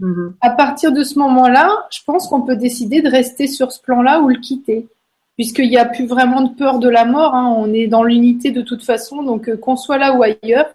[0.00, 0.34] Mhm.
[0.40, 4.20] À partir de ce moment-là, je pense qu'on peut décider de rester sur ce plan-là
[4.20, 4.88] ou le quitter.
[5.36, 7.52] Puisqu'il n'y a plus vraiment de peur de la mort, hein.
[7.56, 10.72] on est dans l'unité de toute façon, donc euh, qu'on soit là ou ailleurs,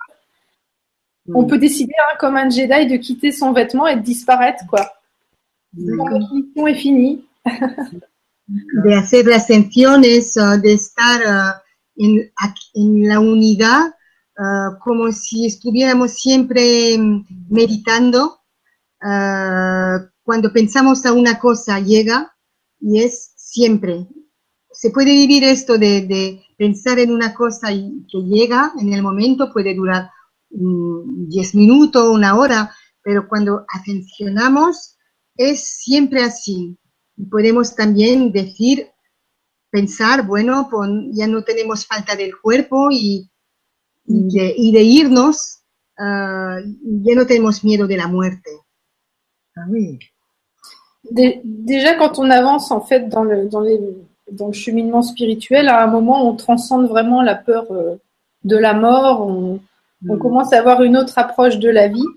[1.33, 1.47] on mhm.
[1.47, 4.91] peut décider, hein, comme un Jedi, de quitter son vêtement et de disparaître, quoi.
[5.77, 7.23] Notre mission est finie.
[8.83, 12.03] de hacer las ascensiones, de estar uh,
[12.75, 13.87] en, la unidad,
[14.37, 16.97] uh, como si estuviéramos siempre
[17.49, 18.39] meditando
[19.01, 22.35] Ah, cuando pensamos a una cosa llega
[22.79, 24.07] y es siempre.
[24.71, 29.73] Se puede vivir esto de, pensar en una cosa que llega en el momento, puede
[29.73, 30.09] durar
[30.49, 34.97] 10 mm, minutos, una hora, pero cuando atencionamos
[35.35, 36.77] es siempre así.
[37.29, 38.87] Podemos también decir,
[39.69, 40.69] pensar, bueno,
[41.11, 43.29] ya no tenemos falta del cuerpo y,
[44.05, 45.59] de, irnos,
[45.97, 48.49] ah, ya no tenemos miedo de la muerte.
[49.55, 49.99] Ah oui.
[51.11, 53.79] déjà, quand on avance en fait dans le, dans, les,
[54.31, 57.97] dans le cheminement spirituel, à un moment, on transcende vraiment la peur euh,
[58.43, 59.27] de la mort.
[59.27, 59.59] On,
[60.07, 60.19] on, mm.
[60.19, 62.07] commence à avoir une autre approche de la vie.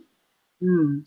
[0.60, 1.00] Mm.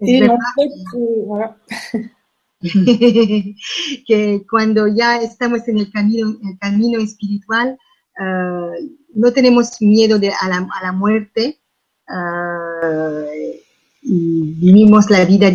[0.00, 1.56] Et en fait, euh, voilà.
[4.06, 7.78] que cuando ya estamos en el camino, el camino espiritual,
[8.18, 8.72] uh,
[9.14, 11.60] no tenemos miedo de, a, la, a la muerte.
[12.08, 13.58] Uh,
[14.02, 15.48] y vivimos la vida.
[15.48, 15.52] Et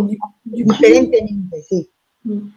[0.00, 1.88] du, du différentemente, sí.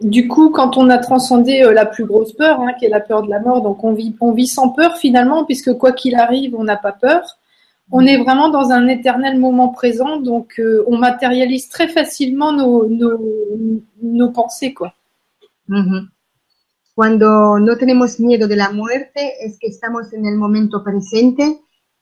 [0.01, 3.01] Du coup, quand on a transcendé euh, la plus grosse peur, hein, qui est la
[3.01, 6.15] peur de la mort, donc on vit, on vit sans peur finalement, puisque quoi qu'il
[6.15, 7.21] arrive, on n'a pas peur.
[7.91, 12.87] On est vraiment dans un éternel moment présent, donc euh, on matérialise très facilement nos,
[12.87, 13.19] nos,
[14.01, 14.93] nos pensées, quoi.
[15.67, 16.07] Mm -hmm.
[16.95, 21.43] Cuando no tenemos miedo de la muerte, es que estamos en el momento presente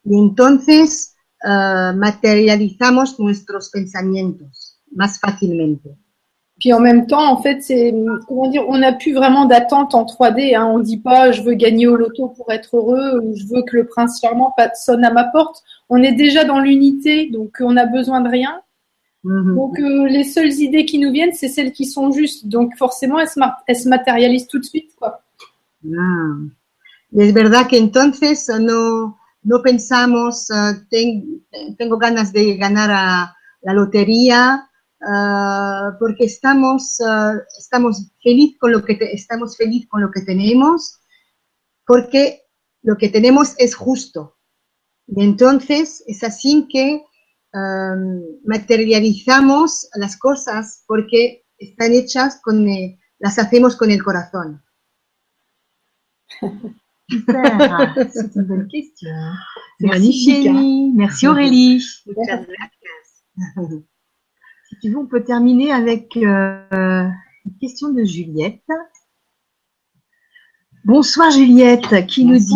[0.03, 5.95] y entonces uh, materializamos nuestros pensamientos más fácilmente.
[6.59, 7.93] Puis en même temps, en fait, c'est
[8.27, 10.55] comment dire, on n'a plus vraiment d'attente en 3D.
[10.55, 10.65] Hein.
[10.65, 13.75] On dit pas, je veux gagner au loto pour être heureux ou je veux que
[13.75, 15.63] le prince charmant sonne à ma porte.
[15.89, 18.61] On est déjà dans l'unité, donc on a besoin de rien.
[19.23, 19.55] Mm -hmm.
[19.55, 22.43] Donc euh, les seules idées qui nous viennent, c'est celles qui sont justes.
[22.55, 25.11] Donc forcément, elles se, elles se matérialisent tout de suite, quoi.
[26.01, 26.33] Ah.
[27.23, 29.15] Es verdad que entonces no
[29.47, 31.41] no pensamos, uh, ten,
[31.77, 34.69] tengo ganas de ganar a la lotería,
[35.01, 40.21] uh, porque estamos, uh, estamos feliz con lo que te, estamos feliz con lo que
[40.21, 40.99] tenemos,
[41.85, 42.41] porque
[42.83, 44.36] lo que tenemos es justo.
[45.07, 47.03] Y entonces es así que
[47.53, 54.61] um, materializamos las cosas porque están hechas con, eh, las hacemos con el corazón.
[57.09, 59.09] Super, c'est une bonne question.
[59.79, 60.45] C'est magnifique.
[60.47, 60.91] Hein.
[60.93, 61.79] Merci Aurélie.
[61.79, 62.05] si
[64.81, 67.07] tu veux, on peut terminer avec euh,
[67.45, 68.61] une question de Juliette.
[70.87, 72.55] Bonsoir Juliette, qui nous dit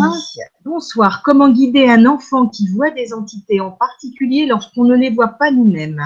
[0.64, 5.36] Bonsoir, comment guider un enfant qui voit des entités, en particulier lorsqu'on ne les voit
[5.38, 6.02] pas nous-mêmes?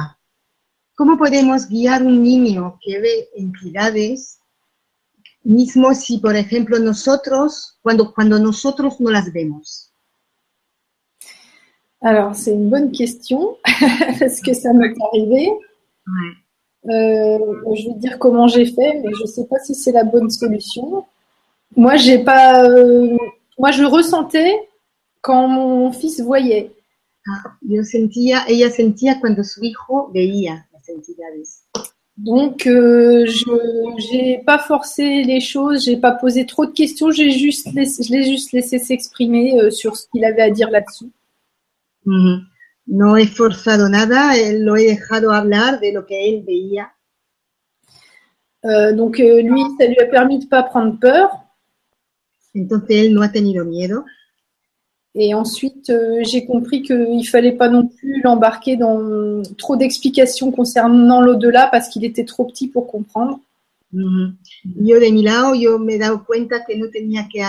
[0.97, 4.41] Comment podemos guiar un niño que ve entidades
[5.45, 9.93] mismo si, por ejemplo, nosotros, cuando, cuando nosotros no las vemos?
[12.01, 13.57] Alors, c'est une bonne question,
[14.19, 15.49] parce que ça m'est arrivé.
[16.09, 16.93] Ouais.
[16.93, 20.03] Euh, je vais dire comment j'ai fait, mais je ne sais pas si c'est la
[20.03, 21.07] bonne solution.
[21.77, 23.17] Moi, j'ai pas, euh,
[23.59, 24.55] moi, je ressentais
[25.21, 26.73] quand mon fils voyait.
[27.29, 31.65] Ah, yo sentía, ella sentía cuando su hijo veía las entidades.
[32.17, 37.31] Donc, euh, je n'ai pas forcé les choses, j'ai pas posé trop de questions, j'ai
[37.31, 41.11] juste laissé, je l'ai juste laissé s'exprimer euh, sur ce qu'il avait à dire là-dessus.
[42.07, 42.41] Mm -hmm.
[42.87, 44.23] No he forzado nada,
[44.53, 46.87] lo he dejado hablar de lo que él veía.
[48.65, 51.46] Euh, donc, lui, ça lui a permis de pas prendre peur.
[52.57, 54.05] Entonces, él no ha tenido miedo.
[55.15, 61.23] Et ensuite, euh, j'ai compris qu'il fallait pas non plus l'embarquer dans trop d'explications concernant
[61.23, 63.39] l'au-delà parce qu'il était trop petit pour comprendre.
[63.95, 64.35] Ujú.
[64.81, 67.41] Yo de mi lado, yo me he dado cuenta que no tenía que,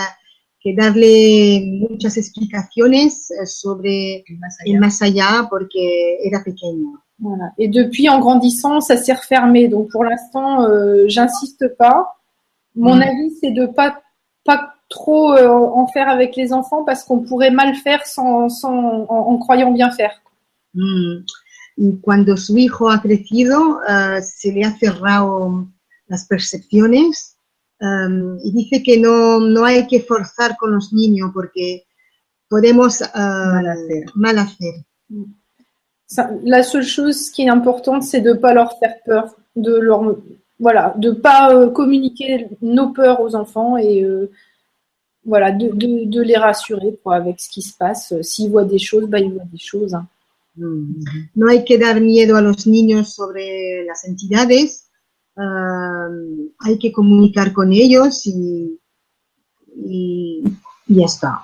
[0.62, 4.24] que darle muchas explicaciones eh, sobre
[4.64, 7.02] el más allá porque era pequeño.
[7.18, 7.52] Voilà.
[7.58, 9.68] Et depuis, en grandissant, ça s'est refermé.
[9.68, 12.06] Donc pour l'instant, euh, j'insiste pas.
[12.76, 13.02] Mon Mm.
[13.02, 14.00] avis, c'est de pas
[14.44, 19.04] pas trop euh, en faire avec les enfants parce qu'on pourrait mal faire sans, sans
[19.08, 20.20] en, en croyant bien faire.
[20.74, 21.24] Mm.
[21.80, 25.66] Y cuando su hijo ha crecido, eh, se le ha cerrado
[26.08, 27.36] las percepciones
[27.80, 31.84] em, y dice que no, no hay que forzar con los niños porque
[32.48, 34.04] podemos eh, hacer.
[34.14, 34.74] mal hacer.
[36.06, 40.16] Ça- la seule chose qui est importante, c'est de pas leur faire peur, de leur
[40.58, 44.30] voilà, de pas euh, communiquer nos peurs aux enfants et euh,
[45.28, 48.12] voilà, de, de, de les rassurer quoi, avec ce qui se passe.
[48.12, 49.94] Euh, S'ils voient des choses, bah, ils voient des choses.
[49.94, 50.06] hein.
[50.56, 50.94] Mm.
[51.36, 54.88] No hay que dar miedo a los niños sobre las entidades,
[55.36, 58.76] eh, hay que comunicar con ellos y,
[59.76, 60.42] y
[60.88, 61.40] ya está.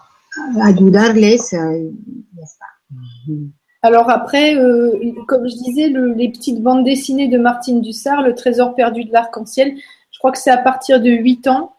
[0.62, 2.66] Ayudarles, eh, y ya está.
[3.82, 4.98] Alors après, euh,
[5.28, 9.12] comme je disais, le- les petites bandes dessinées de Martine Dussard, Le Trésor perdu de
[9.12, 9.76] l'arc-en-ciel,
[10.10, 11.73] je crois que c'est à partir de 8 ans.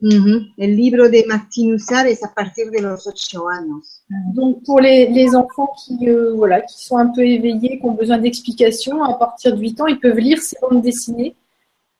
[0.00, 0.46] Ujú.
[0.56, 4.02] El libro de Martín Usar es a partir de los ocho años.
[4.32, 7.94] Donc pour les, les enfants qui, euh, voilà, qui sont un peu éveillés, qui ont
[7.94, 11.34] besoin d'explications, à partir de 8 ans, ils peuvent lire ces bandes dessinées.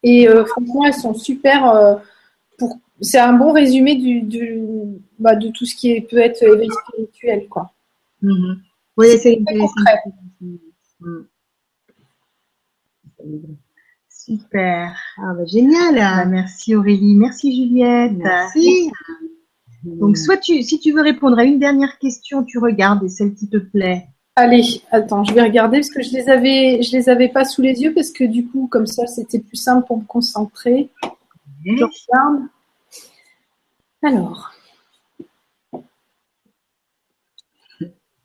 [0.04, 1.68] Et euh, franchement, elles sont super.
[1.68, 1.96] euh,
[2.56, 2.78] pour...
[3.00, 4.60] C'est un bon résumé du, du-
[5.18, 7.48] bah, de tout ce qui est- peut être éveil spirituel.
[7.48, 7.72] Quoi.
[8.96, 11.28] Puede ser Très interesante.
[14.28, 14.94] Super.
[15.16, 15.98] Ah, bah, génial.
[15.98, 18.12] Ah, merci Aurélie, merci Juliette.
[18.12, 18.90] Merci.
[19.84, 23.34] Donc, soit tu, si tu veux répondre à une dernière question, tu regardes et celle
[23.34, 24.06] qui te plaît.
[24.36, 27.62] Allez, attends, je vais regarder parce que je les avais, je les avais pas sous
[27.62, 30.90] les yeux parce que du coup, comme ça, c'était plus simple pour me concentrer.
[31.64, 32.48] Je regarde.
[34.02, 34.52] Alors,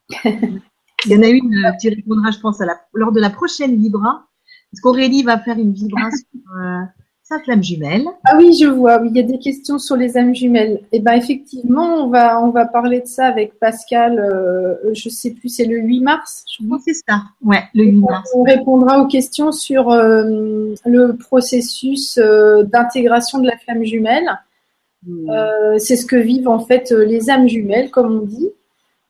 [1.05, 3.29] Il y en a une, euh, tu répondras, je pense, à la, lors de la
[3.29, 4.25] prochaine Vibra.
[4.73, 6.79] Parce qu'Aurélie va faire une Vibra sur euh,
[7.21, 8.05] sa flamme jumelle.
[8.25, 8.99] ah oui, je vois.
[8.99, 10.81] oui, Il y a des questions sur les âmes jumelles.
[10.91, 14.17] Et ben effectivement, on va, on va parler de ça avec Pascal.
[14.19, 16.43] euh, je sais plus, c'est le 8 mars.
[16.51, 16.79] Je crois.
[16.83, 17.21] C'est ça.
[17.43, 18.31] Ouais, le 8 mars.
[18.35, 24.39] On répondra aux questions sur euh, le processus euh, d'intégration de la flamme jumelle.
[25.29, 28.49] Euh, c'est ce que vivent en fait les âmes jumelles, comme on dit.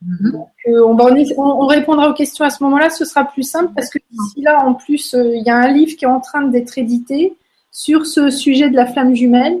[0.06, 0.32] Mhm.
[0.32, 3.88] Donc, euh, on, va- répondra aux questions à ce moment-là, ce sera plus simple parce
[3.88, 6.42] que d'ici là, en plus, euh, il y a un livre qui est en train
[6.42, 7.36] d'être édité
[7.72, 9.60] sur ce sujet de la flamme jumelle.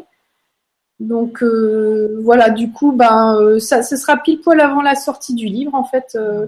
[1.00, 5.34] Donc euh, voilà, du coup, ben, euh, ça, ce sera pile poil avant la sortie
[5.34, 6.12] du livre en fait.
[6.14, 6.46] euh,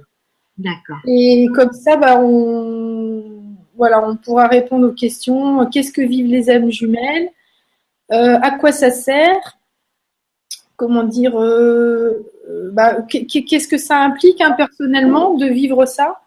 [0.59, 0.99] D'accord.
[1.07, 3.23] et comme ça, bah, on,
[3.77, 5.67] voilà, on pourra répondre aux questions.
[5.67, 7.31] Qu'est-ce que vivent les âmes jumelles?
[8.11, 9.59] À quoi ça sert?
[10.77, 11.35] Comment dire
[12.73, 16.21] bah, qu'est- Qu'est-ce que ça implique hein, personnellement de vivre ça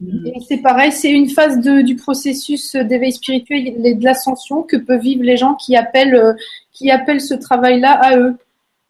[0.00, 0.26] Mm.
[0.26, 4.76] Et c'est pareil, c'est une phase de, du processus d'éveil spirituel et de l'ascension que
[4.76, 6.32] peuvent vivre les gens qui appellent, euh,
[6.72, 8.34] qui appellent ce travail-là à eux.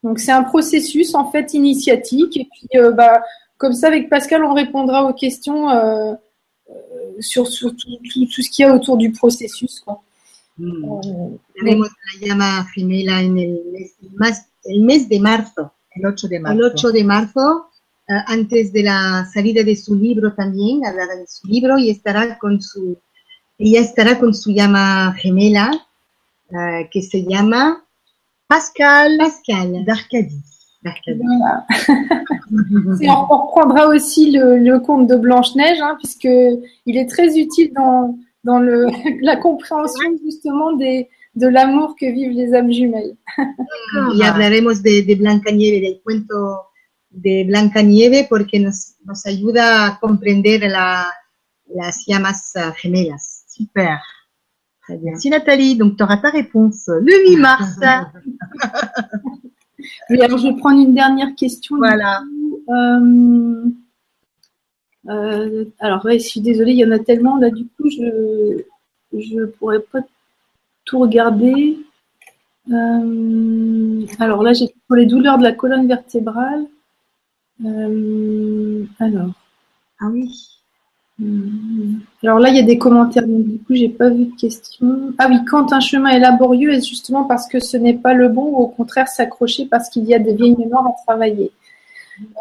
[0.02, 3.22] Donc c'est un processus en fait initiatique et puis euh, bah,
[3.58, 6.14] comme ça avec Pascal on répondra aux questions euh,
[6.70, 6.74] euh,
[7.20, 9.80] sur, sur tout, tout- tout ce qu'il y a autour du processus.
[9.80, 10.00] Quoi.
[10.56, 10.84] Mm.
[10.84, 11.86] Euh, Tenemos
[12.20, 15.68] la llama gemela en el mes, el mas- el mes de marzo.
[15.94, 16.58] El 8 de marzo.
[16.58, 17.70] El 8 de marzo,
[18.08, 22.38] eh, antes de la salida de su libro también, hablará de su libro y estará
[22.38, 22.98] con su,
[23.58, 25.70] ella estará con su llama gemela,
[26.50, 27.84] eh, que se llama
[28.46, 29.84] Pascal Pascal.
[29.84, 30.42] d'Arcadie.
[30.84, 31.66] Voilà.
[33.00, 36.28] Et on reprendra aussi le, le conte de Blanche-Neige, hein, puisque
[36.86, 38.86] il est très utile dans, dans le,
[39.22, 43.16] la compréhension justement des, de l'amour que vivent les âmes jumelles.
[44.14, 46.68] Y hablaremos de, de Blanca Nieve, del cuento
[47.10, 51.12] de Blanca Nieve, porque nos, nos ayuda a comprender la,
[51.74, 53.44] las llamas eh, gemelas.
[53.48, 53.98] Super.
[54.82, 55.12] Très bien.
[55.12, 55.76] Merci Nathalie.
[55.76, 57.78] Donc, tu auras ta réponse le 8 mars.
[60.10, 61.76] Et alors, je vais prendre une dernière question.
[61.76, 62.22] voilà.
[62.68, 63.64] Euh,
[65.08, 67.36] euh, alors, ouais, je suis désolée, il y en a tellement.
[67.36, 68.64] Là, du coup, je
[69.12, 70.00] je pourrais pas
[70.84, 71.78] tout regarder.
[72.72, 76.66] Euh, alors là, j'ai pour les douleurs de la colonne vertébrale.
[77.64, 79.32] Euh, alors.
[80.00, 80.54] Ah oui.
[81.20, 82.00] Hum.
[82.24, 85.12] Alors là, il y a des commentaires, donc du coup, j'ai pas vu de questions.
[85.18, 88.28] Ah oui, quand un chemin est laborieux, est-ce justement parce que ce n'est pas le
[88.28, 91.52] bon ou au contraire s'accrocher parce qu'il y a des vieilles mémoires à travailler?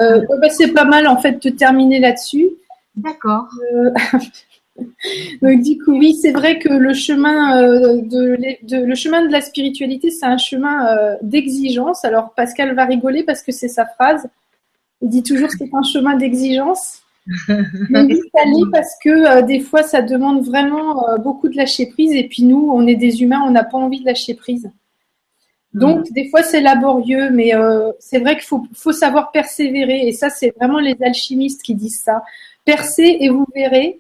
[0.01, 2.49] Euh, bah, c'est pas mal en fait de terminer là-dessus.
[2.95, 3.47] D'accord.
[3.73, 3.91] Euh,
[5.41, 9.31] donc du coup, oui, c'est vrai que le chemin euh, de, de, le chemin de
[9.31, 12.03] la spiritualité, c'est un chemin euh, d'exigence.
[12.05, 14.27] Alors Pascal va rigoler parce que c'est sa phrase.
[15.01, 17.01] Il dit toujours que c'est un chemin d'exigence.
[17.47, 21.85] Mais oui, ça l'est parce que euh, des fois, ça demande vraiment beaucoup de lâcher
[21.85, 22.13] prise.
[22.13, 24.69] Et puis nous, on est des humains, on n'a pas envie de lâcher prise.
[25.73, 30.07] Donc, des fois, c'est laborieux, mais euh, c'est vrai qu'il faut, faut savoir persévérer.
[30.07, 32.23] Et ça, c'est vraiment les alchimistes qui disent ça.
[32.63, 33.97] Percez et vous verrez.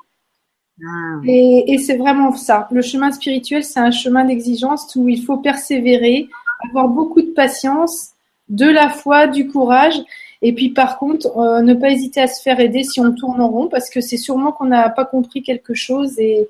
[0.81, 2.67] Ah, Et, et c'est vraiment ça.
[2.71, 6.29] Le chemin spirituel, c'est un chemin d'exigence où il faut persévérer,
[6.67, 8.11] avoir beaucoup de patience,
[8.49, 9.95] de la foi, du courage.
[10.41, 13.41] Et puis par contre, euh, ne pas hésiter à se faire aider si on tourne
[13.41, 16.17] en rond, parce que c'est sûrement qu'on n'a pas compris quelque chose.
[16.19, 16.47] Et,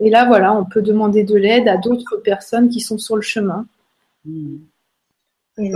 [0.00, 3.22] et là, voilà, on peut demander de l'aide à d'autres personnes qui sont sur le
[3.22, 3.66] chemin.
[4.24, 4.56] hmm.
[5.56, 5.70] El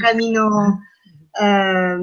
[0.00, 0.78] camino
[1.40, 1.96] eh.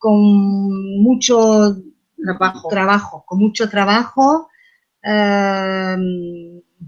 [0.00, 1.76] Con mucho
[2.22, 2.68] Trabajo.
[2.68, 4.48] trabajo, con mucho trabajo,
[5.04, 5.96] eh,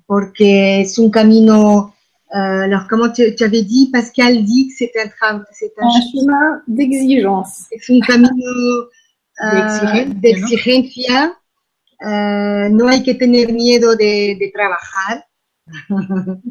[0.06, 1.94] porque es un camino,
[2.34, 6.00] eh, alors comment tu, tu avais dit, Pascal dit que c'est un, c'est un, Un
[6.10, 7.66] chemin d'exigence.
[7.70, 8.52] es un camino
[9.42, 10.38] De eh, exigencia, de ¿no?
[10.38, 11.38] exigencia.
[12.04, 15.26] Eh, no hay que tener miedo de, de trabajar.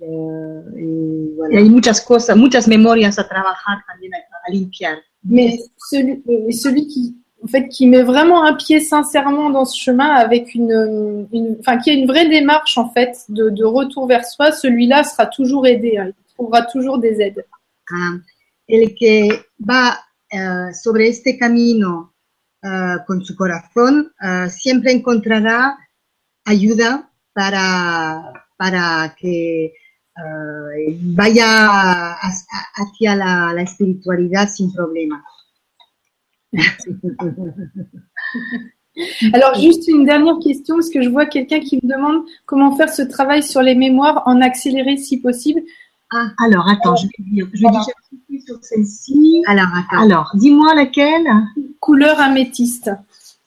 [0.00, 1.52] Eh, y bueno.
[1.52, 4.98] Y hay muchas cosas, muchas memorias a trabajar también, a, a limpiar.
[5.28, 5.58] Mais
[5.90, 11.26] celui, qui, en fait, qui met vraiment un pied sincèrement dans ce chemin avec une,
[11.60, 15.66] enfin, qui a une vraie démarche, en fait, de, retour vers soi, celui-là sera toujours
[15.66, 15.98] aidé.
[15.98, 16.10] hein.
[16.16, 17.44] Il trouvera toujours des aides.
[17.90, 18.16] Ah,
[18.66, 19.98] el que va
[20.30, 22.14] eh, sobre este camino
[22.62, 25.78] eh, con su corazón eh, siempre encontrará
[26.44, 29.72] ayuda para, para que
[30.18, 32.12] eh, vaya
[32.74, 35.22] hacia la, la espiritualidad sin problema.
[39.32, 42.88] Alors, juste une dernière question, parce que je vois quelqu'un qui me demande comment faire
[42.92, 45.60] ce travail sur les mémoires en accéléré si possible.
[46.12, 47.78] Ah, alors, attends, je vais dire, je vais Voilà.
[47.80, 49.42] déjà cliquer sur celle-ci.
[49.46, 49.68] Alors.
[49.90, 51.28] Alors, dis-moi laquelle?
[51.80, 52.90] Couleur améthyste.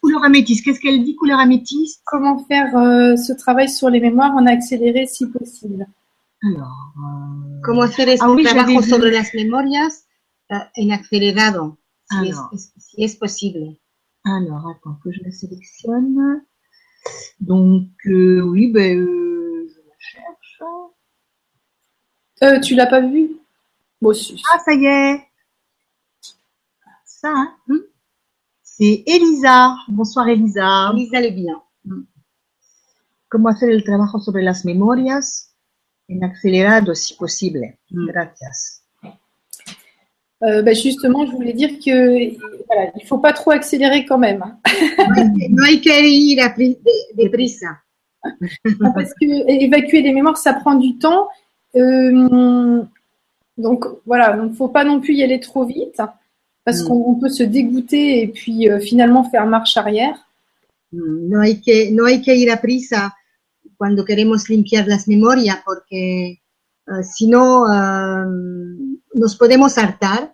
[0.01, 0.63] Couleur améthyste.
[0.63, 2.01] Qu'est-ce qu'elle dit, couleur améthyste?
[2.05, 5.85] Comment faire euh, ce travail sur les mémoires en accéléré si possible?
[6.43, 8.89] Alors, euh, ¿Cómo hacer este Ah oui, trabajo j'avais vu.
[8.89, 10.05] sobre las memorias
[10.49, 11.77] eh, en acelerado,
[12.09, 12.49] si es, Alors.
[12.53, 13.77] es- si es posible?
[14.23, 16.43] alors, attends que je la sélectionne.
[17.39, 20.61] Donc, euh, oui, ben, euh, je la cherche.
[22.43, 23.37] euh, Tu l'as pas vu?
[24.01, 24.11] Bon.
[24.51, 25.27] Ah, ça y est.
[27.05, 27.79] Ça, hein hmm
[28.63, 29.75] C'est Elisa.
[29.87, 30.91] Bonsoir, Elisa.
[30.95, 31.61] Lisa le bien.
[33.29, 35.50] ¿Cómo hacer el trabajo sobre las memorias
[36.11, 37.77] en acelerado si posible?
[37.91, 38.07] Mm.
[38.07, 38.81] Gracias.
[40.43, 42.35] Euh, bah, justement, je voulais dire que
[42.67, 44.57] voilà, il faut pas trop accélérer quand même, hein.
[45.49, 47.77] No hay que ir a pri- de- deprisa.
[48.95, 49.25] parce que
[49.65, 51.27] évacuer les mémoires, ça prend du temps.
[51.75, 52.81] Euh,
[53.57, 56.01] donc voilà, donc faut pas non plus y aller trop vite,
[56.65, 56.87] parce Mm.
[56.87, 60.17] qu'on on peut se dégoûter et puis euh, finalement faire marche arrière.
[60.91, 63.13] Mm, No hay que, no hay que ir a prisa
[63.77, 66.39] cuando queremos limpiar las memorias porque
[66.87, 68.25] eh, si no eh,
[69.13, 70.33] nos podemos hartar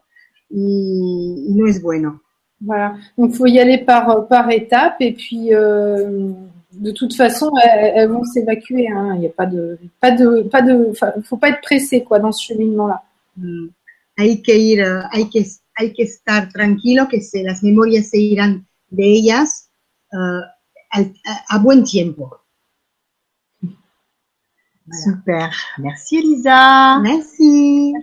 [0.49, 2.21] y, y no es bueno.
[2.59, 6.31] Voilà, donc faut y aller par par étapes et puis euh,
[6.71, 8.87] de toute façon elles, elles vont s'évacuer.
[8.87, 9.13] hein.
[9.15, 10.91] Il n'y a pas de pas de pas de,
[11.23, 13.03] faut pas être pressé quoi dans ce cheminement-là.
[13.37, 13.67] Mm,
[14.19, 15.39] Hay que ir, eh, hay que,
[15.75, 19.69] hay que estar tranquilo que se, las memorias se irán de ellas
[20.89, 22.39] al- a, a buen tiempo.
[24.91, 25.51] Super.
[25.80, 26.99] Merci, Elisa.
[26.99, 27.93] Merci.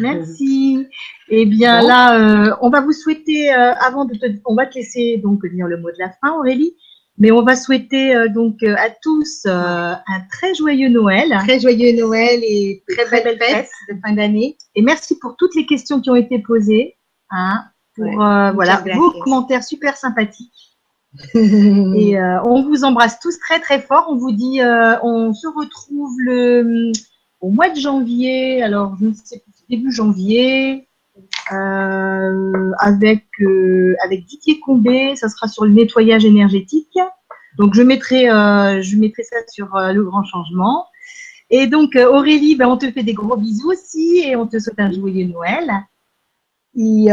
[0.00, 0.86] Merci.
[1.28, 1.88] Eh bien Bon.
[1.88, 2.18] là,
[2.50, 5.66] euh, on va vous souhaiter, euh, avant de te, on va te laisser donc dire
[5.66, 6.74] le mot de la fin, Aurélie,
[7.18, 9.50] mais on va souhaiter euh, donc euh, à tous euh,
[9.94, 14.58] un très joyeux Noël Très joyeux Noël et très, Très belle fête de fin d'année.
[14.74, 16.96] et merci pour toutes les questions qui ont été posées,
[17.30, 17.64] hein,
[17.94, 18.16] pour Ouais.
[18.24, 20.69] euh, voilà vos commentaires super sympathiques.
[21.34, 24.06] Et euh, on vous embrasse tous très très fort.
[24.08, 26.92] On vous dit, euh, on se retrouve le
[27.40, 28.62] au mois de janvier.
[28.62, 30.88] Alors je ne sais plus, début janvier,
[31.52, 33.26] euh, avec
[34.04, 35.16] avec Didier Combé.
[35.16, 36.98] Ça sera sur le nettoyage énergétique.
[37.58, 40.86] Donc je mettrai je mettrai ça sur le grand changement.
[41.52, 44.78] Et donc Aurélie, ben, on te fait des gros bisous aussi et on te souhaite
[44.78, 45.68] un joyeux Noël.
[46.72, 47.08] Y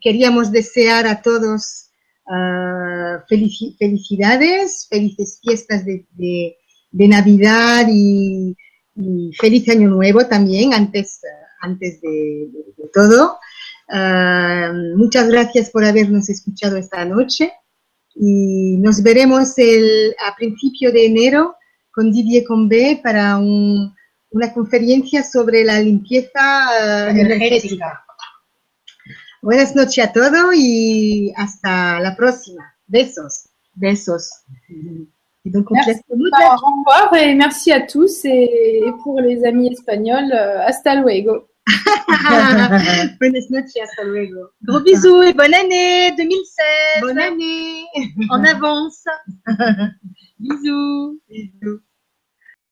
[0.00, 1.91] queríamos desear a todos
[2.26, 6.56] uh, felici- felicidades, felices fiestas de, de-
[6.90, 8.54] de Navidad y,
[8.96, 11.20] y feliz año nuevo también antes,
[11.60, 12.08] antes de,
[12.52, 13.38] de- de todo.
[13.88, 17.52] Ah, muchas gracias por habernos escuchado esta noche
[18.14, 21.56] y nos veremos el, a principio de enero
[21.94, 23.94] con Didier Combe para un-
[24.30, 28.04] una conferencia sobre la limpieza ah, energética.
[29.42, 32.62] Buenas noches a todos y hasta la próxima.
[32.86, 33.48] Besos.
[33.74, 34.30] Besos.
[35.44, 36.00] Et donc, on Merci.
[36.08, 38.24] Bah, au revoir et merci à tous.
[38.24, 41.48] Et pour les amis espagnols, euh, hasta luego.
[43.18, 44.50] Buenas noches, hasta luego.
[44.62, 47.84] Gros bisous et bonne année 2016 Bonne année.
[48.30, 49.04] en avance.
[50.38, 51.20] bisous.
[51.28, 51.80] Bisous.